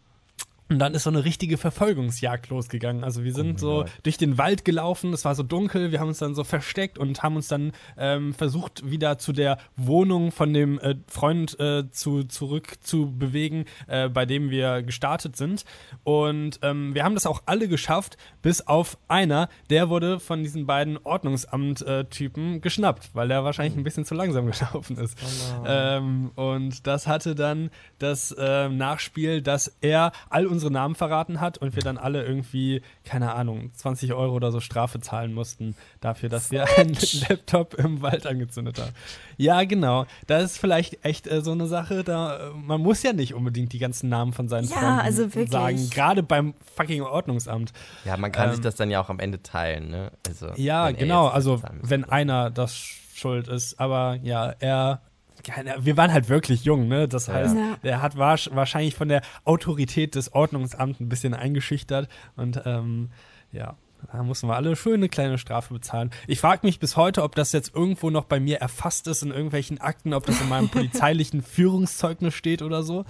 Und 0.70 0.79
dann 0.79 0.94
ist 0.94 1.03
so 1.03 1.11
eine 1.11 1.24
richtige 1.24 1.59
Verfolgungsjagd 1.59 2.48
losgegangen. 2.48 3.05
Also 3.05 3.22
wir 3.22 3.33
Oh 3.33 3.37
sind 3.37 3.61
so 3.61 3.68
Gott. 3.83 3.90
durch 4.03 4.16
den 4.16 4.38
Wald 4.38 4.64
gelaufen, 4.64 5.12
es 5.12 5.24
war 5.24 5.35
so 5.35 5.42
dunkel, 5.42 5.92
wir 5.92 6.00
haben 6.00 6.09
uns 6.09 6.18
dann 6.18 6.35
so 6.35 6.42
versteckt 6.42 6.98
und 6.98 7.22
haben 7.22 7.37
uns 7.37 7.48
dann 7.48 7.72
ähm, 7.98 8.33
versucht, 8.33 8.88
wieder 8.90 9.18
zu 9.18 9.33
der 9.33 9.59
Wohnung 9.77 10.33
von 10.33 10.55
dem 10.55 10.79
äh, 10.79 10.94
Freund 11.07 11.61
äh, 11.61 11.90
zu, 11.90 12.24
zurück 12.24 12.77
zu 12.81 13.12
bewegen, 13.16 13.66
äh, 13.88 14.09
bei 14.09 14.24
dem 14.24 14.48
wir 14.48 14.83
gestartet 14.83 15.37
sind. 15.37 15.64
Und 16.03 16.61
ähm, 16.62 16.94
wir 16.94 17.05
haben 17.05 17.14
das 17.14 17.27
auch 17.27 17.42
alle 17.44 17.68
geschafft, 17.68 18.16
bis 18.40 18.62
auf 18.66 18.96
einer, 19.07 19.50
der 19.68 19.90
wurde 19.90 20.18
von 20.18 20.42
diesen 20.42 20.64
beiden 20.66 20.96
Ordnungsamt-Typen 20.98 22.61
geschnappt, 22.61 23.11
weil 23.14 23.29
der 23.29 23.44
wahrscheinlich 23.44 23.77
ein 23.77 23.85
bisschen 23.85 24.05
zu 24.05 24.14
langsam 24.14 24.46
gelaufen 24.50 24.96
ist. 24.98 25.18
Ähm, 25.66 26.31
und 26.35 26.87
das 26.87 27.07
hatte 27.07 27.35
dann 27.35 27.70
das 27.98 28.35
ähm, 28.38 28.77
Nachspiel, 28.77 29.42
dass 29.42 29.77
er 29.81 30.12
all 30.31 30.46
unsere 30.54 30.72
Namen 30.72 30.94
verraten 30.94 31.40
hat 31.40 31.58
und 31.58 31.76
wir 31.76 31.82
dann 31.82 31.98
alle 31.98 32.24
irgendwie, 32.24 32.80
keine 33.04 33.34
Ahnung, 33.34 33.70
20 33.74 34.12
Euro 34.14 34.34
oder 34.34 34.50
so 34.50 34.60
Strafe 34.60 35.00
zahlen 35.00 35.34
mussten 35.34 35.76
dafür, 36.00 36.28
dass 36.28 36.50
wir 36.50 36.66
einen 36.78 36.96
Laptop 37.28 37.74
im 37.74 38.00
Wald 38.02 38.26
angezündet 38.26 38.78
haben. 38.80 38.92
Ja, 39.36 39.64
genau. 39.64 40.06
Das 40.26 40.42
ist 40.44 40.58
vielleicht 40.58 41.04
echt 41.04 41.26
äh, 41.26 41.42
so 41.42 41.52
eine 41.52 41.66
Sache, 41.66 42.04
da 42.04 42.36
äh, 42.48 42.50
man 42.54 42.80
muss 42.80 43.02
ja 43.02 43.12
nicht 43.12 43.34
unbedingt 43.34 43.72
die 43.72 43.78
ganzen 43.78 44.08
Namen 44.08 44.32
von 44.32 44.48
seinen 44.48 44.64
Ja, 44.68 44.76
Freunden 44.76 45.00
also 45.00 45.22
wirklich. 45.34 45.50
sagen, 45.50 45.90
gerade 45.90 46.22
beim 46.22 46.54
fucking 46.76 47.02
Ordnungsamt. 47.02 47.72
Ja, 48.04 48.16
man 48.16 48.32
kann 48.32 48.48
Ähm, 48.48 48.54
sich 48.54 48.62
das 48.62 48.76
dann 48.76 48.90
ja 48.90 49.00
auch 49.00 49.10
am 49.10 49.18
Ende 49.18 49.42
teilen, 49.42 49.90
ne? 49.90 50.12
Also, 50.26 50.50
Ja, 50.56 50.90
genau. 50.92 51.26
Also, 51.28 51.60
wenn 51.82 52.04
einer 52.04 52.50
das 52.50 52.74
schuld 52.76 53.48
ist. 53.48 53.78
Aber 53.80 54.18
ja, 54.22 54.54
er. 54.60 55.00
Keine- 55.44 55.76
Wir 55.85 55.96
waren 55.96 56.12
halt 56.12 56.28
wirklich 56.28 56.64
jung, 56.64 56.88
ne? 56.88 57.07
Das 57.07 57.28
heißt, 57.28 57.54
Ja. 57.57 57.76
er 57.83 58.02
hat 58.02 58.16
war, 58.16 58.38
wahrscheinlich 58.50 58.94
von 58.94 59.09
der 59.09 59.22
Autorität 59.44 60.14
des 60.14 60.33
Ordnungsamts 60.35 61.00
ein 61.00 61.09
bisschen 61.09 61.35
eingeschüchtert 61.35 62.09
und 62.37 62.61
ähm, 62.64 63.11
ja. 63.52 63.76
Da 64.12 64.22
mussten 64.22 64.48
wir 64.48 64.54
alle 64.57 64.76
schöne 64.76 65.09
kleine 65.09 65.38
Strafe 65.38 65.72
bezahlen. 65.72 66.11
Ich 66.26 66.38
frage 66.38 66.66
mich 66.66 66.78
bis 66.78 66.94
heute, 66.98 67.22
ob 67.22 67.35
das 67.37 67.52
jetzt 67.52 67.74
irgendwo 67.74 68.11
noch 68.11 68.24
bei 68.24 68.38
mir 68.38 68.59
erfasst 68.59 69.07
ist 69.07 69.22
in 69.22 69.30
irgendwelchen 69.30 69.80
Akten, 69.80 70.12
ob 70.12 70.26
das 70.26 70.38
in 70.42 70.48
meinem 70.50 70.68
polizeilichen 70.70 71.40
Führungszeugnis 71.40 72.35
steht 72.35 72.61
oder 72.61 72.83
so. 72.83 73.07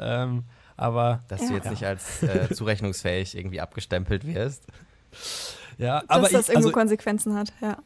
Ähm, 0.00 0.42
aber 0.76 1.22
Dass 1.28 1.42
du 1.42 1.46
Ja. 1.46 1.52
jetzt 1.54 1.70
nicht 1.70 1.84
als 1.86 2.24
äh, 2.24 2.52
zurechnungsfähig 2.52 3.36
irgendwie 3.38 3.60
abgestempelt 3.60 4.26
wirst. 4.26 4.66
ja, 5.78 6.00
Dass 6.00 6.08
aber 6.10 6.22
das 6.22 6.32
ich, 6.32 6.36
irgendwo 6.48 6.56
also, 6.68 6.72
Konsequenzen 6.72 7.34
hat, 7.36 7.52
ja. 7.60 7.78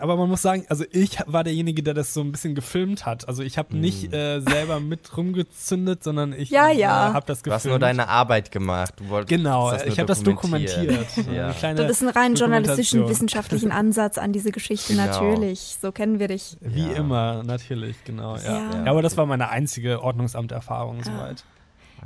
Aber 0.00 0.16
man 0.16 0.28
muss 0.28 0.42
sagen, 0.42 0.64
also 0.68 0.84
ich 0.90 1.18
war 1.26 1.44
derjenige, 1.44 1.82
der 1.82 1.94
das 1.94 2.12
so 2.14 2.20
ein 2.20 2.32
bisschen 2.32 2.54
gefilmt 2.54 3.06
hat. 3.06 3.28
Also 3.28 3.42
ich 3.42 3.58
habe 3.58 3.76
nicht 3.76 4.12
äh, 4.12 4.40
selber 4.40 4.80
mit 4.80 5.16
rumgezündet, 5.16 6.02
sondern 6.02 6.32
ich 6.32 6.50
Ja, 6.50 6.70
ja. 6.70 7.10
Äh, 7.10 7.12
habe 7.14 7.26
das 7.26 7.38
Du 7.38 7.44
gefilmt. 7.44 7.54
hast 7.54 7.64
nur 7.66 7.78
deine 7.78 8.08
Arbeit 8.08 8.50
gemacht. 8.50 8.94
Du 8.96 9.08
wolltest 9.08 9.28
Genau, 9.28 9.72
ich 9.72 9.98
habe 9.98 10.06
das 10.06 10.22
dokumentiert. 10.22 11.06
Ja. 11.32 11.44
Eine 11.46 11.54
kleine 11.54 11.82
Das 11.86 11.90
ist 11.90 12.02
ein 12.02 12.08
rein 12.08 12.34
journalistischen, 12.34 13.08
wissenschaftlichen 13.08 13.70
Ansatz 13.72 14.18
an 14.18 14.32
diese 14.32 14.50
Geschichte, 14.52 14.94
Genau. 14.94 15.06
natürlich. 15.06 15.76
So 15.80 15.92
kennen 15.92 16.18
wir 16.18 16.28
dich. 16.28 16.56
Wie 16.60 16.88
Ja. 16.88 16.96
immer, 16.96 17.42
natürlich, 17.42 17.96
genau. 18.04 18.36
Ja. 18.36 18.42
Ja. 18.42 18.70
Ja. 18.84 18.90
aber 18.90 19.02
das 19.02 19.16
war 19.16 19.26
meine 19.26 19.50
einzige 19.50 20.02
Ordnungsamterfahrung 20.02 21.02
soweit. 21.04 21.44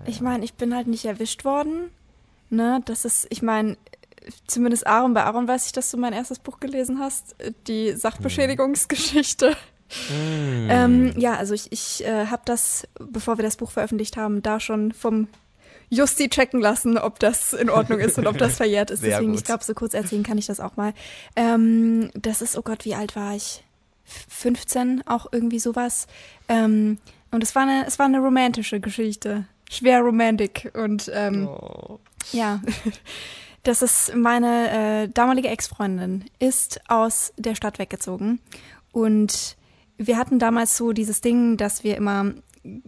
Ich 0.06 0.20
meine, 0.20 0.44
ich 0.44 0.54
bin 0.54 0.74
halt 0.74 0.86
nicht 0.88 1.04
erwischt 1.04 1.44
worden. 1.44 1.90
Ne, 2.50 2.80
das 2.84 3.04
ist, 3.04 3.26
ich 3.30 3.42
meine, 3.42 3.76
zumindest 4.46 4.86
Aaron, 4.86 5.14
bei 5.14 5.24
Aaron 5.24 5.46
weiß 5.48 5.66
ich, 5.66 5.72
dass 5.72 5.90
du 5.90 5.96
mein 5.96 6.12
erstes 6.12 6.38
Buch 6.38 6.60
gelesen 6.60 6.98
hast, 7.00 7.36
die 7.66 7.92
Sachbeschädigungsgeschichte. 7.92 9.56
Mm. 10.10 10.68
Ähm, 10.70 11.14
ja, 11.18 11.34
also 11.36 11.54
ich, 11.54 11.70
ich 11.72 12.04
äh, 12.04 12.26
habe 12.26 12.42
das, 12.46 12.88
bevor 12.98 13.38
wir 13.38 13.42
das 13.44 13.56
Buch 13.56 13.70
veröffentlicht 13.70 14.16
haben, 14.16 14.42
da 14.42 14.58
schon 14.60 14.92
vom 14.92 15.28
Justi 15.90 16.28
checken 16.30 16.60
lassen, 16.60 16.96
ob 16.98 17.18
das 17.20 17.52
in 17.52 17.68
Ordnung 17.70 18.00
ist 18.00 18.18
und 18.18 18.26
ob 18.26 18.38
das 18.38 18.56
verjährt 18.58 18.90
ist. 18.90 19.00
Sehr 19.00 19.10
Deswegen, 19.10 19.32
gut. 19.32 19.40
ich 19.40 19.44
glaube, 19.44 19.62
so 19.62 19.74
kurz 19.74 19.94
erzählen 19.94 20.22
kann 20.22 20.38
ich 20.38 20.46
das 20.46 20.58
auch 20.58 20.76
mal. 20.76 20.94
Ähm, 21.36 22.10
das 22.14 22.40
ist, 22.42 22.56
oh 22.56 22.62
Gott, 22.62 22.84
wie 22.84 22.94
alt 22.94 23.14
war 23.14 23.36
ich? 23.36 23.62
F- 24.06 24.26
15, 24.28 25.02
auch 25.06 25.26
irgendwie 25.32 25.58
sowas. 25.58 26.06
Ähm, 26.48 26.98
und 27.30 27.42
es 27.44 27.54
war 27.54 27.62
eine, 27.62 27.86
es 27.86 27.98
war 27.98 28.06
eine 28.06 28.18
romantische 28.20 28.80
Geschichte. 28.80 29.44
Schwer 29.70 30.00
romantic. 30.00 30.72
Und 30.74 31.10
ähm, 31.14 31.46
Oh. 31.48 32.00
ja, 32.32 32.60
das 33.64 33.82
ist 33.82 34.14
meine 34.14 34.70
äh, 35.04 35.08
damalige 35.08 35.48
Ex-Freundin, 35.48 36.24
ist 36.38 36.80
aus 36.88 37.32
der 37.36 37.54
Stadt 37.54 37.78
weggezogen. 37.78 38.40
Und 38.92 39.56
wir 39.96 40.16
hatten 40.16 40.38
damals 40.38 40.76
so 40.76 40.92
dieses 40.92 41.20
Ding, 41.20 41.56
dass 41.56 41.84
wir 41.84 41.96
immer 41.96 42.34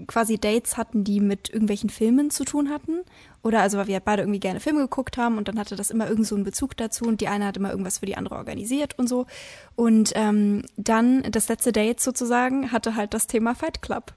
quasi 0.07 0.39
Dates 0.39 0.77
hatten, 0.77 1.05
die 1.05 1.21
mit 1.21 1.51
irgendwelchen 1.51 1.91
Filmen 1.91 2.31
zu 2.31 2.45
tun 2.45 2.71
hatten. 2.71 3.03
Oder 3.43 3.61
also, 3.61 3.79
weil 3.79 3.87
wir 3.87 4.01
beide 4.01 4.23
irgendwie 4.23 4.41
gerne 4.41 4.61
Filme 4.61 4.81
geguckt 4.81 5.19
haben 5.19 5.39
und 5.39 5.49
dann 5.49 5.59
hatte 5.59 5.77
das 5.77 5.91
immer 5.91 6.09
irgend 6.09 6.27
so 6.27 6.35
einen 6.35 6.45
Bezug 6.45 6.77
dazu 6.77 7.05
und 7.05 7.21
die 7.21 7.29
eine 7.29 7.47
hat 7.47 7.57
immer 7.57 7.71
irgendwas 7.71 7.99
für 7.99 8.07
die 8.07 8.17
andere 8.17 8.37
organisiert 8.37 8.99
und 8.99 9.09
so. 9.09 9.27
Und 9.75 10.13
ähm, 10.15 10.63
dann 10.77 11.23
das 11.31 11.49
letzte 11.49 11.73
Date 11.73 12.01
sozusagen 12.01 12.73
hatte 12.73 12.97
halt 12.97 13.15
das 13.15 13.27
Thema 13.27 13.55
Fight 13.55 13.83
Club. 13.83 14.15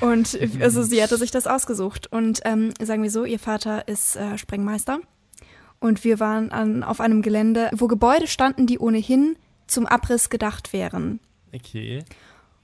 Und 0.00 0.36
also 0.60 0.82
sie 0.82 1.02
hatte 1.02 1.16
sich 1.18 1.30
das 1.30 1.46
ausgesucht. 1.46 2.10
Und 2.10 2.40
ähm, 2.44 2.74
sagen 2.82 3.02
wir 3.02 3.10
so, 3.10 3.24
ihr 3.24 3.38
Vater 3.38 3.86
ist 3.86 4.16
äh, 4.16 4.36
Sprengmeister. 4.38 4.98
Und 5.84 6.02
wir 6.02 6.18
waren 6.18 6.50
an, 6.50 6.82
auf 6.82 6.98
einem 6.98 7.20
Gelände, 7.20 7.68
wo 7.74 7.88
Gebäude 7.88 8.26
standen, 8.26 8.66
die 8.66 8.78
ohnehin 8.78 9.36
zum 9.66 9.84
Abriss 9.84 10.30
gedacht 10.30 10.72
wären. 10.72 11.20
Okay. 11.54 12.02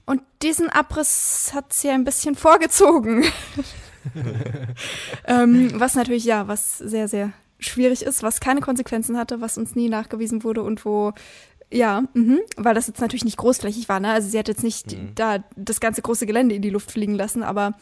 Und 0.07 0.23
diesen 0.41 0.69
Abriss 0.69 1.51
hat 1.53 1.71
sie 1.71 1.89
ein 1.89 2.03
bisschen 2.03 2.33
vorgezogen. 2.33 3.23
ähm, 5.27 5.69
was 5.75 5.93
natürlich, 5.93 6.25
ja, 6.25 6.47
was 6.47 6.79
sehr, 6.79 7.07
sehr 7.07 7.31
schwierig 7.59 8.01
ist, 8.01 8.23
was 8.23 8.39
keine 8.39 8.59
Konsequenzen 8.59 9.15
hatte, 9.19 9.39
was 9.39 9.55
uns 9.59 9.75
nie 9.75 9.87
nachgewiesen 9.87 10.43
wurde 10.43 10.63
und 10.63 10.83
wo, 10.83 11.13
ja, 11.71 12.05
mhm, 12.15 12.39
weil 12.57 12.73
das 12.73 12.87
jetzt 12.87 13.01
natürlich 13.01 13.23
nicht 13.23 13.37
großflächig 13.37 13.87
war, 13.87 13.99
ne? 13.99 14.13
Also 14.13 14.29
sie 14.29 14.39
hat 14.39 14.47
jetzt 14.47 14.63
nicht 14.63 14.93
Mhm. 14.93 15.11
da 15.13 15.43
das 15.55 15.79
ganze 15.79 16.01
große 16.01 16.25
Gelände 16.25 16.55
in 16.55 16.63
die 16.63 16.71
Luft 16.71 16.91
fliegen 16.91 17.13
lassen, 17.13 17.43
aber 17.43 17.75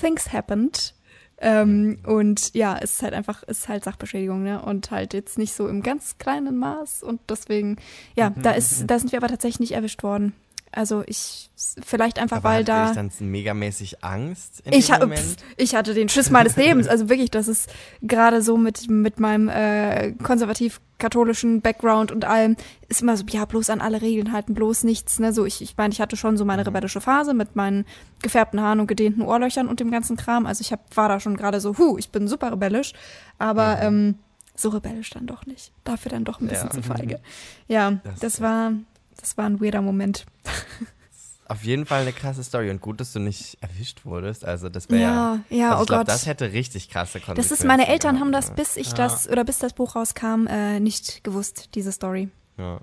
things 0.00 0.32
happened. 0.32 0.94
Ähm, 1.40 1.98
und 2.06 2.54
ja, 2.54 2.76
es 2.80 2.96
ist 2.96 3.02
halt 3.02 3.14
einfach, 3.14 3.42
es 3.46 3.60
ist 3.60 3.68
halt 3.68 3.84
Sachbeschädigung, 3.84 4.42
ne? 4.42 4.60
Und 4.62 4.90
halt 4.90 5.14
jetzt 5.14 5.38
nicht 5.38 5.54
so 5.54 5.68
im 5.68 5.82
ganz 5.82 6.18
kleinen 6.18 6.58
Maß. 6.58 7.02
Und 7.02 7.20
deswegen, 7.28 7.76
ja, 8.14 8.30
da 8.30 8.50
ist, 8.52 8.84
da 8.86 8.98
sind 8.98 9.12
wir 9.12 9.18
aber 9.18 9.28
tatsächlich 9.28 9.60
nicht 9.60 9.72
erwischt 9.72 10.02
worden. 10.02 10.34
Also 10.72 11.02
ich, 11.06 11.50
vielleicht 11.84 12.18
einfach, 12.20 12.36
Aber 12.38 12.48
weil 12.50 12.64
da. 12.64 12.88
euch 12.90 12.94
dann 12.94 13.10
megamäßig 13.18 14.04
Angst 14.04 14.60
in 14.64 14.72
Ich, 14.72 14.86
dem 14.86 14.94
ha- 14.94 14.98
Moment? 15.00 15.20
pf, 15.20 15.44
ich 15.56 15.74
hatte 15.74 15.94
den 15.94 16.08
Schiss 16.08 16.30
meines 16.30 16.54
Lebens. 16.56 16.86
Also 16.86 17.08
wirklich, 17.08 17.30
das 17.30 17.48
ist 17.48 17.68
gerade 18.02 18.40
so 18.40 18.56
mit, 18.56 18.88
mit 18.88 19.18
meinem 19.18 19.48
äh, 19.48 20.12
konservativ-katholischen 20.22 21.60
Background 21.60 22.12
und 22.12 22.24
allem, 22.24 22.56
ist 22.88 23.02
immer 23.02 23.16
so, 23.16 23.24
ja, 23.30 23.44
bloß 23.44 23.70
an 23.70 23.80
alle 23.80 24.00
Regeln 24.02 24.32
halten, 24.32 24.54
bloß 24.54 24.84
nichts. 24.84 25.18
Ne? 25.18 25.32
So, 25.32 25.44
ich, 25.44 25.62
ich 25.62 25.76
meine, 25.76 25.92
ich 25.92 26.00
hatte 26.00 26.16
schon 26.16 26.36
so 26.36 26.44
meine 26.44 26.66
rebellische 26.66 27.00
Phase 27.00 27.34
mit 27.34 27.56
meinen 27.56 27.84
gefärbten 28.22 28.60
Haaren 28.60 28.80
und 28.80 28.86
gedehnten 28.86 29.22
Ohrlöchern 29.22 29.66
und 29.68 29.80
dem 29.80 29.90
ganzen 29.90 30.16
Kram. 30.16 30.46
Also 30.46 30.60
ich 30.62 30.72
hab, 30.72 30.96
war 30.96 31.08
da 31.08 31.20
schon 31.20 31.36
gerade 31.36 31.60
so, 31.60 31.78
hu, 31.78 31.98
ich 31.98 32.10
bin 32.10 32.28
super 32.28 32.52
rebellisch. 32.52 32.92
Aber 33.38 33.80
ähm, 33.80 34.16
so 34.54 34.68
rebellisch 34.68 35.10
dann 35.10 35.26
doch 35.26 35.46
nicht. 35.46 35.72
Dafür 35.84 36.10
dann 36.10 36.24
doch 36.24 36.40
ein 36.40 36.46
bisschen 36.46 36.68
Ja. 36.68 36.72
zu 36.74 36.82
feige. 36.82 37.20
Ja, 37.68 37.92
Das- 38.04 38.20
das, 38.20 38.40
war, 38.40 38.72
das 39.20 39.36
war 39.36 39.46
ein 39.46 39.60
weirder 39.60 39.82
Moment. 39.82 40.26
Auf 41.46 41.64
jeden 41.64 41.84
Fall 41.84 42.02
eine 42.02 42.12
krasse 42.12 42.44
Story 42.44 42.70
und 42.70 42.80
gut, 42.80 43.00
dass 43.00 43.12
du 43.12 43.18
nicht 43.18 43.58
erwischt 43.60 44.04
wurdest. 44.04 44.44
Also 44.44 44.68
das 44.68 44.88
wäre 44.88 45.02
Ja, 45.02 45.38
ja, 45.50 45.70
also 45.70 45.80
oh 45.80 45.82
ich 45.82 45.86
glaub, 45.88 46.00
Gott. 46.00 46.08
das 46.08 46.26
hätte 46.26 46.52
richtig 46.52 46.88
krasse 46.90 47.18
Konsequenzen. 47.18 47.48
Das 47.50 47.58
ist, 47.58 47.66
meine 47.66 47.88
Eltern 47.88 48.20
haben 48.20 48.30
das, 48.30 48.52
bis 48.54 48.76
ich 48.76 48.88
Ja. 48.90 48.94
das, 48.94 49.28
oder 49.28 49.42
bis 49.44 49.58
das 49.58 49.72
Buch 49.72 49.96
rauskam, 49.96 50.46
äh, 50.46 50.78
nicht 50.78 51.24
gewusst, 51.24 51.70
diese 51.74 51.90
Story. 51.90 52.28
Ja. 52.56 52.80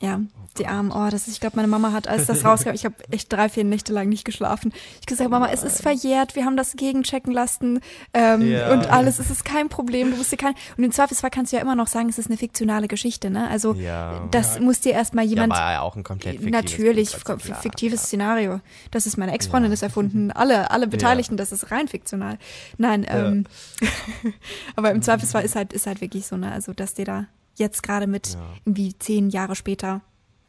Ja, 0.00 0.20
die 0.58 0.66
Armen, 0.68 0.92
oh, 0.92 1.08
das 1.10 1.26
ist, 1.26 1.34
ich 1.34 1.40
glaube, 1.40 1.56
meine 1.56 1.66
Mama 1.68 1.92
hat, 1.92 2.06
als 2.06 2.26
das 2.26 2.44
rauskam, 2.44 2.70
ich 2.70 2.84
habe 2.84 2.94
echt 3.10 3.32
drei, 3.32 3.48
vier 3.48 3.64
Nächte 3.64 3.92
lang 3.92 4.08
nicht 4.08 4.24
geschlafen. 4.24 4.72
Ich 5.00 5.06
gesagt, 5.06 5.28
Mama, 5.28 5.48
es 5.50 5.64
ist 5.64 5.82
verjährt, 5.82 6.36
wir 6.36 6.44
haben 6.44 6.56
das 6.56 6.74
gegenchecken 6.76 7.32
lassen 7.32 7.80
ähm, 8.14 8.48
Ja. 8.48 8.72
und 8.72 8.86
alles, 8.90 9.18
es 9.18 9.28
ist 9.30 9.44
kein 9.44 9.68
Problem, 9.68 10.10
du 10.12 10.16
musst 10.16 10.30
dir 10.30 10.36
kein, 10.36 10.54
und 10.76 10.84
im 10.84 10.92
Zweifelsfall 10.92 11.30
kannst 11.30 11.52
du 11.52 11.56
ja 11.56 11.62
immer 11.62 11.74
noch 11.74 11.88
sagen, 11.88 12.08
es 12.08 12.18
ist 12.18 12.28
eine 12.28 12.36
fiktionale 12.36 12.86
Geschichte, 12.86 13.28
ne? 13.30 13.48
Also 13.48 13.74
Ja. 13.74 14.28
das 14.30 14.60
muss 14.60 14.80
dir 14.80 14.92
erstmal 14.92 15.24
ja, 15.24 15.30
jemand 15.30 15.52
war 15.54 15.72
ja 15.72 15.80
auch 15.80 15.96
ein 15.96 16.04
komplett 16.04 16.40
fiktives 16.40 16.52
Natürlich, 16.52 17.12
Buch, 17.16 17.30
also 17.30 17.54
fiktives. 17.54 18.02
Szenario. 18.04 18.60
Das 18.92 19.04
ist 19.06 19.16
meine 19.16 19.32
Ex-Freundin 19.32 19.70
Ja. 19.72 19.74
ist 19.74 19.82
erfunden. 19.82 20.30
Alle, 20.30 20.70
alle 20.70 20.86
Beteiligten, 20.86 21.36
das 21.36 21.50
ist 21.50 21.72
rein 21.72 21.88
fiktional. 21.88 22.38
Nein, 22.76 23.04
ähm, 23.08 23.44
aber 24.76 24.90
im 24.92 25.02
Zweifelsfall 25.02 25.44
ist 25.44 25.56
halt, 25.56 25.72
ist 25.72 25.86
halt 25.86 26.00
wirklich 26.00 26.26
so, 26.26 26.36
ne, 26.36 26.52
also, 26.52 26.72
dass 26.72 26.94
dir 26.94 27.04
da 27.04 27.26
jetzt 27.58 27.82
gerade 27.82 28.06
mit 28.06 28.34
Ja. 28.34 28.40
irgendwie 28.64 28.96
zehn 28.98 29.30
Jahre 29.30 29.54
später, 29.56 30.00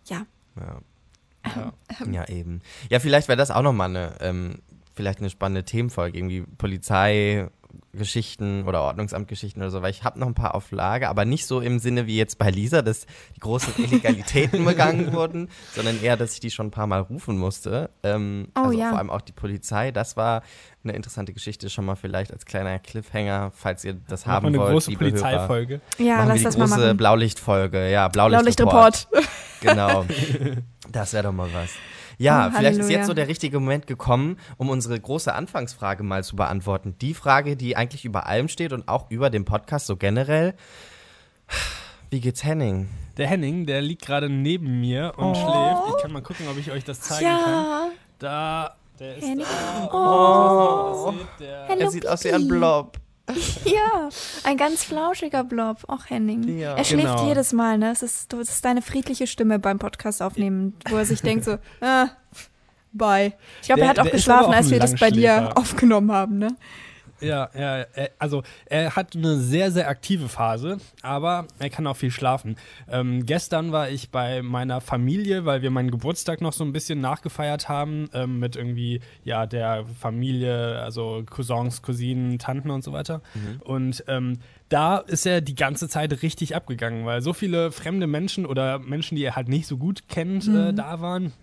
ja. 0.05 0.25
Ja. 0.55 0.79
Ja. 1.55 1.73
ja, 2.11 2.29
eben. 2.29 2.61
Ja, 2.89 2.99
vielleicht 2.99 3.27
wäre 3.27 3.37
das 3.37 3.49
auch 3.51 3.61
nochmal 3.61 3.89
eine, 3.89 4.15
ähm, 4.19 4.59
vielleicht 4.93 5.19
eine 5.19 5.29
spannende 5.29 5.63
Themenfolge, 5.63 6.17
irgendwie 6.17 6.41
Polizei 6.57 7.47
Geschichten 7.93 8.65
oder 8.67 8.81
Ordnungsamtgeschichten 8.83 9.61
oder 9.61 9.71
so, 9.71 9.81
weil 9.81 9.91
ich 9.91 10.03
habe 10.03 10.19
noch 10.19 10.27
ein 10.27 10.33
paar 10.35 10.55
auf 10.55 10.71
Lager, 10.71 11.09
aber 11.09 11.25
nicht 11.25 11.45
so 11.45 11.59
im 11.59 11.79
Sinne 11.79 12.05
wie 12.07 12.17
jetzt 12.17 12.37
bei 12.37 12.51
Lisa, 12.51 12.81
dass 12.81 13.05
die 13.35 13.39
großen 13.39 13.73
Illegalitäten 13.77 14.63
begangen 14.63 15.11
wurden, 15.13 15.49
sondern 15.73 16.01
eher, 16.01 16.15
dass 16.17 16.33
ich 16.33 16.39
die 16.39 16.51
schon 16.51 16.67
ein 16.67 16.71
paar 16.71 16.87
Mal 16.87 17.01
rufen 17.01 17.37
musste. 17.37 17.89
Ähm, 18.03 18.49
Oh 18.55 18.61
also 18.65 18.79
ja. 18.79 18.89
vor 18.89 18.97
allem 18.99 19.09
auch 19.09 19.21
die 19.21 19.31
Polizei. 19.31 19.91
Das 19.91 20.17
war 20.17 20.43
eine 20.83 20.93
interessante 20.93 21.33
Geschichte 21.33 21.69
schon 21.69 21.85
mal 21.85 21.95
vielleicht 21.95 22.31
als 22.31 22.45
kleiner 22.45 22.79
Cliffhanger, 22.79 23.51
falls 23.55 23.83
ihr 23.83 23.93
das 24.07 24.25
haben 24.25 24.43
wir 24.45 24.47
eine 24.49 24.59
wollt. 24.59 24.71
große. 24.71 24.91
Polizeifolge. 24.93 25.81
Ja, 25.97 26.17
machen 26.17 26.27
lass 26.29 26.37
wir 26.39 26.43
das 26.45 26.53
die 26.55 26.59
mal 26.61 26.67
große 26.67 26.79
machen. 26.81 26.97
Blaulichtfolge, 26.97 27.89
ja, 27.91 28.07
Blaulichtreport. 28.07 29.07
Blaulichtreport. 29.09 29.29
Genau. 29.61 30.05
Das 30.91 31.13
wäre 31.13 31.23
doch 31.25 31.31
mal 31.33 31.49
was. 31.53 31.69
Ja, 32.19 32.47
Oh, 32.53 32.57
vielleicht 32.57 32.79
ist 32.79 32.89
jetzt 32.89 33.07
so 33.07 33.13
der 33.13 33.27
richtige 33.29 33.59
Moment 33.59 33.87
gekommen, 33.87 34.37
um 34.57 34.69
unsere 34.69 34.99
große 34.99 35.33
Anfangsfrage 35.33 36.03
mal 36.03 36.23
zu 36.23 36.35
beantworten. 36.35 36.95
Die 36.99 37.13
Frage, 37.13 37.55
die 37.55 37.77
eigentlich 37.77 38.03
über 38.05 38.27
allem 38.27 38.49
steht 38.49 38.73
und 38.73 38.87
auch 38.89 39.09
über 39.09 39.29
dem 39.29 39.45
Podcast 39.45 39.87
so 39.87 39.95
generell. 39.95 40.53
Wie 42.09 42.19
geht's 42.19 42.43
Henning? 42.43 42.89
Der 43.17 43.27
Henning, 43.27 43.65
der 43.65 43.81
liegt 43.81 44.01
gerade 44.05 44.29
neben 44.29 44.79
mir 44.81 45.13
und 45.17 45.27
Oh. 45.27 45.33
schläft. 45.35 45.95
Ich 45.97 46.01
kann 46.01 46.11
mal 46.11 46.21
gucken, 46.21 46.45
ob 46.51 46.57
ich 46.57 46.71
euch 46.71 46.83
das 46.83 46.99
zeigen 47.01 47.25
kann. 47.25 47.39
Ja. 47.53 47.87
Da, 48.19 48.75
der 48.99 49.15
ist 49.17 49.23
Henning. 49.27 49.45
da. 49.89 49.89
Oh. 49.93 51.11
Seht, 51.11 51.47
der, 51.47 51.65
Hello, 51.67 51.81
er 51.81 51.91
sieht 51.91 52.07
aus 52.07 52.23
wie 52.25 52.33
ein 52.33 52.47
Blob. 52.47 52.97
Ja, 53.65 54.09
ein 54.43 54.57
ganz 54.57 54.83
flauschiger 54.83 55.43
Blob. 55.43 55.77
Auch 55.87 56.09
Henning. 56.09 56.57
Ja. 56.57 56.75
er 56.75 56.83
schläft 56.83 57.07
Genau. 57.07 57.27
jedes 57.27 57.53
Mal, 57.53 57.77
ne? 57.77 57.91
Es 57.91 58.01
ist, 58.03 58.33
das 58.33 58.49
ist 58.49 58.65
deine 58.65 58.81
friedliche 58.81 59.27
Stimme 59.27 59.59
beim 59.59 59.79
Podcast 59.79 60.21
aufnehmen, 60.21 60.75
wo 60.89 60.97
er 60.97 61.05
sich 61.05 61.21
denkt 61.21 61.45
so, 61.45 61.57
ah, 61.81 62.07
bye. 62.91 63.33
Ich 63.61 63.67
glaube, 63.67 63.81
er 63.81 63.89
hat 63.89 63.99
auch 63.99 64.09
geschlafen, 64.11 64.45
auch 64.51 64.55
als 64.55 64.69
wir 64.71 64.79
das 64.79 64.95
bei 64.95 65.11
dir 65.11 65.51
aufgenommen 65.55 66.11
haben, 66.11 66.37
ne? 66.37 66.55
Ja, 67.21 67.49
ja, 67.53 67.77
er, 67.93 68.09
also 68.19 68.43
er 68.65 68.95
hat 68.95 69.15
eine 69.15 69.37
sehr, 69.37 69.71
sehr 69.71 69.89
aktive 69.89 70.29
Phase, 70.29 70.77
aber 71.01 71.47
er 71.59 71.69
kann 71.69 71.87
auch 71.87 71.97
viel 71.97 72.11
schlafen. 72.11 72.55
Ähm, 72.89 73.25
gestern 73.25 73.71
war 73.71 73.89
ich 73.89 74.09
bei 74.11 74.41
meiner 74.41 74.81
Familie, 74.81 75.45
weil 75.45 75.61
wir 75.61 75.71
meinen 75.71 75.91
Geburtstag 75.91 76.41
noch 76.41 76.53
so 76.53 76.63
ein 76.63 76.73
bisschen 76.73 77.01
nachgefeiert 77.01 77.69
haben, 77.69 78.09
ähm, 78.13 78.39
mit 78.39 78.55
irgendwie, 78.55 79.01
ja, 79.23 79.45
der 79.45 79.85
Familie, 79.99 80.79
also 80.79 81.23
Cousins, 81.29 81.81
Cousinen, 81.81 82.39
Tanten 82.39 82.69
und 82.69 82.83
so 82.83 82.93
weiter. 82.93 83.21
Und 83.63 84.03
ähm, 84.07 84.39
da 84.69 84.97
ist 84.97 85.25
er 85.25 85.41
die 85.41 85.55
ganze 85.55 85.89
Zeit 85.89 86.21
richtig 86.21 86.55
abgegangen, 86.55 87.05
weil 87.05 87.21
so 87.21 87.33
viele 87.33 87.71
fremde 87.71 88.07
Menschen 88.07 88.45
oder 88.45 88.79
Menschen, 88.79 89.15
die 89.15 89.23
er 89.23 89.35
halt 89.35 89.49
nicht 89.49 89.67
so 89.67 89.77
gut 89.77 90.07
kennt, 90.09 90.47
äh, 90.47 90.73
da 90.73 91.01
waren. 91.01 91.33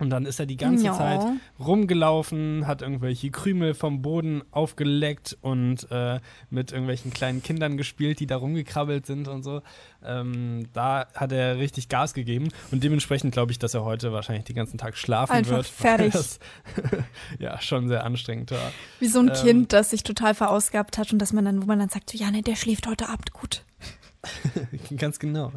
Und 0.00 0.10
dann 0.10 0.26
ist 0.26 0.38
er 0.38 0.46
die 0.46 0.56
ganze 0.56 0.86
Ja. 0.86 0.94
Zeit 0.94 1.20
rumgelaufen, 1.58 2.66
hat 2.66 2.82
irgendwelche 2.82 3.30
Krümel 3.30 3.74
vom 3.74 4.00
Boden 4.02 4.42
aufgeleckt 4.52 5.36
und 5.40 5.90
äh, 5.90 6.20
mit 6.50 6.70
irgendwelchen 6.70 7.12
kleinen 7.12 7.42
Kindern 7.42 7.76
gespielt, 7.76 8.20
die 8.20 8.26
da 8.26 8.36
rumgekrabbelt 8.36 9.06
sind 9.06 9.26
und 9.28 9.42
so. 9.42 9.62
Ähm, 10.04 10.68
da 10.72 11.06
hat 11.14 11.32
er 11.32 11.58
richtig 11.58 11.88
Gas 11.88 12.14
gegeben 12.14 12.48
und 12.70 12.84
dementsprechend 12.84 13.32
glaube 13.32 13.50
ich, 13.52 13.58
dass 13.58 13.74
er 13.74 13.84
heute 13.84 14.12
wahrscheinlich 14.12 14.44
den 14.44 14.54
ganzen 14.56 14.78
Tag 14.78 14.96
schlafen 14.96 15.32
Einfach 15.32 15.56
wird. 15.56 15.66
fertig. 15.66 16.12
Das, 16.12 16.38
ja, 17.40 17.60
schon 17.60 17.88
sehr 17.88 18.04
anstrengend 18.04 18.50
war. 18.52 18.72
Wie 19.00 19.08
so 19.08 19.18
ein 19.18 19.28
Ähm. 19.28 19.34
Kind, 19.34 19.72
das 19.72 19.90
sich 19.90 20.04
total 20.04 20.34
verausgabt 20.34 20.98
hat 20.98 21.12
und 21.12 21.18
dass 21.18 21.32
man 21.32 21.44
dann, 21.44 21.60
wo 21.62 21.66
man 21.66 21.78
dann 21.80 21.88
sagt, 21.88 22.10
so, 22.10 22.18
ja, 22.18 22.30
ne, 22.30 22.42
der 22.42 22.54
schläft 22.56 22.86
heute 22.86 23.08
Abend 23.08 23.32
gut. 23.32 23.64
Ganz 24.96 25.18
genau. 25.18 25.52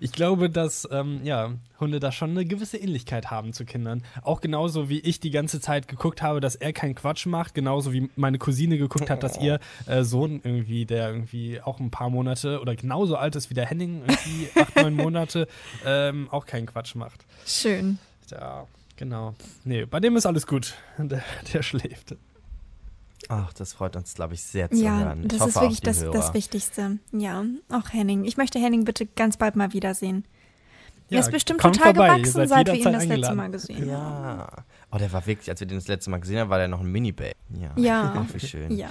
Ich 0.00 0.12
glaube, 0.12 0.48
dass 0.48 0.88
ähm, 0.90 1.20
ja, 1.24 1.52
Hunde 1.78 2.00
da 2.00 2.10
schon 2.10 2.30
eine 2.30 2.46
gewisse 2.46 2.78
Ähnlichkeit 2.78 3.30
haben 3.30 3.52
zu 3.52 3.66
Kindern. 3.66 4.02
Auch 4.22 4.40
genauso 4.40 4.88
wie 4.88 4.98
ich 5.00 5.20
die 5.20 5.30
ganze 5.30 5.60
Zeit 5.60 5.88
geguckt 5.88 6.22
habe, 6.22 6.40
dass 6.40 6.54
er 6.54 6.72
keinen 6.72 6.94
Quatsch 6.94 7.26
macht, 7.26 7.54
genauso 7.54 7.92
wie 7.92 8.08
meine 8.16 8.38
Cousine 8.38 8.78
geguckt 8.78 9.10
hat, 9.10 9.22
dass 9.22 9.38
ihr 9.38 9.60
äh, 9.86 10.02
Sohn 10.02 10.40
irgendwie, 10.42 10.86
der 10.86 11.10
irgendwie 11.10 11.60
auch 11.60 11.80
ein 11.80 11.90
paar 11.90 12.08
Monate 12.08 12.60
oder 12.60 12.74
genauso 12.74 13.16
alt 13.16 13.36
ist 13.36 13.50
wie 13.50 13.54
der 13.54 13.66
Henning, 13.66 14.02
irgendwie 14.06 14.48
acht, 14.60 14.76
neun 14.76 14.94
Monate, 14.94 15.46
ähm, 15.84 16.28
auch 16.30 16.46
keinen 16.46 16.66
Quatsch 16.66 16.94
macht. 16.94 17.24
Schön. 17.46 17.98
Ja, 18.30 18.66
genau. 18.96 19.34
Nee, 19.64 19.84
bei 19.84 20.00
dem 20.00 20.16
ist 20.16 20.24
alles 20.24 20.46
gut. 20.46 20.74
Der, 20.98 21.22
der 21.52 21.62
schläft. 21.62 22.16
Ach, 23.28 23.52
das 23.52 23.72
freut 23.74 23.96
uns, 23.96 24.14
glaube 24.14 24.34
ich, 24.34 24.42
sehr 24.42 24.70
zu 24.70 24.76
Ja, 24.82 24.98
hören. 24.98 25.22
Ich 25.22 25.28
das 25.28 25.40
hoffe 25.40 25.48
ist 25.50 25.54
wirklich 25.56 25.72
auch 25.76 25.80
die 25.80 25.86
das, 25.86 26.00
Hörer. 26.02 26.12
das 26.12 26.34
Wichtigste. 26.34 26.98
Ja, 27.12 27.44
auch 27.70 27.92
Henning. 27.92 28.24
Ich 28.24 28.36
möchte 28.36 28.58
Henning 28.58 28.84
bitte 28.84 29.06
ganz 29.06 29.36
bald 29.36 29.56
mal 29.56 29.72
wiedersehen. 29.72 30.24
Ja, 31.10 31.16
er 31.18 31.20
ist 31.20 31.32
bestimmt 31.32 31.60
total 31.60 31.94
vorbei, 31.94 32.18
gewachsen, 32.18 32.46
seit 32.48 32.66
wir 32.68 32.74
ihn 32.74 32.84
das 32.84 32.92
letzte 32.92 33.12
eingeladen. 33.12 33.36
Mal 33.36 33.50
gesehen 33.50 33.80
haben. 33.80 33.88
Ja. 33.88 34.48
Oh, 34.92 34.98
der 34.98 35.12
war 35.12 35.26
wirklich, 35.26 35.50
als 35.50 35.60
wir 35.60 35.66
den 35.66 35.78
das 35.78 35.88
letzte 35.88 36.10
Mal 36.10 36.18
gesehen 36.20 36.38
haben, 36.38 36.50
war 36.50 36.58
der 36.58 36.68
noch 36.68 36.80
ein 36.80 36.86
Mini-Babe. 36.86 37.32
Ja. 37.60 37.70
Ja. 37.76 38.26
Ach, 38.28 38.34
wie 38.34 38.46
schön. 38.46 38.76
Ja. 38.76 38.88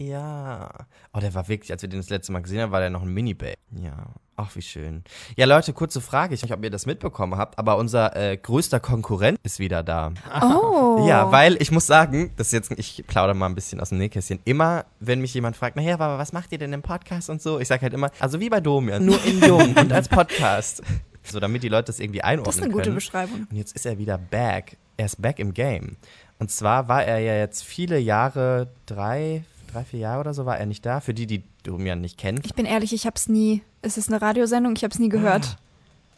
Ja. 0.00 0.70
Oh, 1.12 1.18
der 1.18 1.34
war 1.34 1.48
wirklich, 1.48 1.72
als 1.72 1.82
wir 1.82 1.88
den 1.88 1.98
das 1.98 2.08
letzte 2.08 2.32
Mal 2.32 2.40
gesehen 2.40 2.60
haben, 2.60 2.70
war 2.70 2.80
der 2.80 2.90
noch 2.90 3.02
ein 3.02 3.12
Mini-Babe. 3.12 3.54
Ja. 3.82 4.14
Ach, 4.36 4.54
wie 4.54 4.62
schön. 4.62 5.02
Ja, 5.36 5.46
Leute, 5.46 5.72
kurze 5.72 6.00
Frage. 6.00 6.32
Ich 6.32 6.40
weiß 6.40 6.48
nicht, 6.48 6.56
ob 6.56 6.62
ihr 6.62 6.70
das 6.70 6.86
mitbekommen 6.86 7.36
habt, 7.36 7.58
aber 7.58 7.76
unser 7.76 8.14
äh, 8.14 8.36
größter 8.36 8.78
Konkurrent 8.78 9.36
ist 9.42 9.58
wieder 9.58 9.82
da. 9.82 10.12
Oh. 10.40 10.76
Ja, 11.08 11.32
weil 11.32 11.60
ich 11.60 11.70
muss 11.70 11.86
sagen, 11.86 12.32
das 12.36 12.48
ist 12.48 12.52
jetzt, 12.52 12.72
ich 12.76 13.04
plaudere 13.06 13.34
mal 13.34 13.46
ein 13.46 13.54
bisschen 13.54 13.80
aus 13.80 13.88
dem 13.90 13.98
Nähkästchen. 13.98 14.40
Immer, 14.44 14.84
wenn 15.00 15.20
mich 15.20 15.32
jemand 15.34 15.56
fragt, 15.56 15.76
naja, 15.76 15.94
aber 15.94 16.18
was 16.18 16.32
macht 16.32 16.52
ihr 16.52 16.58
denn 16.58 16.72
im 16.72 16.82
Podcast 16.82 17.30
und 17.30 17.40
so? 17.40 17.58
Ich 17.58 17.68
sage 17.68 17.82
halt 17.82 17.94
immer, 17.94 18.10
also 18.18 18.40
wie 18.40 18.48
bei 18.48 18.60
Domian, 18.60 19.04
nur 19.04 19.24
in 19.24 19.40
Jung 19.40 19.74
und 19.74 19.92
als 19.92 20.08
Podcast. 20.08 20.82
So, 21.30 21.40
damit 21.40 21.62
die 21.62 21.68
Leute 21.68 21.88
das 21.88 22.00
irgendwie 22.00 22.22
einordnen 22.22 22.46
Das 22.46 22.56
ist 22.56 22.62
eine 22.62 22.72
gute 22.72 22.84
können. 22.84 22.94
Beschreibung. 22.94 23.46
Und 23.50 23.54
jetzt 23.54 23.76
ist 23.76 23.84
er 23.84 23.98
wieder 23.98 24.16
back. 24.16 24.78
Er 24.96 25.04
ist 25.04 25.20
back 25.20 25.38
im 25.40 25.52
Game. 25.52 25.98
Und 26.38 26.50
zwar 26.50 26.88
war 26.88 27.04
er 27.04 27.18
ja 27.18 27.36
jetzt 27.36 27.64
viele 27.64 27.98
Jahre, 27.98 28.68
drei, 28.86 29.44
drei, 29.68 29.84
vier 29.84 30.00
Jahre 30.00 30.20
oder 30.20 30.34
so, 30.34 30.44
war 30.46 30.58
er 30.58 30.66
nicht 30.66 30.84
da. 30.84 31.00
Für 31.00 31.14
die, 31.14 31.26
die 31.26 31.44
Domian 31.62 32.00
nicht 32.00 32.18
kennen. 32.18 32.40
Ich 32.44 32.54
bin 32.54 32.66
ehrlich, 32.66 32.92
ich 32.92 33.06
hab's 33.06 33.28
nie. 33.28 33.62
Es 33.82 33.96
ist 33.96 34.08
eine 34.08 34.20
Radiosendung, 34.20 34.74
ich 34.76 34.82
hab's 34.84 34.98
nie 34.98 35.08
gehört. 35.08 35.56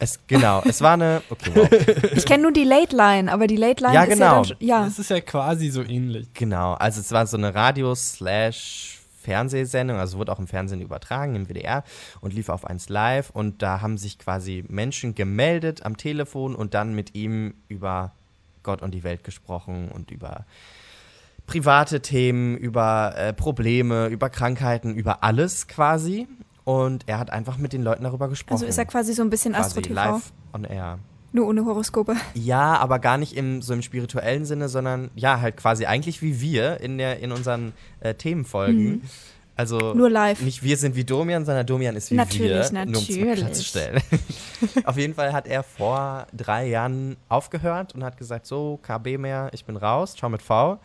Es, 0.02 0.18
genau, 0.26 0.62
es 0.64 0.80
war 0.80 0.94
eine, 0.94 1.20
okay, 1.28 1.50
wow. 1.54 1.68
Ich 2.16 2.24
kenne 2.24 2.44
nur 2.44 2.52
die 2.52 2.64
Late 2.64 2.96
Line, 2.96 3.30
aber 3.30 3.46
die 3.46 3.56
Late 3.56 3.84
Line 3.84 3.94
Ja, 3.94 4.04
ist 4.04 4.14
genau. 4.14 4.24
ja 4.24 4.34
dann 4.34 4.44
schon, 4.46 4.56
ja. 4.60 4.86
Es 4.86 4.98
ist 4.98 5.10
ja 5.10 5.20
quasi 5.20 5.68
so 5.68 5.82
ähnlich. 5.82 6.28
Genau, 6.32 6.72
also 6.72 7.00
es 7.00 7.12
war 7.12 7.26
so 7.26 7.36
eine 7.36 7.54
Radio-Slash-Fernsehsendung, 7.54 9.98
also 9.98 10.16
wurde 10.16 10.32
auch 10.32 10.38
im 10.38 10.46
Fernsehen 10.46 10.80
übertragen, 10.80 11.34
im 11.34 11.48
WDR 11.48 11.84
und 12.22 12.32
lief 12.32 12.48
auf 12.48 12.64
1 12.64 12.88
Live 12.88 13.28
und 13.28 13.60
da 13.60 13.82
haben 13.82 13.98
sich 13.98 14.18
quasi 14.18 14.64
Menschen 14.68 15.14
gemeldet 15.14 15.84
am 15.84 15.98
Telefon 15.98 16.54
und 16.54 16.72
dann 16.72 16.94
mit 16.94 17.14
ihm 17.14 17.52
über 17.68 18.12
Gott 18.62 18.80
und 18.80 18.92
die 18.92 19.04
Welt 19.04 19.22
gesprochen 19.22 19.90
und 19.90 20.10
über 20.10 20.46
private 21.50 22.00
Themen, 22.00 22.56
über 22.56 23.12
äh, 23.16 23.32
Probleme, 23.32 24.06
über 24.06 24.30
Krankheiten, 24.30 24.94
über 24.94 25.24
alles 25.24 25.66
quasi. 25.66 26.28
Und 26.64 27.02
er 27.08 27.18
hat 27.18 27.30
einfach 27.30 27.58
mit 27.58 27.72
den 27.72 27.82
Leuten 27.82 28.04
darüber 28.04 28.28
gesprochen. 28.28 28.54
Also 28.54 28.66
ist 28.66 28.78
er 28.78 28.84
quasi 28.84 29.12
so 29.14 29.22
ein 29.22 29.30
bisschen 29.30 29.54
quasi 29.54 29.66
Astro 29.66 29.80
TV, 29.80 29.94
live 29.94 30.32
on 30.52 30.64
air. 30.64 30.98
nur 31.32 31.48
ohne 31.48 31.64
Horoskope. 31.64 32.14
Ja, 32.34 32.76
aber 32.76 33.00
gar 33.00 33.18
nicht 33.18 33.36
im, 33.36 33.62
so 33.62 33.72
im 33.74 33.82
spirituellen 33.82 34.44
Sinne, 34.44 34.68
sondern 34.68 35.10
ja, 35.16 35.40
halt 35.40 35.56
quasi 35.56 35.86
eigentlich 35.86 36.22
wie 36.22 36.40
wir 36.40 36.80
in, 36.80 36.98
der, 36.98 37.18
in 37.18 37.32
unseren 37.32 37.72
äh, 37.98 38.14
Themenfolgen. 38.14 39.02
Also 39.56 39.78
Mhm. 39.78 39.98
Nur 39.98 40.08
live. 40.10 40.40
nicht 40.42 40.62
wir 40.62 40.76
sind 40.76 40.94
wie 40.96 41.04
Domian, 41.04 41.44
sondern 41.44 41.66
Domian 41.66 41.96
ist 41.96 42.10
wie 42.10 42.14
Natürlich, 42.14 42.72
wir. 42.72 42.84
Nur 42.86 42.86
um 42.86 42.92
mal 42.92 43.00
natürlich. 43.00 43.40
klarzustellen. 43.40 44.00
Auf 44.84 44.96
jeden 44.96 45.14
Fall 45.14 45.32
hat 45.32 45.46
er 45.48 45.62
vor 45.64 46.26
drei 46.32 46.68
Jahren 46.68 47.16
aufgehört 47.28 47.94
und 47.94 48.04
hat 48.04 48.16
gesagt, 48.16 48.46
so, 48.46 48.78
KB 48.82 49.18
mehr, 49.18 49.50
ich 49.52 49.64
bin 49.64 49.76
raus, 49.76 50.14
ciao 50.14 50.30
mit 50.30 50.40
V. 50.42 50.78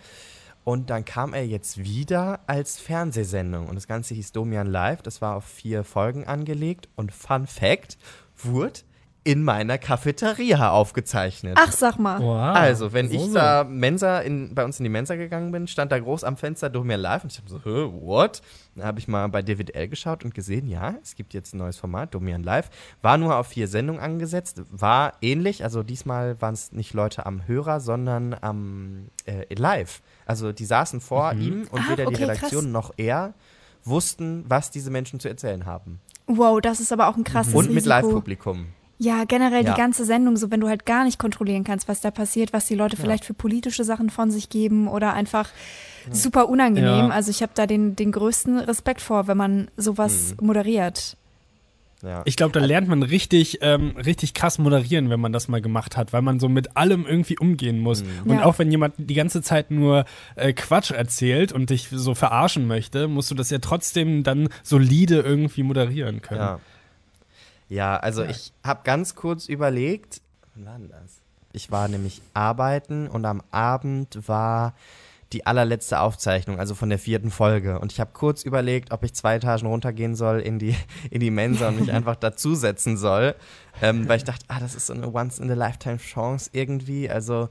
Und 0.66 0.90
dann 0.90 1.06
kam 1.06 1.34
er 1.34 1.46
jetzt 1.46 1.78
wieder 1.78 2.42
als 2.48 2.80
Fernsehsendung. 2.80 3.68
Und 3.70 3.76
das 3.76 3.88
Ganze 3.88 4.16
hieß 4.16 4.32
Domian 4.32 4.66
Live. 4.66 5.04
Das 5.04 5.22
war 5.22 5.36
auf 5.36 5.46
vier 5.46 5.84
Folgen 5.84 6.26
angelegt. 6.26 6.90
Und 6.96 7.14
Fun 7.14 7.46
Fact, 7.46 8.00
wurde 8.36 8.80
in 9.26 9.44
meiner 9.44 9.80
Cafeteria 9.80 10.70
aufgezeichnet. 10.70 11.58
Ach, 11.60 11.72
sag 11.72 11.98
mal. 11.98 12.22
Wow. 12.22 12.56
Also, 12.56 12.94
wenn 12.94 13.10
So, 13.10 13.16
ich 13.16 13.34
da 13.34 13.64
Mensa 13.64 14.20
in, 14.20 14.54
bei 14.54 14.64
uns 14.64 14.80
in 14.80 14.84
die 14.84 14.90
Mensa 14.90 15.16
gegangen 15.16 15.52
bin, 15.52 15.68
stand 15.68 15.92
da 15.92 15.98
groß 15.98 16.24
am 16.24 16.38
Fenster 16.38 16.70
Domian 16.70 17.02
Live 17.02 17.24
und 17.24 17.32
ich 17.32 17.40
habe 17.40 17.50
so, 17.50 17.60
Hä, 17.64 17.92
what? 18.02 18.44
Dann 18.76 18.86
habe 18.86 19.00
ich 19.00 19.08
mal 19.08 19.28
bei 19.30 19.42
David 19.42 19.74
L 19.74 19.88
geschaut 19.88 20.24
und 20.24 20.36
gesehen, 20.36 20.68
ja, 20.68 20.94
es 21.02 21.16
gibt 21.16 21.34
jetzt 21.34 21.56
ein 21.56 21.58
neues 21.58 21.76
Format, 21.76 22.14
Domian 22.14 22.44
Live. 22.44 22.70
War 23.02 23.18
nur 23.18 23.36
auf 23.38 23.48
vier 23.48 23.68
Sendungen 23.68 24.00
angesetzt, 24.00 24.62
war 24.70 25.14
ähnlich, 25.22 25.64
also 25.64 25.82
diesmal 25.82 26.40
waren 26.40 26.54
es 26.54 26.72
nicht 26.72 26.94
Leute 26.94 27.26
am 27.26 27.48
Hörer, 27.48 27.80
sondern 27.80 28.36
am 28.40 29.08
äh, 29.26 29.52
Live. 29.56 30.02
Also 30.28 30.52
die 30.52 30.66
saßen 30.66 31.02
vor 31.02 31.34
ihm 31.34 31.68
und 31.72 31.82
Ach, 31.84 31.90
weder 31.90 32.06
die 32.06 32.14
okay, 32.14 32.26
Redaktion 32.26 32.66
krass. 32.66 32.72
noch 32.72 32.94
er 32.98 33.34
wussten, 33.84 34.46
was 34.48 34.70
diese 34.70 34.92
Menschen 34.92 35.20
zu 35.20 35.30
erzählen 35.30 35.66
haben. 35.66 36.00
Wow, 36.28 36.62
das 36.62 36.80
ist 36.80 36.92
aber 36.92 37.08
auch 37.08 37.18
ein 37.18 37.24
krasses 37.24 37.56
und 37.56 37.74
mit. 37.74 37.86
Live-Publikum. 37.86 38.68
Ja, 38.98 39.26
generell 39.26 39.66
Ja. 39.66 39.74
die 39.74 39.78
ganze 39.78 40.06
Sendung, 40.06 40.38
so 40.38 40.52
wenn 40.52 40.62
du 40.62 40.70
halt 40.70 40.86
gar 40.86 41.04
nicht 41.04 41.20
kontrollieren 41.20 41.64
kannst, 41.66 41.88
was 41.90 42.00
da 42.02 42.12
passiert, 42.12 42.54
was 42.54 42.66
die 42.68 42.76
Leute 42.76 42.96
vielleicht 42.96 43.26
für 43.26 43.34
politische 43.34 43.84
Sachen 43.84 44.10
von 44.10 44.32
sich 44.32 44.50
geben 44.50 44.88
oder 44.88 45.14
einfach 45.14 45.50
super 46.12 46.48
unangenehm. 46.50 46.88
Ja. 46.88 47.10
Also 47.10 47.32
ich 47.32 47.42
habe 47.42 47.52
da 47.56 47.66
den, 47.68 47.96
den 47.96 48.12
größten 48.12 48.58
Respekt 48.60 49.02
vor, 49.02 49.28
wenn 49.28 49.38
man 49.38 49.68
sowas 49.76 50.36
Mhm. 50.40 50.48
moderiert. 50.48 51.18
Ja. 52.04 52.22
Ich 52.26 52.36
glaube, 52.36 52.58
da 52.58 52.64
lernt 52.64 52.88
man 52.88 53.02
richtig, 53.02 53.60
ähm, 53.62 53.96
richtig 53.98 54.34
krass 54.36 54.60
moderieren, 54.60 55.10
wenn 55.10 55.20
man 55.20 55.34
das 55.34 55.48
mal 55.48 55.62
gemacht 55.62 55.98
hat, 55.98 56.14
weil 56.14 56.22
man 56.22 56.40
so 56.40 56.48
mit 56.50 56.78
allem 56.78 57.06
irgendwie 57.08 57.38
umgehen 57.40 57.80
muss. 57.80 58.04
Mhm. 58.04 58.10
Und 58.32 58.38
ja. 58.38 58.46
auch 58.46 58.60
wenn 58.60 58.70
jemand 58.70 58.94
die 58.98 59.14
ganze 59.16 59.42
Zeit 59.42 59.72
nur 59.72 60.06
äh, 60.36 60.54
Quatsch 60.54 60.92
erzählt 60.92 61.52
und 61.52 61.72
dich 61.72 61.88
so 61.92 62.14
verarschen 62.14 62.68
möchte, 62.68 63.08
musst 63.08 63.32
du 63.32 63.36
das 63.36 63.50
ja 63.50 63.58
trotzdem 63.58 64.24
dann 64.24 64.50
solide 64.62 65.22
irgendwie 65.22 65.64
moderieren 65.64 66.22
können. 66.22 66.42
Ja, 66.42 66.60
ja 67.70 67.98
also 67.98 68.24
ja. 68.24 68.30
ich 68.30 68.54
habe 68.64 68.82
ganz 68.84 69.16
kurz 69.16 69.48
überlegt, 69.48 70.22
wann 70.56 70.66
war 70.66 70.78
denn 70.78 70.90
das? 70.90 71.22
Ich 71.54 71.72
war 71.72 71.88
nämlich 71.88 72.22
arbeiten 72.34 73.08
und 73.08 73.26
am 73.26 73.42
Abend 73.52 74.28
war 74.28 74.74
die 75.32 75.46
allerletzte 75.46 76.00
Aufzeichnung, 76.00 76.60
also 76.60 76.76
von 76.76 76.90
der 76.90 77.00
vierten 77.00 77.32
Folge. 77.32 77.80
Und 77.80 77.92
ich 77.92 78.00
habe 78.00 78.12
kurz 78.14 78.44
überlegt, 78.44 78.92
ob 78.92 79.04
ich 79.04 79.14
zwei 79.14 79.36
Etagen 79.36 79.68
runtergehen 79.68 80.16
soll 80.16 80.40
in 80.40 80.60
die, 80.60 80.76
in 81.10 81.20
die 81.20 81.32
Mensa 81.32 81.70
und 81.70 81.80
mich 81.80 81.92
einfach 81.94 82.16
dazusetzen 82.16 82.98
soll. 82.98 83.36
Ähm, 83.82 84.08
weil 84.08 84.18
ich 84.18 84.24
dachte, 84.24 84.46
ah, 84.48 84.60
das 84.60 84.76
ist 84.76 84.88
so 84.88 84.94
eine 84.94 85.14
Once-in-a-Lifetime-Chance 85.14 86.52
irgendwie. 86.54 87.10
Also, 87.10 87.50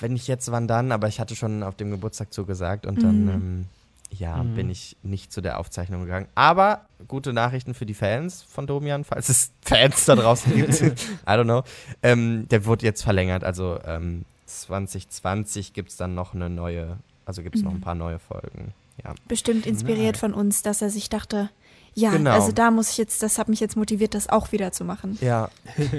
wenn 0.00 0.14
nicht 0.14 0.26
jetzt, 0.26 0.50
wann 0.50 0.66
dann? 0.66 0.90
Aber 0.90 1.08
ich 1.08 1.20
hatte 1.20 1.36
schon 1.36 1.62
auf 1.62 1.76
dem 1.76 1.90
Geburtstag 1.90 2.32
zugesagt 2.32 2.86
und 2.86 3.02
dann, 3.02 3.24
mhm. 3.24 3.30
ähm, 3.30 3.64
ja, 4.10 4.42
mhm. 4.42 4.54
bin 4.54 4.70
ich 4.70 4.96
nicht 5.02 5.32
zu 5.32 5.40
der 5.40 5.58
Aufzeichnung 5.58 6.02
gegangen. 6.02 6.28
Aber 6.34 6.86
gute 7.06 7.32
Nachrichten 7.32 7.74
für 7.74 7.86
die 7.86 7.94
Fans 7.94 8.42
von 8.42 8.66
Domian, 8.66 9.04
falls 9.04 9.28
es 9.28 9.52
Fans 9.62 10.04
da 10.06 10.16
draußen 10.16 10.54
gibt. 10.54 10.80
I 10.82 10.94
don't 11.26 11.44
know. 11.44 11.62
Ähm, 12.02 12.46
der 12.48 12.64
wurde 12.64 12.86
jetzt 12.86 13.02
verlängert, 13.02 13.44
also 13.44 13.78
ähm, 13.84 14.24
2020 14.46 15.72
gibt 15.72 15.90
es 15.90 15.96
dann 15.96 16.14
noch 16.14 16.34
eine 16.34 16.48
neue, 16.48 16.98
also 17.26 17.42
gibt 17.42 17.56
es 17.56 17.62
mhm. 17.62 17.68
noch 17.68 17.74
ein 17.74 17.80
paar 17.80 17.94
neue 17.94 18.18
Folgen. 18.18 18.72
Ja. 19.04 19.14
Bestimmt 19.28 19.66
inspiriert 19.66 20.14
Nein. 20.14 20.32
von 20.32 20.34
uns, 20.34 20.62
dass 20.62 20.82
er 20.82 20.90
sich 20.90 21.08
dachte, 21.08 21.50
ja, 21.98 22.10
genau. 22.12 22.30
also 22.30 22.52
da 22.52 22.70
muss 22.70 22.90
ich 22.90 22.98
jetzt, 22.98 23.22
das 23.22 23.38
hat 23.38 23.48
mich 23.48 23.60
jetzt 23.60 23.76
motiviert, 23.76 24.14
das 24.14 24.28
auch 24.28 24.52
wieder 24.52 24.72
zu 24.72 24.84
machen. 24.84 25.18
Ja, 25.20 25.50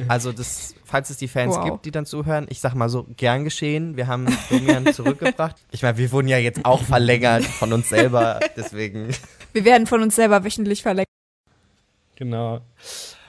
also 0.07 0.31
das, 0.31 0.75
falls 0.85 1.09
es 1.09 1.17
die 1.17 1.27
Fans 1.27 1.55
wow. 1.55 1.65
gibt, 1.65 1.85
die 1.85 1.91
dann 1.91 2.05
zuhören, 2.05 2.47
ich 2.49 2.61
sag 2.61 2.73
mal 2.73 2.89
so, 2.89 3.05
gern 3.17 3.43
geschehen. 3.43 3.97
Wir 3.97 4.07
haben 4.07 4.25
Domian 4.49 4.85
zurückgebracht. 4.93 5.57
Ich 5.71 5.81
meine, 5.81 5.97
wir 5.97 6.11
wurden 6.11 6.27
ja 6.27 6.37
jetzt 6.37 6.63
auch 6.63 6.81
verlängert 6.81 7.43
von 7.43 7.73
uns 7.73 7.89
selber, 7.89 8.39
deswegen. 8.55 9.09
Wir 9.51 9.65
werden 9.65 9.87
von 9.87 10.01
uns 10.01 10.15
selber 10.15 10.43
wöchentlich 10.43 10.83
verlängert. 10.83 11.07
Genau. 12.15 12.61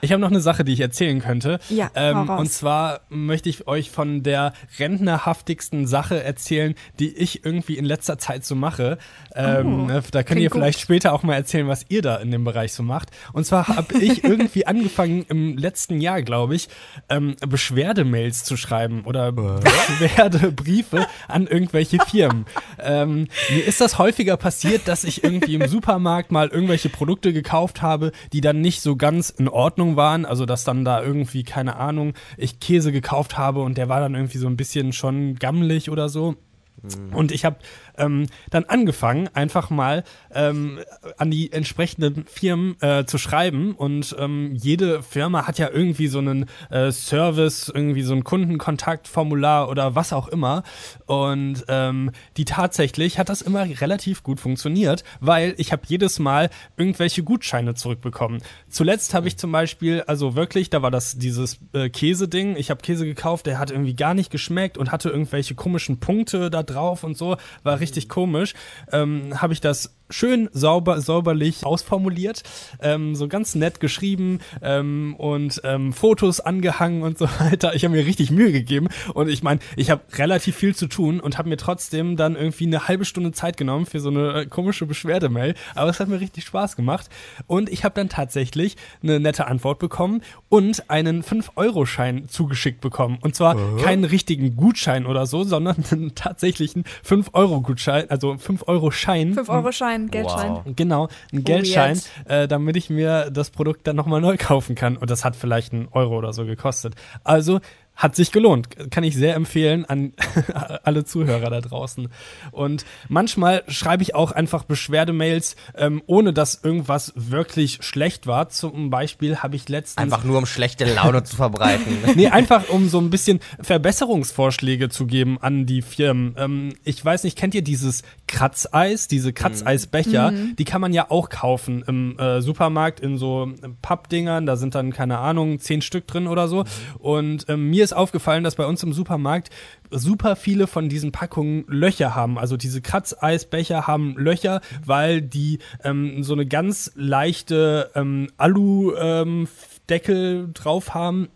Ich 0.01 0.11
habe 0.11 0.19
noch 0.19 0.29
eine 0.29 0.41
Sache, 0.41 0.63
die 0.63 0.73
ich 0.73 0.79
erzählen 0.79 1.21
könnte. 1.21 1.59
Ja, 1.69 1.91
ähm, 1.95 2.27
und 2.29 2.51
zwar 2.51 3.01
möchte 3.09 3.49
ich 3.49 3.67
euch 3.67 3.91
von 3.91 4.23
der 4.23 4.53
rentnerhaftigsten 4.79 5.85
Sache 5.85 6.23
erzählen, 6.23 6.75
die 6.99 7.15
ich 7.15 7.45
irgendwie 7.45 7.77
in 7.77 7.85
letzter 7.85 8.17
Zeit 8.17 8.43
so 8.43 8.55
mache. 8.55 8.97
Ähm, 9.35 9.81
oh, 9.81 9.85
ne, 9.85 10.03
da 10.11 10.23
könnt 10.23 10.41
ihr 10.41 10.49
vielleicht 10.49 10.79
gut. 10.79 10.83
später 10.83 11.13
auch 11.13 11.21
mal 11.23 11.35
erzählen, 11.35 11.67
was 11.67 11.85
ihr 11.89 12.01
da 12.01 12.15
in 12.17 12.31
dem 12.31 12.43
Bereich 12.43 12.73
so 12.73 12.81
macht. 12.83 13.09
Und 13.33 13.45
zwar 13.45 13.67
habe 13.67 13.97
ich 14.01 14.23
irgendwie 14.23 14.65
angefangen 14.65 15.25
im 15.29 15.57
letzten 15.57 16.01
Jahr, 16.01 16.23
glaube 16.23 16.55
ich, 16.55 16.67
ähm, 17.09 17.35
Beschwerdemails 17.47 18.43
zu 18.43 18.57
schreiben 18.57 19.03
oder 19.05 19.31
Beschwerdebriefe 19.31 21.05
an 21.27 21.45
irgendwelche 21.45 21.99
Firmen. 21.99 22.45
ähm, 22.79 23.27
mir 23.49 23.65
ist 23.65 23.81
das 23.81 23.99
häufiger 23.99 24.37
passiert, 24.37 24.87
dass 24.87 25.03
ich 25.03 25.23
irgendwie 25.23 25.55
im 25.55 25.67
Supermarkt 25.67 26.31
mal 26.31 26.47
irgendwelche 26.47 26.89
Produkte 26.89 27.33
gekauft 27.33 27.81
habe, 27.81 28.11
die 28.33 28.41
dann 28.41 28.61
nicht 28.61 28.81
so 28.81 28.95
ganz 28.95 29.29
in 29.29 29.47
Ordnung 29.47 29.90
waren, 29.95 30.25
also 30.25 30.45
dass 30.45 30.63
dann 30.63 30.85
da 30.85 31.01
irgendwie, 31.01 31.43
keine 31.43 31.75
Ahnung, 31.77 32.13
ich 32.37 32.59
Käse 32.59 32.91
gekauft 32.91 33.37
habe 33.37 33.61
und 33.61 33.77
der 33.77 33.89
war 33.89 33.99
dann 33.99 34.15
irgendwie 34.15 34.37
so 34.37 34.47
ein 34.47 34.57
bisschen 34.57 34.93
schon 34.93 35.35
gammelig 35.35 35.89
oder 35.89 36.09
so. 36.09 36.35
Mhm. 36.81 37.15
Und 37.15 37.31
ich 37.31 37.45
habe 37.45 37.57
ähm, 37.97 38.27
dann 38.49 38.65
angefangen, 38.65 39.29
einfach 39.33 39.69
mal 39.69 40.03
ähm, 40.33 40.79
an 41.17 41.31
die 41.31 41.51
entsprechenden 41.51 42.25
Firmen 42.25 42.75
äh, 42.81 43.05
zu 43.05 43.17
schreiben. 43.17 43.73
Und 43.73 44.15
ähm, 44.19 44.53
jede 44.55 45.03
Firma 45.03 45.47
hat 45.47 45.59
ja 45.59 45.69
irgendwie 45.69 46.07
so 46.07 46.19
einen 46.19 46.47
äh, 46.69 46.91
Service, 46.91 47.71
irgendwie 47.73 48.03
so 48.03 48.13
ein 48.13 48.23
Kundenkontaktformular 48.23 49.69
oder 49.69 49.95
was 49.95 50.13
auch 50.13 50.27
immer. 50.27 50.63
Und 51.05 51.65
ähm, 51.67 52.11
die 52.37 52.45
tatsächlich 52.45 53.19
hat 53.19 53.29
das 53.29 53.41
immer 53.41 53.65
relativ 53.81 54.23
gut 54.23 54.39
funktioniert, 54.39 55.03
weil 55.19 55.53
ich 55.57 55.71
habe 55.71 55.83
jedes 55.87 56.19
Mal 56.19 56.49
irgendwelche 56.77 57.23
Gutscheine 57.23 57.73
zurückbekommen. 57.75 58.41
Zuletzt 58.69 59.13
habe 59.13 59.27
ich 59.27 59.37
zum 59.37 59.51
Beispiel, 59.51 60.03
also 60.07 60.35
wirklich, 60.35 60.69
da 60.69 60.81
war 60.81 60.91
das 60.91 61.17
dieses 61.17 61.59
äh, 61.73 61.89
Käse-Ding. 61.89 62.55
Ich 62.55 62.69
habe 62.69 62.81
Käse 62.81 63.05
gekauft, 63.05 63.45
der 63.45 63.59
hat 63.59 63.71
irgendwie 63.71 63.95
gar 63.95 64.13
nicht 64.13 64.31
geschmeckt 64.31 64.77
und 64.77 64.91
hatte 64.91 65.09
irgendwelche 65.09 65.55
komischen 65.55 65.99
Punkte 65.99 66.49
da 66.49 66.63
drauf 66.63 67.03
und 67.03 67.17
so. 67.17 67.37
War 67.63 67.79
richtig 67.81 68.07
komisch, 68.07 68.53
ähm, 68.91 69.41
habe 69.41 69.53
ich 69.53 69.61
das 69.61 69.95
schön 70.11 70.49
sauber, 70.53 71.01
sauberlich 71.01 71.65
ausformuliert, 71.65 72.43
ähm, 72.81 73.15
so 73.15 73.27
ganz 73.27 73.55
nett 73.55 73.79
geschrieben 73.79 74.39
ähm, 74.61 75.15
und 75.17 75.61
ähm, 75.63 75.93
Fotos 75.93 76.39
angehangen 76.39 77.01
und 77.01 77.17
so 77.17 77.25
weiter. 77.39 77.75
Ich 77.75 77.83
habe 77.83 77.95
mir 77.95 78.05
richtig 78.05 78.31
Mühe 78.31 78.51
gegeben 78.51 78.87
und 79.13 79.29
ich 79.29 79.43
meine, 79.43 79.59
ich 79.75 79.89
habe 79.89 80.01
relativ 80.13 80.55
viel 80.55 80.75
zu 80.75 80.87
tun 80.87 81.19
und 81.19 81.37
habe 81.37 81.49
mir 81.49 81.57
trotzdem 81.57 82.17
dann 82.17 82.35
irgendwie 82.35 82.65
eine 82.65 82.87
halbe 82.87 83.05
Stunde 83.05 83.31
Zeit 83.31 83.57
genommen 83.57 83.85
für 83.85 83.99
so 83.99 84.09
eine 84.09 84.41
äh, 84.41 84.45
komische 84.45 84.85
Beschwerdemail, 84.85 85.55
aber 85.75 85.89
es 85.89 85.99
hat 85.99 86.07
mir 86.07 86.19
richtig 86.19 86.45
Spaß 86.45 86.75
gemacht 86.75 87.09
und 87.47 87.69
ich 87.69 87.83
habe 87.83 87.95
dann 87.95 88.09
tatsächlich 88.09 88.77
eine 89.01 89.19
nette 89.19 89.47
Antwort 89.47 89.79
bekommen 89.79 90.21
und 90.49 90.89
einen 90.89 91.23
5-Euro-Schein 91.23 92.27
zugeschickt 92.27 92.81
bekommen 92.81 93.17
und 93.21 93.35
zwar 93.35 93.55
uh 93.55 93.81
keinen 93.81 94.03
richtigen 94.03 94.55
Gutschein 94.55 95.05
oder 95.05 95.25
so, 95.25 95.43
sondern 95.43 95.83
einen 95.91 96.15
tatsächlichen 96.15 96.83
5-Euro-Gutschein, 97.07 98.09
also 98.09 98.33
5-Euro-Schein. 98.33 99.35
5-Euro-Schein 99.35 100.00
Geldschein, 100.07 100.41
Geldschein. 100.41 100.65
Wow. 100.65 100.73
Genau, 100.75 101.07
ein 101.31 101.43
Geldschein, 101.43 102.01
äh, 102.25 102.47
damit 102.47 102.75
ich 102.77 102.89
mir 102.89 103.29
das 103.31 103.49
Produkt 103.49 103.87
dann 103.87 103.95
nochmal 103.95 104.21
neu 104.21 104.37
kaufen 104.37 104.75
kann. 104.75 104.97
Und 104.97 105.09
das 105.09 105.23
hat 105.25 105.35
vielleicht 105.35 105.73
einen 105.73 105.87
Euro 105.91 106.17
oder 106.17 106.33
so 106.33 106.45
gekostet. 106.45 106.95
Also 107.23 107.59
hat 108.01 108.15
sich 108.15 108.31
gelohnt. 108.31 108.67
Kann 108.89 109.03
ich 109.03 109.15
sehr 109.15 109.35
empfehlen 109.35 109.85
an 109.85 110.13
alle 110.83 111.05
Zuhörer 111.05 111.51
da 111.51 111.61
draußen. 111.61 112.09
Und 112.51 112.83
manchmal 113.09 113.63
schreibe 113.67 114.01
ich 114.01 114.15
auch 114.15 114.31
einfach 114.31 114.63
Beschwerdemails, 114.63 115.55
ähm, 115.75 116.01
ohne 116.07 116.33
dass 116.33 116.63
irgendwas 116.63 117.13
wirklich 117.15 117.79
schlecht 117.81 118.25
war. 118.25 118.49
Zum 118.49 118.89
Beispiel 118.89 119.37
habe 119.37 119.55
ich 119.55 119.69
letztens. 119.69 120.01
Einfach 120.01 120.23
nur 120.23 120.39
um 120.39 120.47
schlechte 120.47 120.91
Laune 120.91 121.23
zu 121.23 121.35
verbreiten. 121.35 121.99
nee, 122.15 122.27
einfach 122.27 122.69
um 122.69 122.89
so 122.89 122.99
ein 122.99 123.11
bisschen 123.11 123.39
Verbesserungsvorschläge 123.61 124.89
zu 124.89 125.05
geben 125.05 125.37
an 125.39 125.67
die 125.67 125.83
Firmen. 125.83 126.35
Ähm, 126.39 126.73
ich 126.83 127.05
weiß 127.05 127.23
nicht, 127.23 127.37
kennt 127.37 127.53
ihr 127.53 127.61
dieses 127.61 128.01
Kratzeis, 128.27 129.09
diese 129.09 129.31
Kratzeisbecher? 129.31 130.31
Mhm. 130.31 130.55
Die 130.55 130.65
kann 130.65 130.81
man 130.81 130.91
ja 130.91 131.11
auch 131.11 131.29
kaufen 131.29 131.83
im 131.85 132.17
äh, 132.17 132.41
Supermarkt 132.41 132.99
in 132.99 133.19
so 133.19 133.51
Pappdingern. 133.83 134.47
Da 134.47 134.55
sind 134.55 134.73
dann, 134.73 134.91
keine 134.91 135.19
Ahnung, 135.19 135.59
zehn 135.59 135.83
Stück 135.83 136.07
drin 136.07 136.25
oder 136.25 136.47
so. 136.47 136.63
Mhm. 136.63 136.65
Und 136.97 137.45
ähm, 137.47 137.69
mir 137.69 137.83
ist 137.83 137.90
ist 137.91 137.97
aufgefallen, 137.97 138.43
dass 138.43 138.55
bei 138.55 138.65
uns 138.65 138.81
im 138.83 138.93
Supermarkt 138.93 139.49
super 139.89 140.35
viele 140.35 140.67
von 140.67 140.89
diesen 140.89 141.11
Packungen 141.11 141.65
Löcher 141.67 142.15
haben. 142.15 142.37
Also 142.39 142.57
diese 142.57 142.81
Kratzeisbecher 142.81 143.87
haben 143.87 144.15
Löcher, 144.17 144.61
weil 144.85 145.21
die 145.21 145.59
ähm, 145.83 146.23
so 146.23 146.33
eine 146.33 146.45
ganz 146.45 146.91
leichte 146.95 147.91
ähm, 147.95 148.29
Alu-Deckel 148.37 150.17
ähm, 150.45 150.53
drauf 150.53 150.93
haben 150.93 151.29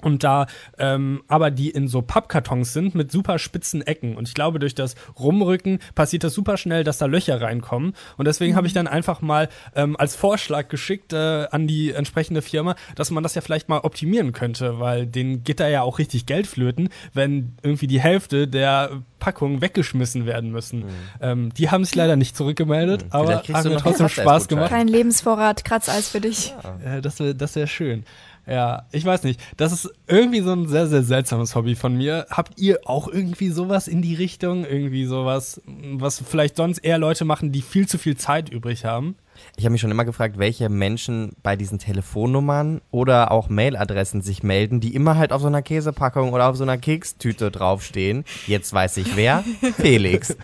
und 0.00 0.24
da 0.24 0.46
ähm, 0.78 1.22
aber 1.28 1.50
die 1.50 1.70
in 1.70 1.88
so 1.88 2.02
Pappkartons 2.02 2.72
sind 2.72 2.94
mit 2.94 3.10
super 3.10 3.38
spitzen 3.38 3.82
Ecken 3.82 4.16
und 4.16 4.28
ich 4.28 4.34
glaube 4.34 4.58
durch 4.58 4.74
das 4.74 4.94
Rumrücken 5.18 5.80
passiert 5.94 6.24
das 6.24 6.34
super 6.34 6.56
schnell, 6.56 6.84
dass 6.84 6.98
da 6.98 7.06
Löcher 7.06 7.40
reinkommen 7.40 7.94
und 8.16 8.26
deswegen 8.26 8.52
mhm. 8.52 8.56
habe 8.56 8.66
ich 8.66 8.72
dann 8.72 8.86
einfach 8.86 9.20
mal 9.20 9.48
ähm, 9.74 9.96
als 9.98 10.16
Vorschlag 10.16 10.68
geschickt 10.68 11.12
äh, 11.12 11.46
an 11.50 11.66
die 11.66 11.92
entsprechende 11.92 12.42
Firma, 12.42 12.74
dass 12.94 13.10
man 13.10 13.22
das 13.22 13.34
ja 13.34 13.40
vielleicht 13.40 13.68
mal 13.68 13.80
optimieren 13.80 14.32
könnte, 14.32 14.80
weil 14.80 15.06
den 15.06 15.44
geht 15.44 15.60
da 15.60 15.68
ja 15.68 15.82
auch 15.82 15.98
richtig 15.98 16.26
Geld 16.26 16.46
flöten, 16.46 16.88
wenn 17.12 17.56
irgendwie 17.62 17.86
die 17.86 18.00
Hälfte 18.00 18.48
der 18.48 19.02
Packungen 19.18 19.60
weggeschmissen 19.60 20.26
werden 20.26 20.50
müssen. 20.50 20.80
Mhm. 20.80 20.88
Ähm, 21.20 21.54
die 21.54 21.70
haben 21.70 21.84
sich 21.84 21.94
leider 21.94 22.16
nicht 22.16 22.36
zurückgemeldet, 22.36 23.04
mhm. 23.04 23.08
aber 23.10 23.42
haben 23.42 23.68
mir 23.68 23.76
trotzdem 23.76 24.08
Spaß 24.08 24.48
gemacht. 24.48 24.70
Kein 24.70 24.88
Lebensvorrat 24.88 25.64
Kratzeis 25.64 26.08
für 26.08 26.20
dich. 26.20 26.54
Ja. 26.84 26.96
Äh, 26.96 27.02
das 27.02 27.18
wäre 27.18 27.34
das 27.34 27.56
wär 27.56 27.66
schön. 27.66 28.04
Ja, 28.48 28.86
ich 28.92 29.04
weiß 29.04 29.24
nicht. 29.24 29.40
Das 29.58 29.72
ist 29.72 29.92
irgendwie 30.06 30.40
so 30.40 30.52
ein 30.52 30.66
sehr, 30.68 30.86
sehr 30.86 31.02
seltsames 31.02 31.54
Hobby 31.54 31.74
von 31.74 31.94
mir. 31.94 32.26
Habt 32.30 32.58
ihr 32.58 32.78
auch 32.84 33.06
irgendwie 33.06 33.50
sowas 33.50 33.88
in 33.88 34.00
die 34.00 34.14
Richtung? 34.14 34.64
Irgendwie 34.64 35.04
sowas, 35.04 35.60
was 35.66 36.22
vielleicht 36.26 36.56
sonst 36.56 36.78
eher 36.78 36.98
Leute 36.98 37.26
machen, 37.26 37.52
die 37.52 37.60
viel 37.60 37.86
zu 37.86 37.98
viel 37.98 38.16
Zeit 38.16 38.48
übrig 38.48 38.86
haben? 38.86 39.16
Ich 39.56 39.64
habe 39.64 39.72
mich 39.72 39.82
schon 39.82 39.90
immer 39.90 40.06
gefragt, 40.06 40.38
welche 40.38 40.68
Menschen 40.70 41.32
bei 41.42 41.56
diesen 41.56 41.78
Telefonnummern 41.78 42.80
oder 42.90 43.30
auch 43.30 43.50
Mailadressen 43.50 44.22
sich 44.22 44.42
melden, 44.42 44.80
die 44.80 44.94
immer 44.94 45.16
halt 45.16 45.32
auf 45.32 45.42
so 45.42 45.46
einer 45.46 45.62
Käsepackung 45.62 46.32
oder 46.32 46.48
auf 46.48 46.56
so 46.56 46.64
einer 46.64 46.78
Kekstüte 46.78 47.50
draufstehen. 47.50 48.24
Jetzt 48.46 48.72
weiß 48.72 48.96
ich 48.96 49.14
wer. 49.14 49.44
Felix. 49.76 50.34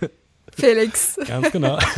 Felix. 0.56 1.18
Ganz 1.26 1.50
genau. 1.50 1.78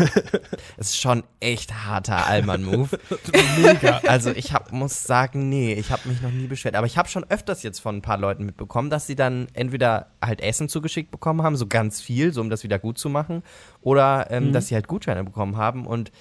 Es 0.78 0.88
ist 0.88 1.00
schon 1.00 1.22
echt 1.40 1.72
harter 1.72 2.26
Allmann-Move. 2.26 2.98
Mega. 3.62 4.00
Also 4.06 4.30
ich 4.30 4.52
hab, 4.52 4.72
muss 4.72 5.04
sagen, 5.04 5.48
nee, 5.48 5.72
ich 5.72 5.90
habe 5.90 6.08
mich 6.08 6.20
noch 6.20 6.30
nie 6.30 6.46
beschwert. 6.46 6.74
Aber 6.74 6.86
ich 6.86 6.98
habe 6.98 7.08
schon 7.08 7.24
öfters 7.30 7.62
jetzt 7.62 7.80
von 7.80 7.96
ein 7.96 8.02
paar 8.02 8.18
Leuten 8.18 8.44
mitbekommen, 8.44 8.90
dass 8.90 9.06
sie 9.06 9.16
dann 9.16 9.48
entweder 9.54 10.08
halt 10.22 10.40
Essen 10.40 10.68
zugeschickt 10.68 11.10
bekommen 11.10 11.42
haben, 11.42 11.56
so 11.56 11.66
ganz 11.66 12.02
viel, 12.02 12.32
so 12.32 12.40
um 12.42 12.50
das 12.50 12.62
wieder 12.62 12.78
gut 12.78 12.98
zu 12.98 13.08
machen, 13.08 13.42
oder 13.80 14.30
ähm, 14.30 14.48
mhm. 14.48 14.52
dass 14.52 14.68
sie 14.68 14.74
halt 14.74 14.86
Gutscheine 14.86 15.24
bekommen 15.24 15.56
haben 15.56 15.86
und 15.86 16.12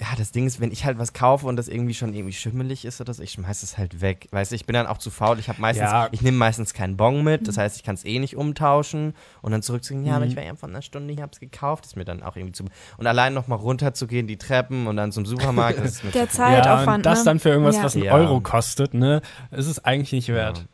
ja, 0.00 0.06
das 0.16 0.32
Ding 0.32 0.46
ist, 0.46 0.60
wenn 0.62 0.72
ich 0.72 0.86
halt 0.86 0.96
was 0.98 1.12
kaufe 1.12 1.46
und 1.46 1.56
das 1.56 1.68
irgendwie 1.68 1.92
schon 1.92 2.14
irgendwie 2.14 2.32
schimmelig 2.32 2.86
ist 2.86 3.02
oder 3.02 3.12
so, 3.12 3.22
ich 3.22 3.32
schmeiß 3.32 3.62
es 3.62 3.76
halt 3.76 4.00
weg. 4.00 4.28
Weißt 4.30 4.50
du, 4.50 4.54
ich 4.56 4.64
bin 4.64 4.72
dann 4.72 4.86
auch 4.86 4.96
zu 4.96 5.10
faul. 5.10 5.38
Ich 5.38 5.50
habe 5.50 5.60
meistens, 5.60 5.90
Ja. 5.90 6.08
ich 6.10 6.22
nehme 6.22 6.38
meistens 6.38 6.72
keinen 6.72 6.96
Bon 6.96 7.22
mit, 7.22 7.46
das 7.46 7.58
heißt, 7.58 7.76
ich 7.76 7.82
kann 7.82 7.96
es 7.96 8.06
eh 8.06 8.18
nicht 8.18 8.34
umtauschen 8.34 9.12
und 9.42 9.52
dann 9.52 9.60
zurückzugehen, 9.60 10.06
ja, 10.06 10.16
aber 10.16 10.24
ich 10.24 10.36
war 10.36 10.42
ja 10.42 10.54
von 10.54 10.70
einer 10.70 10.80
Stunde, 10.80 11.12
ich 11.12 11.20
habe 11.20 11.32
es 11.34 11.38
gekauft, 11.38 11.84
ist 11.84 11.96
mir 11.96 12.06
dann 12.06 12.22
auch 12.22 12.34
irgendwie 12.36 12.52
zu. 12.54 12.64
Und 12.96 13.06
allein 13.06 13.34
nochmal 13.34 13.58
runterzugehen, 13.58 14.26
die 14.26 14.38
Treppen 14.38 14.86
und 14.86 14.96
dann 14.96 15.12
zum 15.12 15.26
Supermarkt, 15.26 15.78
das 15.78 15.90
ist 15.96 16.04
mir 16.04 16.10
Der 16.12 16.30
zu- 16.30 16.40
ja, 16.40 16.46
Zeitaufwand. 16.62 16.96
und 16.96 17.06
das 17.06 17.18
ne? 17.18 17.24
dann 17.26 17.38
für 17.38 17.50
irgendwas, 17.50 17.76
Ja. 17.76 17.82
was 17.84 17.94
einen 17.94 18.04
Ja. 18.06 18.14
Euro 18.14 18.40
kostet, 18.40 18.94
ne? 18.94 19.20
ist 19.50 19.66
es 19.66 19.84
eigentlich 19.84 20.12
nicht 20.12 20.28
wert. 20.30 20.58
Ja. 20.58 20.64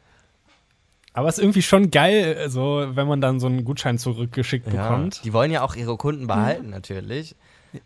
Aber 1.15 1.29
es 1.29 1.39
ist 1.39 1.43
irgendwie 1.43 1.63
schon 1.63 1.91
geil, 1.91 2.45
so, 2.49 2.87
wenn 2.91 3.09
man 3.09 3.21
dann 3.21 3.41
so 3.41 3.47
einen 3.47 3.65
Gutschein 3.65 3.99
zurückgeschickt 3.99 4.67
Ja, 4.73 4.89
bekommt. 4.89 5.25
die 5.25 5.33
wollen 5.33 5.51
ja 5.51 5.63
auch 5.63 5.75
ihre 5.75 5.97
Kunden 5.97 6.27
behalten, 6.27 6.69
natürlich. 6.71 7.35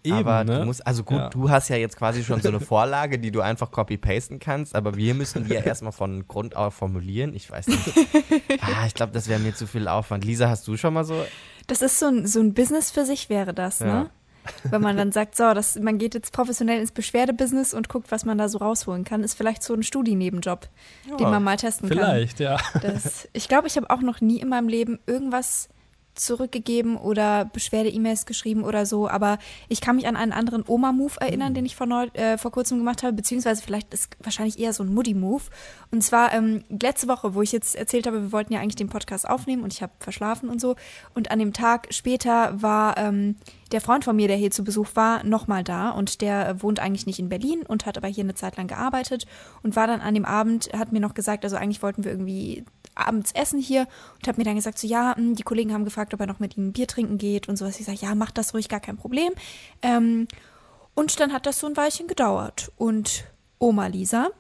Eben, 0.05 0.17
aber 0.17 0.45
ne? 0.45 0.61
du 0.61 0.65
musst, 0.67 0.87
also 0.87 1.03
gut, 1.05 1.19
Ja. 1.19 1.29
du 1.31 1.51
hast 1.51 1.69
ja 1.69 1.77
jetzt 1.77 1.97
quasi 1.97 2.23
schon 2.25 2.41
so 2.41 2.49
eine 2.49 2.61
Vorlage, 2.61 3.19
die 3.19 3.31
du 3.31 3.41
einfach 3.41 3.71
copy-pasten 3.71 4.39
kannst, 4.39 4.75
aber 4.75 4.97
wir 4.97 5.15
müssen 5.15 5.45
die 5.45 5.55
ja 5.55 5.61
erstmal 5.61 5.93
von 5.93 6.27
Grund 6.29 6.57
auf 6.57 6.75
formulieren. 6.75 7.35
Ich 7.35 7.51
weiß 7.51 7.67
nicht. 7.69 7.81
Ah, 8.63 8.87
ich 8.87 8.95
glaube, 8.95 9.13
das 9.13 9.29
wäre 9.29 9.41
mir 9.41 9.55
zu 9.55 9.67
viel 9.67 9.89
Aufwand. 9.89 10.25
Lisa, 10.25 10.49
hast 10.49 10.67
du 10.69 10.77
schon 10.77 10.95
mal 10.95 11.05
so? 11.05 11.25
Das 11.67 11.83
ist 11.83 11.99
so 11.99 12.07
ein, 12.07 12.27
so 12.27 12.41
ein 12.41 12.53
Business 12.55 12.91
für 12.91 13.05
sich 13.05 13.29
wäre 13.31 13.55
das, 13.55 13.81
Ja. 13.81 13.87
ne? 13.87 14.11
Wenn 14.65 14.81
man 14.81 14.97
dann 14.97 15.13
sagt, 15.13 15.37
so, 15.37 15.53
das, 15.53 15.77
man 15.79 15.99
geht 15.99 16.15
jetzt 16.15 16.33
professionell 16.33 16.81
ins 16.81 16.93
Beschwerdebusiness 16.93 17.75
und 17.75 17.89
guckt, 17.91 18.11
was 18.11 18.25
man 18.25 18.39
da 18.39 18.49
so 18.49 18.59
rausholen 18.59 19.05
kann, 19.05 19.23
ist 19.23 19.35
vielleicht 19.35 19.63
so 19.63 19.75
ein 19.75 19.83
Studienebenjob, 19.83 20.67
den 21.19 21.31
man 21.31 21.45
mal 21.45 21.57
testen 21.59 21.89
Vielleicht, 21.89 22.41
ja. 22.41 22.57
kann. 22.57 22.81
Das, 22.83 23.29
ich 23.35 23.49
glaube, 23.49 23.67
ich 23.69 23.77
habe 23.77 23.91
auch 23.91 24.01
noch 24.01 24.21
nie 24.23 24.41
in 24.41 24.49
meinem 24.49 24.69
Leben 24.69 24.99
irgendwas 25.07 25.69
zurückgegeben 26.21 26.97
oder 26.97 27.47
Beschwerde-E-Mails 27.47 28.27
geschrieben 28.27 28.65
oder 28.65 28.87
so, 28.87 29.09
aber 29.09 29.39
ich 29.69 29.81
kann 29.81 29.97
mich 29.97 30.07
an 30.07 30.17
einen 30.17 30.33
anderen 30.33 30.65
Oma-Move 30.67 31.15
erinnern, 31.21 31.55
den 31.55 31.65
ich 31.65 31.77
vor, 31.77 31.87
neu, 31.87 32.07
äh, 32.13 32.39
vor 32.39 32.51
kurzem 32.51 32.79
gemacht 32.79 33.03
habe, 33.03 33.15
beziehungsweise 33.15 33.63
vielleicht 33.63 33.93
ist 33.95 34.17
wahrscheinlich 34.23 34.59
eher 34.59 34.73
so 34.73 34.83
ein 34.83 34.93
Muddy-Move. 34.93 35.43
Und 35.91 36.03
zwar 36.03 36.33
ähm, 36.33 36.65
letzte 36.69 37.09
Woche, 37.09 37.35
wo 37.35 37.43
ich 37.43 37.53
jetzt 37.53 37.75
erzählt 37.75 38.07
habe, 38.07 38.23
wir 38.23 38.33
wollten 38.33 38.53
ja 38.53 38.61
eigentlich 38.61 38.77
den 38.77 38.89
Podcast 38.89 39.29
aufnehmen 39.29 39.63
und 39.63 39.73
ich 39.73 39.83
habe 39.83 39.93
verschlafen 39.99 40.49
und 40.49 40.61
so. 40.61 40.77
Und 41.15 41.31
an 41.31 41.39
dem 41.39 41.53
Tag 41.53 41.89
später 41.91 42.61
war 42.61 42.97
ähm, 42.99 43.37
der 43.73 43.81
Freund 43.81 44.05
von 44.05 44.17
mir, 44.17 44.29
der 44.29 44.37
hier 44.37 44.51
zu 44.51 44.65
Besuch 44.65 44.89
war, 44.95 45.25
nochmal 45.25 45.65
da. 45.65 45.91
Und 45.91 46.21
der 46.21 46.49
äh, 46.49 46.63
wohnt 46.63 46.81
eigentlich 46.81 47.07
nicht 47.07 47.19
in 47.19 47.29
Berlin 47.29 47.63
und 47.67 47.87
hat 47.87 47.97
aber 47.97 48.09
hier 48.09 48.25
eine 48.25 48.35
Zeit 48.35 48.57
lang 48.57 48.67
gearbeitet. 48.67 49.27
Und 49.63 49.77
war 49.77 49.87
dann 49.87 50.01
an 50.01 50.15
dem 50.15 50.25
Abend, 50.25 50.71
hat 50.73 50.93
mir 50.93 51.01
noch 51.01 51.15
gesagt, 51.15 51.45
also 51.45 51.57
eigentlich 51.57 51.83
wollten 51.83 52.05
wir 52.05 52.11
irgendwie 52.11 52.65
abends 52.95 53.33
essen 53.33 53.61
hier 53.61 53.87
und 54.17 54.29
hat 54.29 54.39
mir 54.39 54.45
dann 54.45 54.57
gesagt, 54.57 54.79
so 54.79 54.87
ja, 54.87 55.15
mh, 55.17 55.35
die 55.35 55.43
Kollegen 55.43 55.73
haben 55.73 55.85
gefragt, 55.85 56.15
ob 56.15 56.21
er 56.21 56.27
noch 56.27 56.41
mit 56.41 56.57
ihnen 56.57 56.73
Bier 56.73 56.87
trinken 56.87 57.19
geht 57.19 57.49
und 57.49 57.57
sowas. 57.57 57.81
Ich 57.81 57.87
sage, 57.87 57.99
ja, 58.01 58.15
mach 58.15 58.31
das 58.31 58.55
ruhig, 58.55 58.69
gar 58.69 58.81
kein 58.81 58.97
Problem. 58.97 59.33
Ähm, 59.83 60.29
und 60.95 61.19
dann 61.21 61.33
hat 61.33 61.47
das 61.47 61.59
so 61.59 61.67
ein 61.67 61.77
Weilchen 61.77 62.09
gedauert. 62.09 62.73
Und 62.77 63.25
Oma 63.59 63.87
Lisa 63.87 64.31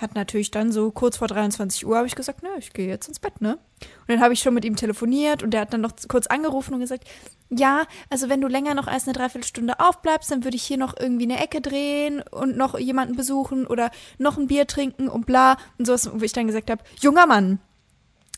hat 0.00 0.14
natürlich 0.14 0.50
dann 0.50 0.72
so 0.72 0.90
kurz 0.90 1.18
vor 1.18 1.28
23 1.28 1.86
Uhr 1.86 1.96
habe 1.96 2.06
ich 2.06 2.16
gesagt, 2.16 2.42
ne, 2.42 2.48
ich 2.58 2.72
gehe 2.72 2.88
jetzt 2.88 3.06
ins 3.06 3.20
Bett, 3.20 3.40
ne? 3.40 3.54
Und 3.54 4.08
dann 4.08 4.20
habe 4.20 4.32
ich 4.32 4.40
schon 4.40 4.54
mit 4.54 4.64
ihm 4.64 4.76
telefoniert 4.76 5.42
und 5.42 5.50
der 5.52 5.60
hat 5.60 5.72
dann 5.72 5.82
noch 5.82 5.92
kurz 6.08 6.26
angerufen 6.26 6.74
und 6.74 6.80
gesagt, 6.80 7.04
ja, 7.50 7.84
also 8.10 8.28
wenn 8.28 8.40
du 8.40 8.48
länger 8.48 8.74
noch 8.74 8.88
als 8.88 9.04
eine 9.04 9.12
Dreiviertelstunde 9.12 9.78
aufbleibst, 9.78 10.30
dann 10.30 10.42
würde 10.42 10.56
ich 10.56 10.64
hier 10.64 10.78
noch 10.78 10.94
irgendwie 10.98 11.24
eine 11.24 11.40
Ecke 11.40 11.60
drehen 11.60 12.22
und 12.22 12.56
noch 12.56 12.78
jemanden 12.78 13.14
besuchen 13.14 13.66
oder 13.66 13.90
noch 14.18 14.36
ein 14.36 14.48
Bier 14.48 14.66
trinken 14.66 15.08
und 15.08 15.26
bla 15.26 15.58
und 15.78 15.86
sowas, 15.86 16.10
wo 16.12 16.24
ich 16.24 16.32
dann 16.32 16.48
gesagt 16.48 16.70
habe, 16.70 16.82
junger 17.00 17.26
Mann, 17.26 17.60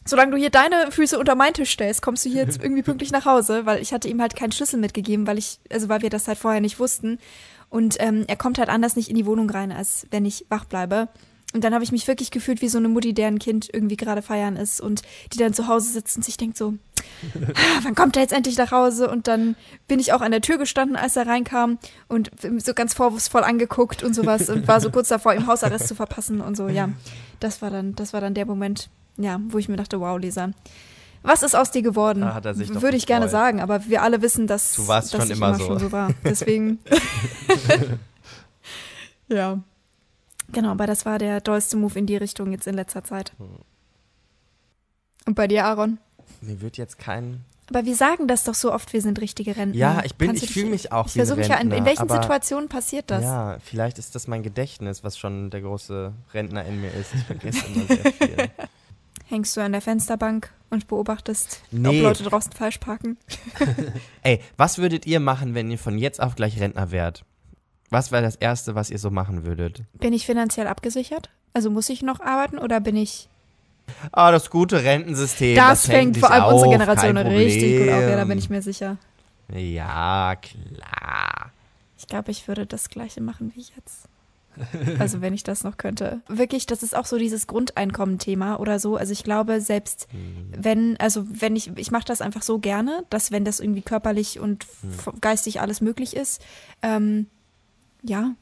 solange 0.07 0.33
du 0.33 0.37
hier 0.39 0.51
deine 0.51 0.91
Füße 0.91 1.19
unter 1.19 1.35
meinen 1.35 1.55
Tisch 1.55 1.73
stellst, 1.73 2.03
kommst 2.03 2.25
du 2.25 2.31
hier 2.31 2.43
jetzt 2.43 2.63
irgendwie 2.63 2.83
pünktlich 2.85 3.13
nach 3.13 3.27
Hause, 3.27 3.67
weil 3.67 3.81
ich 3.83 3.93
hatte 3.93 4.09
ihm 4.09 4.21
halt 4.21 4.37
keinen 4.37 4.53
Schlüssel 4.53 4.81
mitgegeben, 4.81 5.27
weil 5.27 5.39
ich, 5.39 5.59
also 5.71 5.89
weil 5.89 6.03
wir 6.03 6.11
das 6.11 6.29
halt 6.29 6.39
vorher 6.39 6.61
nicht 6.61 6.79
wussten. 6.79 7.19
Und 7.69 7.97
ähm, 7.99 8.25
er 8.29 8.37
kommt 8.37 8.59
halt 8.59 8.69
anders 8.69 8.97
nicht 8.97 9.09
in 9.11 9.17
die 9.17 9.27
Wohnung 9.27 9.51
rein, 9.51 9.73
als 9.73 10.07
wenn 10.11 10.25
ich 10.25 10.47
wach 10.49 10.65
bleibe. 10.65 11.09
Und 11.55 11.65
dann 11.65 11.73
habe 11.73 11.85
ich 11.85 11.93
mich 11.93 12.07
wirklich 12.07 12.31
gefühlt 12.31 12.61
wie 12.61 12.69
so 12.69 12.79
eine 12.79 12.89
Mutti, 12.89 13.15
deren 13.15 13.39
Kind 13.39 13.69
irgendwie 13.73 13.97
gerade 13.97 14.21
feiern 14.21 14.57
ist 14.57 14.81
und 14.81 15.03
die 15.33 15.39
dann 15.39 15.55
zu 15.55 15.69
Hause 15.69 15.91
sitzt 15.91 16.17
und 16.17 16.23
sich 16.23 16.37
denkt 16.37 16.57
so, 16.57 16.75
"Ah, 17.55 17.79
wann 17.83 17.95
kommt 17.95 18.17
er 18.17 18.23
jetzt 18.23 18.33
endlich 18.33 18.59
nach 18.59 18.73
Hause? 18.73 19.09
Und 19.09 19.27
dann 19.27 19.57
bin 19.89 19.99
ich 19.99 20.13
auch 20.13 20.21
an 20.21 20.33
der 20.33 20.41
Tür 20.43 20.59
gestanden, 20.59 20.97
als 20.97 21.17
er 21.17 21.27
reinkam 21.27 21.79
und 22.09 22.31
so 22.59 22.75
ganz 22.75 22.95
vorwurfsvoll 22.95 23.43
angeguckt 23.43 24.03
und 24.03 24.15
sowas 24.15 24.51
und 24.51 24.69
war 24.69 24.81
so 24.81 24.91
kurz 24.91 25.09
davor, 25.09 25.35
ihm 25.35 25.47
Hausarrest 25.47 25.89
zu 25.89 25.95
verpassen 25.95 26.41
und 26.41 26.57
so, 26.57 26.69
ja. 26.69 26.91
Das 27.41 27.63
war 27.63 27.71
dann, 27.71 27.95
das 27.95 28.13
war 28.13 28.21
dann 28.21 28.35
der 28.35 28.45
Moment, 28.47 28.91
ja, 29.17 29.41
wo 29.49 29.59
ich 29.59 29.69
mir 29.69 29.77
dachte, 29.77 30.01
wow, 30.01 30.19
Lisa, 30.19 30.51
was 31.23 31.43
ist 31.43 31.57
aus 31.57 31.71
dir 31.71 31.83
geworden? 31.83 32.21
Da 32.21 32.35
hat 32.35 32.47
er 32.47 32.55
sich 32.55 32.71
doch 32.71 32.83
Würde 32.83 32.97
ich 32.97 33.07
gerne 33.07 33.29
sagen, 33.29 33.61
aber 33.61 33.87
wir 33.89 34.03
alle 34.03 34.23
wissen, 34.23 34.47
dass, 34.47 34.73
Du 34.75 34.87
warst 34.87 35.13
dass 35.13 35.23
schon 35.23 35.31
immer 35.37 35.49
immer 35.49 35.59
so. 35.59 35.67
schon 35.67 35.79
so 35.81 35.93
war. 35.93 36.11
Deswegen. 36.25 36.79
ja. 39.29 39.59
Genau, 40.53 40.71
aber 40.71 40.87
das 40.87 41.05
war 41.05 41.19
der 41.19 41.41
dollste 41.41 41.77
Move 41.77 41.99
in 41.99 42.07
die 42.07 42.17
Richtung 42.17 42.53
jetzt 42.53 42.69
in 42.69 42.75
letzter 42.75 43.03
Zeit. 43.03 43.33
Hm. 43.39 43.49
Und 45.27 45.35
bei 45.35 45.49
dir, 45.49 45.65
Aaron? 45.65 45.99
Mir 46.41 46.61
wird 46.61 46.77
jetzt 46.77 46.99
kein. 46.99 47.45
Aber 47.69 47.85
wir 47.85 47.97
sagen 47.97 48.29
das 48.29 48.45
doch 48.45 48.55
so 48.55 48.73
oft, 48.73 48.93
wir 48.93 49.03
sind 49.03 49.21
richtige 49.21 49.57
Rentner. 49.57 49.77
Ja, 49.77 50.03
ich 50.05 50.15
bin, 50.15 50.29
Kannst 50.29 50.45
ich 50.45 50.53
fühle 50.53 50.71
mich 50.71 50.93
auch 50.93 51.07
Ich 51.07 51.15
versuche 51.15 51.39
mich 51.39 51.49
ja, 51.49 51.57
in, 51.57 51.73
in 51.73 51.85
welchen 51.85 52.09
Situationen 52.09 52.69
passiert 52.69 53.11
das? 53.11 53.25
Ja, 53.25 53.59
vielleicht 53.65 53.99
ist 53.99 54.15
das 54.15 54.29
mein 54.29 54.45
Gedächtnis, 54.45 55.03
was 55.03 55.19
schon 55.19 55.51
der 55.51 55.63
große 55.63 56.13
Rentner 56.33 56.65
in 56.65 56.81
mir 56.81 56.93
ist. 56.95 57.13
Ich 57.13 57.25
vergesse 57.25 57.67
immer 57.67 57.87
sehr 57.87 58.13
viel. 58.13 58.37
Hängst 59.29 59.57
du 59.57 59.61
an 59.61 59.73
der 59.73 59.81
Fensterbank 59.81 60.53
und 60.71 60.87
beobachtest, 60.89 61.61
ob 61.73 61.79
Nee. 61.79 62.01
Leute 62.01 62.23
draußen 62.25 62.53
falsch 62.53 62.79
parken? 62.79 63.17
Ey, 64.23 64.41
was 64.57 64.79
würdet 64.79 65.07
ihr 65.07 65.21
machen, 65.21 65.55
wenn 65.55 65.71
ihr 65.71 65.79
von 65.79 65.99
jetzt 65.99 66.21
auf 66.21 66.37
gleich 66.37 66.61
Rentner 66.61 66.91
wärt? 66.91 67.25
Was 67.91 68.13
wäre 68.13 68.23
das 68.23 68.37
Erste, 68.37 68.75
was 68.75 68.91
ihr 68.91 68.99
so 68.99 69.11
machen 69.11 69.45
würdet? 69.45 69.83
Bin 69.95 70.13
ich 70.13 70.27
finanziell 70.27 70.67
abgesichert? 70.67 71.31
Also 71.53 71.71
muss 71.71 71.89
ich 71.89 72.03
noch 72.03 72.21
arbeiten 72.21 72.59
oder 72.59 72.81
bin 72.81 72.97
ich. 72.97 73.29
Ah, 74.13 74.33
das 74.33 74.51
gute 74.51 74.83
Rentensystem. 74.83 75.57
Das, 75.57 75.87
fängt 75.87 76.17
fängt 76.17 76.19
vor 76.19 76.31
allem 76.31 76.45
unsere 76.45 76.67
auf, 76.67 76.73
Generation 76.73 77.15
kein 77.15 77.27
richtig 77.29 77.79
gut 77.79 77.89
auf, 77.89 78.01
ja, 78.01 78.17
da 78.17 78.25
bin 78.25 78.39
ich 78.39 78.51
mir 78.51 78.63
sicher. 78.63 78.97
Ja, 79.53 80.35
klar. 80.37 81.53
Ich 81.99 82.07
glaube, 82.07 82.31
ich 82.33 82.49
würde 82.49 82.67
das 82.67 82.89
gleiche 82.89 83.21
machen 83.21 83.53
wie 83.55 83.65
jetzt. 83.77 84.09
Also 84.99 85.21
wenn 85.21 85.35
ich 85.35 85.43
das 85.43 85.65
noch 85.65 85.77
könnte. 85.77 86.21
Wirklich, 86.29 86.67
das 86.67 86.83
ist 86.83 86.97
auch 86.97 87.07
so 87.07 87.19
dieses 87.19 87.47
Grundeinkommen-Thema 87.47 88.59
oder 88.61 88.79
so. 88.79 88.97
Also 88.97 89.13
ich 89.13 89.23
glaube, 89.25 89.61
selbst 89.61 90.09
wenn, 90.57 90.97
also 90.99 91.25
wenn 91.29 91.57
ich, 91.57 91.71
ich 91.77 91.91
mache 91.91 92.05
das 92.07 92.21
einfach 92.21 92.43
so 92.43 92.59
gerne, 92.59 93.05
dass 93.11 93.31
wenn 93.33 93.45
das 93.45 93.61
irgendwie 93.61 93.83
körperlich 93.83 94.41
und 94.41 94.65
f- 94.65 95.13
geistig 95.21 95.61
alles 95.61 95.81
möglich 95.81 96.17
ist, 96.17 96.43
ähm, 96.83 97.27
ja, 98.03 98.33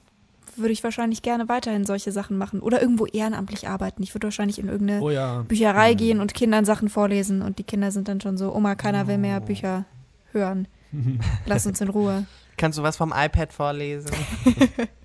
würde 0.56 0.72
ich 0.72 0.84
wahrscheinlich 0.84 1.22
gerne 1.22 1.48
weiterhin 1.48 1.84
solche 1.84 2.12
Sachen 2.12 2.38
machen. 2.38 2.60
Oder 2.60 2.80
irgendwo 2.80 3.06
ehrenamtlich 3.06 3.66
arbeiten. 3.66 4.02
Ich 4.04 4.14
würde 4.14 4.28
wahrscheinlich 4.28 4.60
in 4.60 4.68
irgendeine 4.68 5.02
Oh 5.02 5.10
ja. 5.10 5.42
Bücherei 5.42 5.94
gehen 5.94 6.20
und 6.20 6.32
Kindern 6.34 6.64
Sachen 6.64 6.88
vorlesen 6.88 7.42
und 7.42 7.58
die 7.58 7.64
Kinder 7.64 7.90
sind 7.90 8.06
dann 8.06 8.20
schon 8.20 8.38
so, 8.38 8.54
Oma, 8.54 8.76
keiner 8.76 9.08
will 9.08 9.18
mehr 9.18 9.40
Bücher 9.40 9.84
hören. 10.30 10.68
Lass 11.46 11.66
uns 11.66 11.80
in 11.80 11.88
Ruhe. 11.88 12.26
Kannst 12.56 12.78
du 12.78 12.84
was 12.84 12.96
vom 12.96 13.12
iPad 13.16 13.52
vorlesen? 13.52 14.12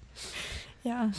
Ja. 0.83 1.11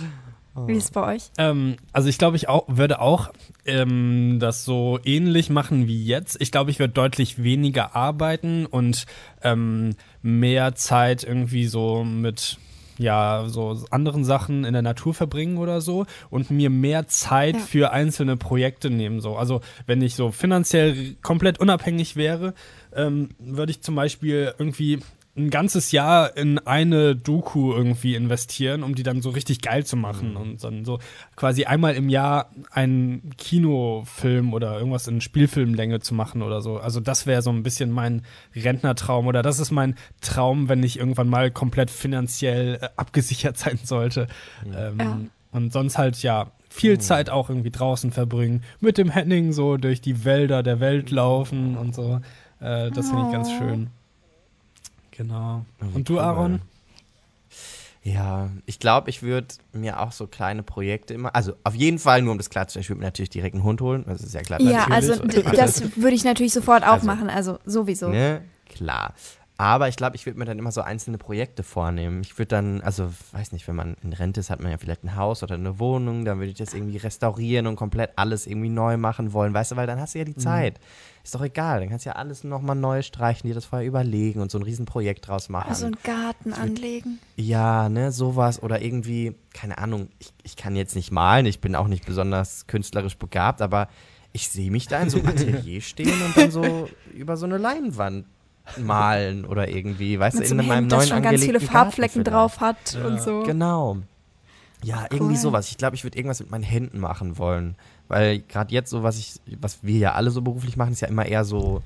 Wie 0.67 0.73
ist 0.73 0.85
es 0.85 0.91
bei 0.91 1.15
euch? 1.15 1.31
Ähm, 1.39 1.77
also 1.93 2.09
ich 2.09 2.19
glaube, 2.19 2.37
ich 2.37 2.49
auch, 2.49 2.65
würde 2.67 3.01
auch 3.01 3.31
ähm, 3.65 4.39
das 4.41 4.65
so 4.65 4.99
ähnlich 5.05 5.49
machen 5.49 5.87
wie 5.87 6.05
jetzt. 6.05 6.41
Ich 6.41 6.51
glaube, 6.51 6.71
ich 6.73 6.79
würde 6.81 6.93
deutlich 6.93 7.43
weniger 7.43 7.95
arbeiten 7.95 8.67
und 8.67 9.07
ähm, 9.43 9.95
mehr 10.23 10.75
Zeit 10.75 11.23
irgendwie 11.23 11.67
so 11.67 12.03
mit 12.05 12.59
ja, 12.99 13.45
so 13.49 13.83
anderen 13.91 14.25
Sachen 14.25 14.65
in 14.65 14.75
der 14.75 14.83
Natur 14.83 15.15
verbringen 15.15 15.57
oder 15.57 15.81
so 15.81 16.05
und 16.29 16.51
mir 16.51 16.69
mehr 16.69 17.07
Zeit 17.09 17.55
Ja. 17.55 17.61
für 17.63 17.93
einzelne 17.93 18.37
Projekte 18.37 18.91
nehmen. 18.91 19.21
So. 19.21 19.37
Also 19.37 19.63
wenn 19.87 20.03
ich 20.03 20.17
so 20.17 20.33
finanziell 20.33 21.15
komplett 21.23 21.59
unabhängig 21.61 22.17
wäre, 22.17 22.53
ähm, 22.95 23.31
würde 23.39 23.71
ich 23.71 23.81
zum 23.83 23.95
Beispiel 23.95 24.53
irgendwie 24.59 24.99
ein 25.37 25.49
ganzes 25.51 25.93
Jahr 25.93 26.37
in 26.37 26.59
eine 26.59 27.15
Doku 27.15 27.73
irgendwie 27.73 28.15
investieren, 28.17 28.83
um 28.83 28.95
die 28.97 29.05
dann 29.05 29.23
so 29.23 29.31
richtig 29.31 29.63
geil 29.63 29.87
zu 29.87 29.97
machen 29.97 30.37
und 30.37 30.63
dann 30.63 30.85
so 30.85 30.99
quasi 31.37 31.65
einmal 31.65 31.95
im 31.95 32.09
Jahr 32.09 32.51
einen 32.73 33.31
Kinofilm 33.39 34.53
oder 34.53 34.77
irgendwas 34.79 35.07
in 35.07 35.21
Spielfilmlänge 35.21 36.01
zu 36.01 36.15
machen 36.15 36.43
oder 36.43 36.61
so. 36.61 36.79
Also 36.79 37.01
das 37.01 37.27
wäre 37.27 37.43
so 37.43 37.51
ein 37.51 37.63
bisschen 37.63 37.91
mein 37.91 38.23
Rentnertraum 38.57 39.27
oder 39.29 39.43
das 39.43 39.61
ist 39.61 39.71
mein 39.71 39.95
Traum, 40.21 40.69
wenn 40.69 40.83
ich 40.83 40.99
irgendwann 40.99 41.29
mal 41.29 41.51
komplett 41.51 41.91
finanziell 41.91 42.79
äh, 42.81 42.89
abgesichert 42.97 43.57
sein 43.59 43.79
sollte. 43.83 44.27
Ähm, 44.77 44.99
Ja. 44.99 45.19
Und 45.53 45.73
sonst 45.73 45.99
halt 45.99 46.23
ja 46.23 46.53
viel 46.69 46.99
Zeit 47.01 47.29
auch 47.31 47.49
irgendwie 47.51 47.73
draußen 47.73 48.13
verbringen, 48.13 48.63
mit 48.79 48.99
dem 48.99 49.11
Henning 49.11 49.53
so 49.53 49.77
durch 49.77 50.01
die 50.01 50.25
Wälder 50.25 50.63
der 50.63 50.79
Welt 50.79 51.11
laufen 51.11 51.77
und 51.77 51.93
so. 51.95 52.21
Äh, 52.61 52.91
das 52.93 53.09
finde 53.09 53.27
ich 53.27 53.33
ganz 53.33 53.49
Oh. 53.49 53.59
schön. 53.59 53.91
Genau. 55.21 55.67
Und 55.95 56.09
du, 56.09 56.15
cool. 56.15 56.21
Aaron? 56.21 56.61
Ja, 58.03 58.49
ich 58.65 58.79
glaube, 58.79 59.11
ich 59.11 59.23
würde 59.23 59.49
mir 59.75 60.01
auch 60.01 60.13
so 60.13 60.27
kleine 60.27 60.63
Projekte 60.63 61.13
immer, 61.13 61.35
also 61.37 61.53
auf 61.63 61.75
jeden 61.75 61.99
Fall, 61.99 62.23
nur 62.23 62.33
um 62.33 62.39
das 62.39 62.49
klarzustellen, 62.49 62.81
ich 62.85 62.89
würde 62.89 63.01
mir 63.01 63.05
natürlich 63.07 63.29
direkt 63.29 63.55
einen 63.55 63.63
Hund 63.63 63.83
holen, 63.83 64.05
das 64.07 64.23
ist 64.23 64.33
ja 64.33 64.41
klar. 64.41 64.59
Ja, 64.63 64.89
Natürlich. 64.89 65.47
also 65.47 65.53
das 65.57 65.97
würde 65.97 66.15
ich 66.17 66.25
natürlich 66.25 66.55
sofort 66.55 66.85
auch 66.85 66.93
Also- 66.93 67.07
machen, 67.07 67.29
also 67.29 67.59
sowieso. 67.67 68.09
Ne? 68.09 68.41
Klar. 68.71 69.13
Aber 69.59 69.89
ich 69.89 69.97
glaube, 69.97 70.17
ich 70.17 70.25
würde 70.25 70.39
mir 70.39 70.47
dann 70.47 70.59
immer 70.59 70.73
so 70.73 70.81
einzelne 70.81 71.19
Projekte 71.19 71.63
vornehmen. 71.63 72.23
Ich 72.23 72.39
würde 72.39 72.49
dann, 72.49 72.81
also 72.81 73.13
weiß 73.33 73.53
nicht, 73.53 73.69
wenn 73.69 73.77
man 73.77 73.99
in 74.03 74.15
Rente 74.15 74.41
ist, 74.41 74.49
hat 74.49 74.61
man 74.63 74.71
ja 74.71 74.79
vielleicht 74.79 75.05
ein 75.05 75.17
Haus 75.17 75.43
oder 75.43 75.57
eine 75.57 75.79
Wohnung, 75.79 76.25
dann 76.25 76.39
würde 76.39 76.51
ich 76.53 76.57
das 76.57 76.73
irgendwie 76.73 76.97
restaurieren 76.97 77.67
und 77.67 77.77
komplett 77.77 78.13
alles 78.17 78.47
irgendwie 78.47 78.71
neu 78.71 78.97
machen 78.97 79.35
wollen, 79.35 79.53
weißt 79.53 79.73
du, 79.73 79.77
weil 79.77 79.87
dann 79.87 80.01
hast 80.01 80.15
du 80.15 80.19
ja 80.21 80.25
die 80.25 80.33
mhm. 80.35 80.41
Ist 81.31 81.37
doch 81.37 81.43
egal, 81.43 81.79
dann 81.79 81.91
kannst 81.91 82.07
du 82.07 82.11
ja 82.11 82.17
alles 82.17 82.43
nochmal 82.43 82.75
neu 82.75 83.03
streichen, 83.03 83.47
dir 83.47 83.55
das 83.55 83.65
vorher 83.65 83.87
überlegen 83.87 84.41
und 84.41 84.51
so 84.51 84.59
ein 84.59 84.65
Riesenprojekt 84.65 85.29
draus 85.29 85.49
machen. 85.49 85.69
Also 85.69 85.87
einen 85.87 85.95
Garten 86.03 86.53
anlegen. 86.53 87.21
Ja, 87.37 87.89
ne, 87.89 88.11
sowas 88.11 88.61
oder 88.61 88.83
irgendwie, 88.83 89.37
keine 89.55 89.79
Ahnung, 89.79 90.09
ich, 90.19 90.33
ich 90.43 90.57
kann 90.57 90.75
jetzt 90.75 90.97
nicht 90.97 91.13
malen, 91.13 91.47
ich 91.47 91.61
bin 91.61 91.77
auch 91.77 91.87
nicht 91.87 92.05
besonders 92.05 92.67
künstlerisch 92.67 93.17
begabt, 93.17 93.63
aber 93.63 93.87
ich 94.33 94.49
sehe 94.49 94.73
mich 94.73 94.89
da 94.89 95.01
in 95.03 95.09
so 95.09 95.19
einem 95.19 95.29
Atelier 95.29 95.81
stehen 95.81 96.21
und 96.21 96.37
dann 96.37 96.51
so 96.51 96.89
über 97.15 97.37
so 97.37 97.47
eine 97.47 97.59
Leinwand 97.59 98.27
malen 98.77 99.45
oder 99.45 99.69
irgendwie, 99.69 100.19
weißt 100.19 100.37
Mit 100.37 100.49
du, 100.49 100.55
in 100.55 100.59
so 100.59 100.67
meinem 100.67 100.79
Hemd, 100.79 100.91
neuen 100.91 101.01
das 101.01 101.09
schon 101.11 101.23
ganz 101.23 101.45
viele 101.45 101.61
Farbflecken 101.61 102.25
drauf 102.25 102.59
hat 102.59 102.95
ja. 102.95 103.07
und 103.07 103.23
so. 103.23 103.45
Genau. 103.45 103.99
Ja, 104.83 105.07
irgendwie 105.11 105.37
sowas. 105.37 105.71
Ich 105.71 105.77
glaube, 105.77 105.97
ich 105.97 106.05
würde 106.05 106.17
irgendwas 106.17 106.41
mit 106.41 106.51
meinen 106.51 106.65
Händen 106.65 107.01
machen 107.01 107.39
wollen. 107.39 107.77
Weil 108.09 108.41
gerade 108.41 108.73
jetzt 108.73 108.91
so, 108.91 109.03
was 109.03 109.19
ich, 109.19 109.41
was 109.61 109.83
wir 109.83 109.99
ja 109.99 110.15
alle 110.15 110.31
so 110.31 110.43
beruflich 110.43 110.77
machen, 110.77 110.93
ist 110.93 111.01
ja 111.01 111.09
immer 111.09 111.27
eher 111.27 111.45
so 111.45 111.83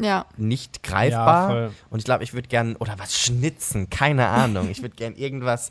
ja. 0.00 0.26
nicht 0.36 0.82
greifbar. 0.82 1.54
Ja, 1.54 1.70
und 1.90 1.98
ich 1.98 2.04
glaube, 2.04 2.24
ich 2.24 2.32
würde 2.32 2.48
gern, 2.48 2.76
oder 2.76 2.98
was 2.98 3.18
schnitzen, 3.18 3.90
keine 3.90 4.28
Ahnung. 4.28 4.70
ich 4.70 4.82
würde 4.82 4.96
gern 4.96 5.14
irgendwas 5.14 5.70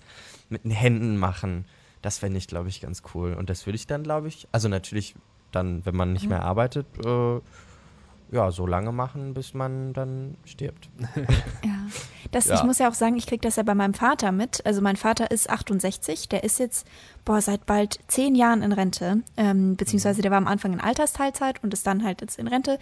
mit 0.50 0.64
den 0.64 0.72
Händen 0.72 1.18
machen. 1.18 1.66
Das 2.02 2.20
fände 2.20 2.38
ich, 2.38 2.48
glaube 2.48 2.70
ich, 2.70 2.82
ganz 2.82 3.02
cool. 3.14 3.34
Und 3.34 3.50
das 3.50 3.66
würde 3.66 3.76
ich 3.76 3.88
dann, 3.88 4.04
glaube 4.04 4.28
ich, 4.28 4.48
also 4.52 4.70
natürlich 4.70 5.16
dann, 5.52 5.86
wenn 5.86 5.96
man 5.96 6.14
nicht 6.14 6.24
mhm. 6.24 6.30
mehr 6.30 6.44
arbeitet, 6.44 6.86
äh, 7.04 7.40
ja, 8.32 8.52
so 8.52 8.66
lange 8.66 8.92
machen, 8.92 9.34
bis 9.34 9.54
man 9.54 9.94
dann 9.94 10.36
stirbt. 10.46 10.90
ja. 11.64 11.72
Das, 12.32 12.48
ja. 12.48 12.56
Ich 12.56 12.64
muss 12.64 12.80
ja 12.80 12.90
auch 12.90 12.94
sagen, 12.94 13.16
ich 13.16 13.26
kriege 13.26 13.42
das 13.42 13.56
ja 13.56 13.64
bei 13.64 13.74
meinem 13.74 13.94
Vater 13.94 14.34
mit. 14.34 14.66
Also 14.66 14.82
mein 14.82 14.98
Vater 14.98 15.32
ist 15.32 15.50
68, 15.50 16.28
der 16.28 16.44
ist 16.44 16.60
jetzt 16.60 16.86
boah, 17.24 17.42
seit 17.42 17.66
bald 17.66 18.00
zehn 18.08 18.36
Jahren 18.36 18.62
in 18.62 18.72
Rente, 18.72 19.22
ähm, 19.38 19.76
beziehungsweise 19.76 20.22
der 20.22 20.32
war 20.32 20.38
am 20.38 20.48
Anfang 20.48 20.74
in 20.74 20.80
Altersteilzeit 20.82 21.64
und 21.64 21.74
ist 21.74 21.88
dann 21.88 22.04
halt 22.04 22.22
jetzt 22.22 22.38
in 22.38 22.48
Rente. 22.48 22.80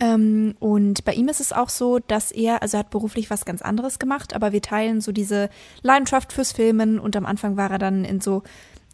Ähm, 0.00 0.54
und 0.60 1.04
bei 1.04 1.12
ihm 1.12 1.28
ist 1.28 1.40
es 1.40 1.52
auch 1.52 1.68
so, 1.68 1.98
dass 1.98 2.30
er, 2.32 2.62
also 2.62 2.76
er 2.76 2.80
hat 2.80 2.90
beruflich 2.90 3.30
was 3.30 3.44
ganz 3.44 3.62
anderes 3.62 3.98
gemacht, 3.98 4.34
aber 4.34 4.52
wir 4.52 4.62
teilen 4.62 5.00
so 5.00 5.12
diese 5.12 5.50
Leidenschaft 5.82 6.32
fürs 6.32 6.52
Filmen 6.52 6.98
und 6.98 7.16
am 7.16 7.26
Anfang 7.26 7.56
war 7.56 7.70
er 7.70 7.78
dann 7.78 8.04
in 8.04 8.20
so 8.20 8.42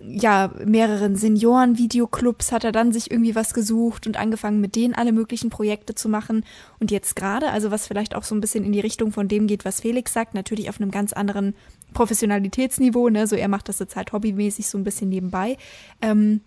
ja, 0.07 0.50
mehreren 0.64 1.16
Senioren-Videoclubs 1.16 2.53
hat 2.53 2.64
er 2.64 2.72
dann 2.72 2.92
sich 2.92 3.11
irgendwie 3.11 3.34
was 3.34 3.55
gesucht 3.55 4.07
und 4.07 4.18
angefangen, 4.18 4.61
mit 4.61 4.76
denen 4.76 4.94
alle 4.94 5.12
möglichen 5.12 5.50
Projekte 5.50 5.94
zu 5.94 6.09
machen. 6.09 6.44
Und 6.80 6.90
jetzt 6.90 7.16
gerade, 7.16 7.50
also 7.50 7.70
was 7.70 7.86
vielleicht 7.86 8.14
auch 8.14 8.24
so 8.24 8.34
ein 8.34 8.40
bisschen 8.40 8.64
in 8.64 8.72
die 8.72 8.80
Richtung 8.80 9.12
von 9.12 9.28
dem 9.28 9.46
geht, 9.46 9.64
was 9.64 9.80
Felix 9.80 10.12
sagt, 10.12 10.34
natürlich 10.34 10.68
auf 10.68 10.80
einem 10.80 10.90
ganz 10.90 11.12
anderen 11.12 11.55
Professionalitätsniveau, 11.94 13.09
ne? 13.11 13.26
So 13.26 13.36
er 13.36 13.48
macht 13.48 13.68
das 13.68 13.78
jetzt 13.78 13.96
halt 13.96 14.12
hobbymäßig 14.12 14.66
so 14.66 14.78
ein 14.78 14.84
bisschen 14.84 15.09
nebenbei. 15.09 15.57
Ähm, 16.00 16.40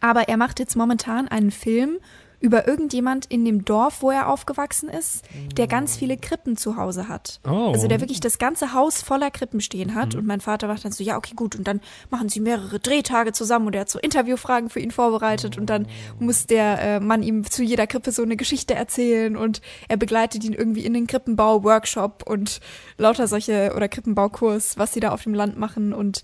aber 0.00 0.28
er 0.28 0.36
macht 0.36 0.58
jetzt 0.58 0.76
momentan 0.76 1.28
einen 1.28 1.50
Film 1.50 1.98
über 2.46 2.68
irgendjemand 2.68 3.26
in 3.26 3.44
dem 3.44 3.64
Dorf, 3.64 4.02
wo 4.02 4.12
er 4.12 4.28
aufgewachsen 4.28 4.88
ist, 4.88 5.24
der 5.56 5.66
ganz 5.66 5.96
viele 5.96 6.16
Krippen 6.16 6.56
zu 6.56 6.76
Hause 6.76 7.08
hat. 7.08 7.40
Oh. 7.44 7.72
Also 7.72 7.88
der 7.88 8.00
wirklich 8.00 8.20
das 8.20 8.38
ganze 8.38 8.72
Haus 8.72 9.02
voller 9.02 9.32
Krippen 9.32 9.60
stehen 9.60 9.96
hat. 9.96 10.14
Mhm. 10.14 10.20
Und 10.20 10.26
mein 10.26 10.40
Vater 10.40 10.68
macht 10.68 10.84
dann 10.84 10.92
so, 10.92 11.02
ja, 11.02 11.16
okay, 11.16 11.34
gut. 11.34 11.56
Und 11.56 11.66
dann 11.66 11.80
machen 12.08 12.28
sie 12.28 12.38
mehrere 12.38 12.78
Drehtage 12.78 13.32
zusammen 13.32 13.66
und 13.66 13.74
er 13.74 13.80
hat 13.80 13.90
so 13.90 13.98
Interviewfragen 13.98 14.70
für 14.70 14.78
ihn 14.78 14.92
vorbereitet. 14.92 15.58
Und 15.58 15.66
dann 15.68 15.88
muss 16.20 16.46
der 16.46 16.80
äh, 16.80 17.00
Mann 17.00 17.24
ihm 17.24 17.50
zu 17.50 17.64
jeder 17.64 17.88
Krippe 17.88 18.12
so 18.12 18.22
eine 18.22 18.36
Geschichte 18.36 18.74
erzählen 18.74 19.36
und 19.36 19.60
er 19.88 19.96
begleitet 19.96 20.44
ihn 20.44 20.52
irgendwie 20.52 20.84
in 20.84 20.94
den 20.94 21.08
Krippenbau-Workshop 21.08 22.22
und 22.24 22.60
lauter 22.96 23.26
solche 23.26 23.72
oder 23.74 23.88
Krippenbaukurs, 23.88 24.78
was 24.78 24.92
sie 24.92 25.00
da 25.00 25.10
auf 25.10 25.24
dem 25.24 25.34
Land 25.34 25.58
machen. 25.58 25.92
Und 25.92 26.22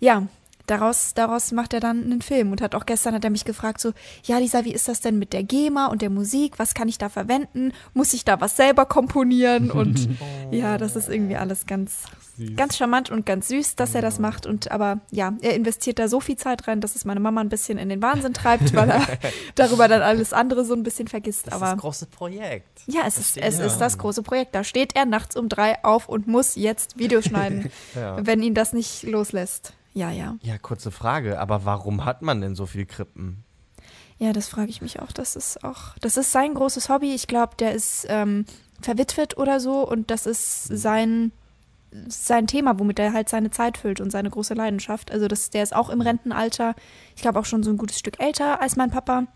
ja, 0.00 0.26
daraus, 0.66 1.14
daraus 1.14 1.52
macht 1.52 1.74
er 1.74 1.80
dann 1.80 2.02
einen 2.02 2.22
Film 2.22 2.52
und 2.52 2.60
hat 2.60 2.74
auch 2.74 2.86
gestern 2.86 3.14
hat 3.14 3.24
er 3.24 3.30
mich 3.30 3.44
gefragt 3.44 3.80
so, 3.80 3.92
ja 4.24 4.38
Lisa, 4.38 4.64
wie 4.64 4.72
ist 4.72 4.88
das 4.88 5.00
denn 5.00 5.18
mit 5.18 5.32
der 5.32 5.42
GEMA 5.42 5.86
und 5.86 6.02
der 6.02 6.10
Musik? 6.10 6.58
Was 6.58 6.74
kann 6.74 6.88
ich 6.88 6.98
da 6.98 7.08
verwenden? 7.08 7.72
Muss 7.94 8.12
ich 8.12 8.24
da 8.24 8.40
was 8.40 8.56
selber 8.56 8.86
komponieren? 8.86 9.70
Und 9.70 10.08
oh. 10.20 10.24
ja, 10.54 10.78
das 10.78 10.96
ist 10.96 11.08
irgendwie 11.08 11.36
alles 11.36 11.66
ganz, 11.66 12.04
Ach, 12.06 12.56
ganz 12.56 12.76
charmant 12.76 13.10
und 13.10 13.26
ganz 13.26 13.48
süß, 13.48 13.76
dass 13.76 13.94
er 13.94 14.02
das 14.02 14.18
macht. 14.18 14.46
Und 14.46 14.70
aber 14.70 15.00
ja, 15.10 15.34
er 15.40 15.54
investiert 15.54 15.98
da 15.98 16.08
so 16.08 16.20
viel 16.20 16.36
Zeit 16.36 16.68
rein, 16.68 16.80
dass 16.80 16.96
es 16.96 17.04
meine 17.04 17.20
Mama 17.20 17.40
ein 17.40 17.48
bisschen 17.48 17.78
in 17.78 17.88
den 17.88 18.02
Wahnsinn 18.02 18.34
treibt, 18.34 18.74
weil 18.74 18.90
er 18.90 19.02
darüber 19.54 19.88
dann 19.88 20.02
alles 20.02 20.32
andere 20.32 20.64
so 20.64 20.74
ein 20.74 20.82
bisschen 20.82 21.08
vergisst. 21.08 21.46
Das 21.46 21.54
aber 21.54 21.66
ist 21.66 21.72
das 21.72 21.80
große 21.80 22.06
Projekt. 22.06 22.82
Ja, 22.86 23.02
es 23.06 23.18
ist, 23.18 23.36
es 23.36 23.58
ist 23.58 23.78
das 23.78 23.98
große 23.98 24.22
Projekt. 24.22 24.54
Da 24.54 24.64
steht 24.64 24.96
er 24.96 25.06
nachts 25.06 25.36
um 25.36 25.48
drei 25.48 25.82
auf 25.84 26.08
und 26.08 26.26
muss 26.26 26.56
jetzt 26.56 26.98
Videos 26.98 27.26
schneiden, 27.26 27.70
ja. 27.94 28.24
wenn 28.24 28.42
ihn 28.42 28.54
das 28.54 28.72
nicht 28.72 29.02
loslässt. 29.04 29.74
Ja, 29.94 30.10
ja. 30.10 30.36
Ja, 30.42 30.58
kurze 30.58 30.90
Frage, 30.90 31.38
aber 31.38 31.64
warum 31.64 32.04
hat 32.04 32.22
man 32.22 32.40
denn 32.40 32.54
so 32.54 32.66
viel 32.66 32.86
Krippen? 32.86 33.44
Ja, 34.18 34.32
das 34.32 34.48
frage 34.48 34.70
ich 34.70 34.80
mich 34.80 35.00
auch. 35.00 35.12
Das 35.12 35.36
ist 35.36 35.64
auch, 35.64 35.96
das 36.00 36.16
ist 36.16 36.32
sein 36.32 36.54
großes 36.54 36.88
Hobby. 36.88 37.12
Ich 37.14 37.26
glaube, 37.26 37.56
der 37.56 37.72
ist 37.72 38.06
ähm, 38.08 38.46
verwitwet 38.80 39.36
oder 39.36 39.60
so 39.60 39.86
und 39.86 40.10
das 40.10 40.26
ist 40.26 40.64
sein 40.64 41.32
sein 42.08 42.46
Thema, 42.46 42.78
womit 42.78 42.98
er 42.98 43.12
halt 43.12 43.28
seine 43.28 43.50
Zeit 43.50 43.76
füllt 43.76 44.00
und 44.00 44.10
seine 44.10 44.30
große 44.30 44.54
Leidenschaft. 44.54 45.10
Also 45.10 45.28
das, 45.28 45.50
der 45.50 45.62
ist 45.62 45.74
auch 45.74 45.90
im 45.90 46.00
Rentenalter. 46.00 46.74
Ich 47.14 47.22
glaube 47.22 47.38
auch 47.38 47.44
schon 47.44 47.62
so 47.62 47.70
ein 47.70 47.76
gutes 47.76 47.98
Stück 47.98 48.18
älter 48.18 48.62
als 48.62 48.76
mein 48.76 48.90
Papa. 48.90 49.26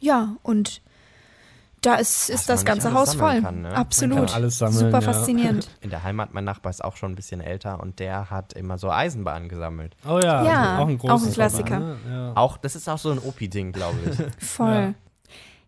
Ja, 0.00 0.36
und 0.42 0.82
da 1.80 1.94
ist, 1.94 2.28
ist 2.28 2.48
das 2.48 2.64
ganze 2.64 2.92
Haus 2.92 3.14
voll. 3.14 3.40
Kann, 3.40 3.62
ne? 3.62 3.74
Absolut. 3.74 4.34
alles 4.34 4.58
sammeln, 4.58 4.78
Super 4.78 5.00
ja. 5.00 5.00
faszinierend. 5.12 5.68
In 5.80 5.90
der 5.90 6.02
Heimat, 6.02 6.34
mein 6.34 6.44
Nachbar 6.44 6.70
ist 6.70 6.84
auch 6.84 6.96
schon 6.96 7.12
ein 7.12 7.16
bisschen 7.16 7.40
älter 7.40 7.80
und 7.80 7.98
der 7.98 8.30
hat 8.30 8.52
immer 8.52 8.78
so 8.78 8.90
Eisenbahnen 8.90 9.48
gesammelt. 9.48 9.96
Oh 10.06 10.18
ja, 10.22 10.44
ja 10.44 10.78
auch 10.78 10.88
ein 10.88 11.00
auch 11.00 11.22
ein 11.22 11.32
Klassiker. 11.32 11.78
Ne? 11.78 11.96
Ja. 12.10 12.32
Auch, 12.34 12.56
das 12.56 12.76
ist 12.76 12.88
auch 12.88 12.98
so 12.98 13.10
ein 13.10 13.18
Opi-Ding, 13.18 13.72
glaube 13.72 13.98
ich. 14.10 14.18
Voll. 14.46 14.94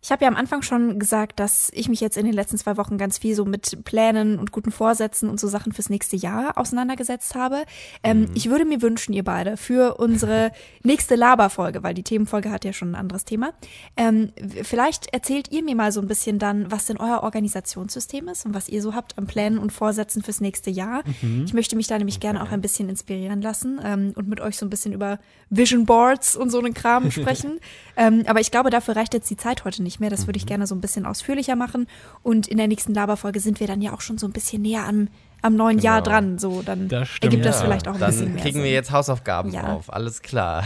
Ich 0.03 0.11
habe 0.11 0.23
ja 0.23 0.27
am 0.29 0.35
Anfang 0.35 0.63
schon 0.63 0.97
gesagt, 0.97 1.39
dass 1.39 1.69
ich 1.75 1.87
mich 1.87 2.01
jetzt 2.01 2.17
in 2.17 2.25
den 2.25 2.33
letzten 2.33 2.57
zwei 2.57 2.75
Wochen 2.75 2.97
ganz 2.97 3.19
viel 3.19 3.35
so 3.35 3.45
mit 3.45 3.83
Plänen 3.83 4.39
und 4.39 4.51
guten 4.51 4.71
Vorsätzen 4.71 5.29
und 5.29 5.39
so 5.39 5.47
Sachen 5.47 5.73
fürs 5.73 5.91
nächste 5.91 6.15
Jahr 6.15 6.57
auseinandergesetzt 6.57 7.35
habe. 7.35 7.65
Ähm, 8.01 8.21
mhm. 8.21 8.31
Ich 8.33 8.49
würde 8.49 8.65
mir 8.65 8.81
wünschen, 8.81 9.13
ihr 9.13 9.23
beide, 9.23 9.57
für 9.57 9.99
unsere 9.99 10.51
nächste 10.83 11.15
Laberfolge, 11.15 11.83
weil 11.83 11.93
die 11.93 12.01
Themenfolge 12.01 12.49
hat 12.49 12.65
ja 12.65 12.73
schon 12.73 12.91
ein 12.91 12.95
anderes 12.95 13.25
Thema. 13.25 13.53
Ähm, 13.95 14.31
vielleicht 14.63 15.13
erzählt 15.13 15.51
ihr 15.51 15.63
mir 15.63 15.75
mal 15.75 15.91
so 15.91 16.01
ein 16.01 16.07
bisschen 16.07 16.39
dann, 16.39 16.71
was 16.71 16.87
denn 16.87 16.97
euer 16.97 17.21
Organisationssystem 17.21 18.27
ist 18.27 18.47
und 18.47 18.55
was 18.55 18.69
ihr 18.69 18.81
so 18.81 18.95
habt 18.95 19.19
an 19.19 19.27
Plänen 19.27 19.59
und 19.59 19.71
Vorsätzen 19.71 20.23
fürs 20.23 20.41
nächste 20.41 20.71
Jahr. 20.71 21.03
Mhm. 21.21 21.43
Ich 21.45 21.53
möchte 21.53 21.75
mich 21.75 21.85
da 21.85 21.99
nämlich 21.99 22.19
gerne 22.19 22.41
auch 22.41 22.51
ein 22.51 22.61
bisschen 22.61 22.89
inspirieren 22.89 23.43
lassen 23.43 23.79
ähm, 23.83 24.13
und 24.15 24.27
mit 24.27 24.41
euch 24.41 24.57
so 24.57 24.65
ein 24.65 24.71
bisschen 24.71 24.93
über 24.93 25.19
Vision 25.51 25.85
Boards 25.85 26.35
und 26.35 26.49
so 26.49 26.57
einen 26.57 26.73
Kram 26.73 27.11
sprechen. 27.11 27.59
ähm, 27.95 28.23
aber 28.25 28.39
ich 28.39 28.49
glaube, 28.49 28.71
dafür 28.71 28.95
reicht 28.95 29.13
jetzt 29.13 29.29
die 29.29 29.37
Zeit 29.37 29.63
heute 29.63 29.83
nicht 29.83 29.90
nicht 29.91 29.99
mehr. 29.99 30.09
Das 30.09 30.27
würde 30.27 30.37
ich 30.37 30.45
mhm. 30.45 30.49
gerne 30.49 30.67
so 30.67 30.75
ein 30.75 30.81
bisschen 30.81 31.05
ausführlicher 31.05 31.55
machen. 31.55 31.87
Und 32.23 32.47
in 32.47 32.57
der 32.57 32.67
nächsten 32.67 32.93
Laberfolge 32.93 33.39
sind 33.39 33.59
wir 33.59 33.67
dann 33.67 33.81
ja 33.81 33.93
auch 33.93 34.01
schon 34.01 34.17
so 34.17 34.25
ein 34.25 34.31
bisschen 34.31 34.61
näher 34.61 34.87
am, 34.87 35.09
am 35.41 35.55
neuen 35.55 35.77
genau. 35.77 35.89
Jahr 35.89 36.01
dran. 36.01 36.39
So, 36.39 36.61
dann 36.61 36.87
das 36.87 37.09
ergibt 37.21 37.45
das 37.45 37.61
vielleicht 37.61 37.87
auch 37.87 37.95
ein 37.95 37.99
dann 37.99 38.09
bisschen 38.09 38.25
mehr. 38.27 38.35
Dann 38.35 38.43
kriegen 38.43 38.63
wir 38.63 38.71
jetzt 38.71 38.91
Hausaufgaben 38.91 39.51
ja. 39.51 39.73
auf, 39.73 39.91
alles 39.91 40.21
klar. 40.21 40.63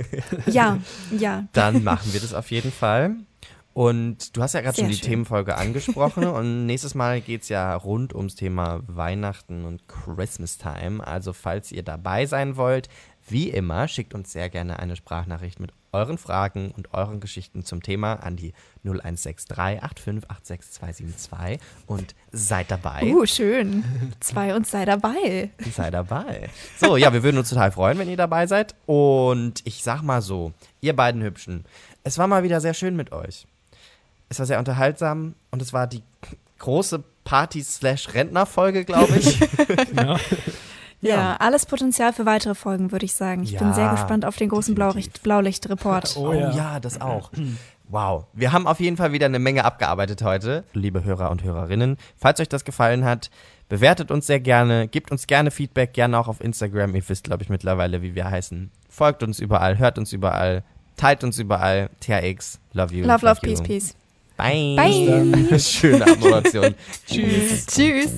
ja, 0.46 0.78
ja. 1.10 1.44
Dann 1.52 1.82
machen 1.82 2.12
wir 2.12 2.20
das 2.20 2.32
auf 2.32 2.50
jeden 2.50 2.72
Fall. 2.72 3.16
Und 3.74 4.36
du 4.36 4.42
hast 4.42 4.54
ja 4.54 4.60
gerade 4.60 4.76
schon 4.76 4.88
die 4.88 4.94
schön. 4.94 5.10
Themenfolge 5.10 5.56
angesprochen 5.56 6.24
und 6.24 6.66
nächstes 6.66 6.96
Mal 6.96 7.20
geht 7.20 7.42
es 7.42 7.48
ja 7.48 7.76
rund 7.76 8.12
ums 8.12 8.34
Thema 8.34 8.80
Weihnachten 8.88 9.64
und 9.64 9.82
Christmas 9.86 10.58
Time. 10.58 11.06
Also 11.06 11.32
falls 11.32 11.70
ihr 11.70 11.84
dabei 11.84 12.26
sein 12.26 12.56
wollt, 12.56 12.88
wie 13.30 13.50
immer, 13.50 13.88
schickt 13.88 14.14
uns 14.14 14.32
sehr 14.32 14.48
gerne 14.48 14.78
eine 14.78 14.96
Sprachnachricht 14.96 15.60
mit 15.60 15.72
euren 15.92 16.18
Fragen 16.18 16.70
und 16.72 16.92
euren 16.92 17.20
Geschichten 17.20 17.64
zum 17.64 17.82
Thema 17.82 18.14
an 18.14 18.36
die 18.36 18.52
0163 18.84 19.82
8586272 19.82 21.58
und 21.86 22.14
seid 22.30 22.70
dabei. 22.70 23.04
Uh, 23.04 23.26
schön. 23.26 23.84
Zwei 24.20 24.54
und 24.54 24.66
sei 24.66 24.84
dabei. 24.84 25.50
Sei 25.72 25.90
dabei. 25.90 26.50
So, 26.78 26.96
ja, 26.96 27.12
wir 27.12 27.22
würden 27.22 27.38
uns 27.38 27.48
total 27.48 27.72
freuen, 27.72 27.98
wenn 27.98 28.08
ihr 28.08 28.16
dabei 28.16 28.46
seid. 28.46 28.74
Und 28.86 29.62
ich 29.64 29.82
sag 29.82 30.02
mal 30.02 30.22
so, 30.22 30.52
ihr 30.80 30.94
beiden 30.94 31.22
Hübschen, 31.22 31.64
es 32.04 32.18
war 32.18 32.26
mal 32.26 32.42
wieder 32.42 32.60
sehr 32.60 32.74
schön 32.74 32.96
mit 32.96 33.12
euch. 33.12 33.46
Es 34.28 34.38
war 34.38 34.46
sehr 34.46 34.58
unterhaltsam 34.58 35.34
und 35.50 35.62
es 35.62 35.72
war 35.72 35.86
die 35.86 36.02
große 36.58 37.02
Party-Rentner-Folge, 37.24 38.84
glaube 38.84 39.16
ich. 39.16 39.40
ja. 39.96 40.18
Ja. 41.00 41.10
ja. 41.14 41.36
alles 41.36 41.66
Potenzial 41.66 42.12
für 42.12 42.26
weitere 42.26 42.54
Folgen, 42.54 42.92
würde 42.92 43.04
ich 43.04 43.14
sagen. 43.14 43.42
Ich 43.42 43.52
ja, 43.52 43.60
bin 43.60 43.72
sehr 43.72 43.90
gespannt 43.90 44.24
auf 44.24 44.36
den 44.36 44.48
großen 44.48 44.74
Blaulicht, 44.74 45.22
Blaulicht-Report. 45.22 45.98
Oh, 46.18 46.32
ja. 46.32 46.50
oh 46.50 46.56
ja, 46.56 46.80
das 46.80 47.00
auch. 47.00 47.30
Wow, 47.90 48.26
wir 48.34 48.52
haben 48.52 48.66
auf 48.66 48.80
jeden 48.80 48.98
Fall 48.98 49.12
wieder 49.12 49.24
eine 49.24 49.38
Menge 49.38 49.64
abgearbeitet 49.64 50.20
heute, 50.22 50.64
liebe 50.74 51.04
Hörer 51.04 51.30
und 51.30 51.42
Hörerinnen. 51.42 51.96
Falls 52.18 52.38
euch 52.38 52.48
das 52.50 52.66
gefallen 52.66 53.06
hat, 53.06 53.30
bewertet 53.70 54.10
uns 54.10 54.26
sehr 54.26 54.40
gerne, 54.40 54.88
gebt 54.88 55.10
uns 55.10 55.26
gerne 55.26 55.50
Feedback, 55.50 55.94
gerne 55.94 56.18
auch 56.18 56.28
auf 56.28 56.42
Instagram. 56.42 56.94
Ihr 56.94 57.08
wisst, 57.08 57.24
glaube 57.24 57.44
ich, 57.44 57.48
mittlerweile, 57.48 58.02
wie 58.02 58.14
wir 58.14 58.30
heißen. 58.30 58.70
Folgt 58.90 59.22
uns 59.22 59.40
überall, 59.40 59.78
hört 59.78 59.96
uns 59.96 60.12
überall, 60.12 60.64
teilt 60.98 61.24
uns 61.24 61.38
überall. 61.38 61.88
THX, 62.00 62.60
love 62.74 62.94
you. 62.94 63.06
Love, 63.06 63.24
love, 63.24 63.26
love 63.26 63.40
peace, 63.40 63.62
peace. 63.62 63.94
Bye. 64.36 64.76
Bye. 64.76 65.58
Schöne 65.58 66.06
Abmoderation. 66.06 66.74
Tschüss. 67.06 67.66
Tschüss. 67.66 68.10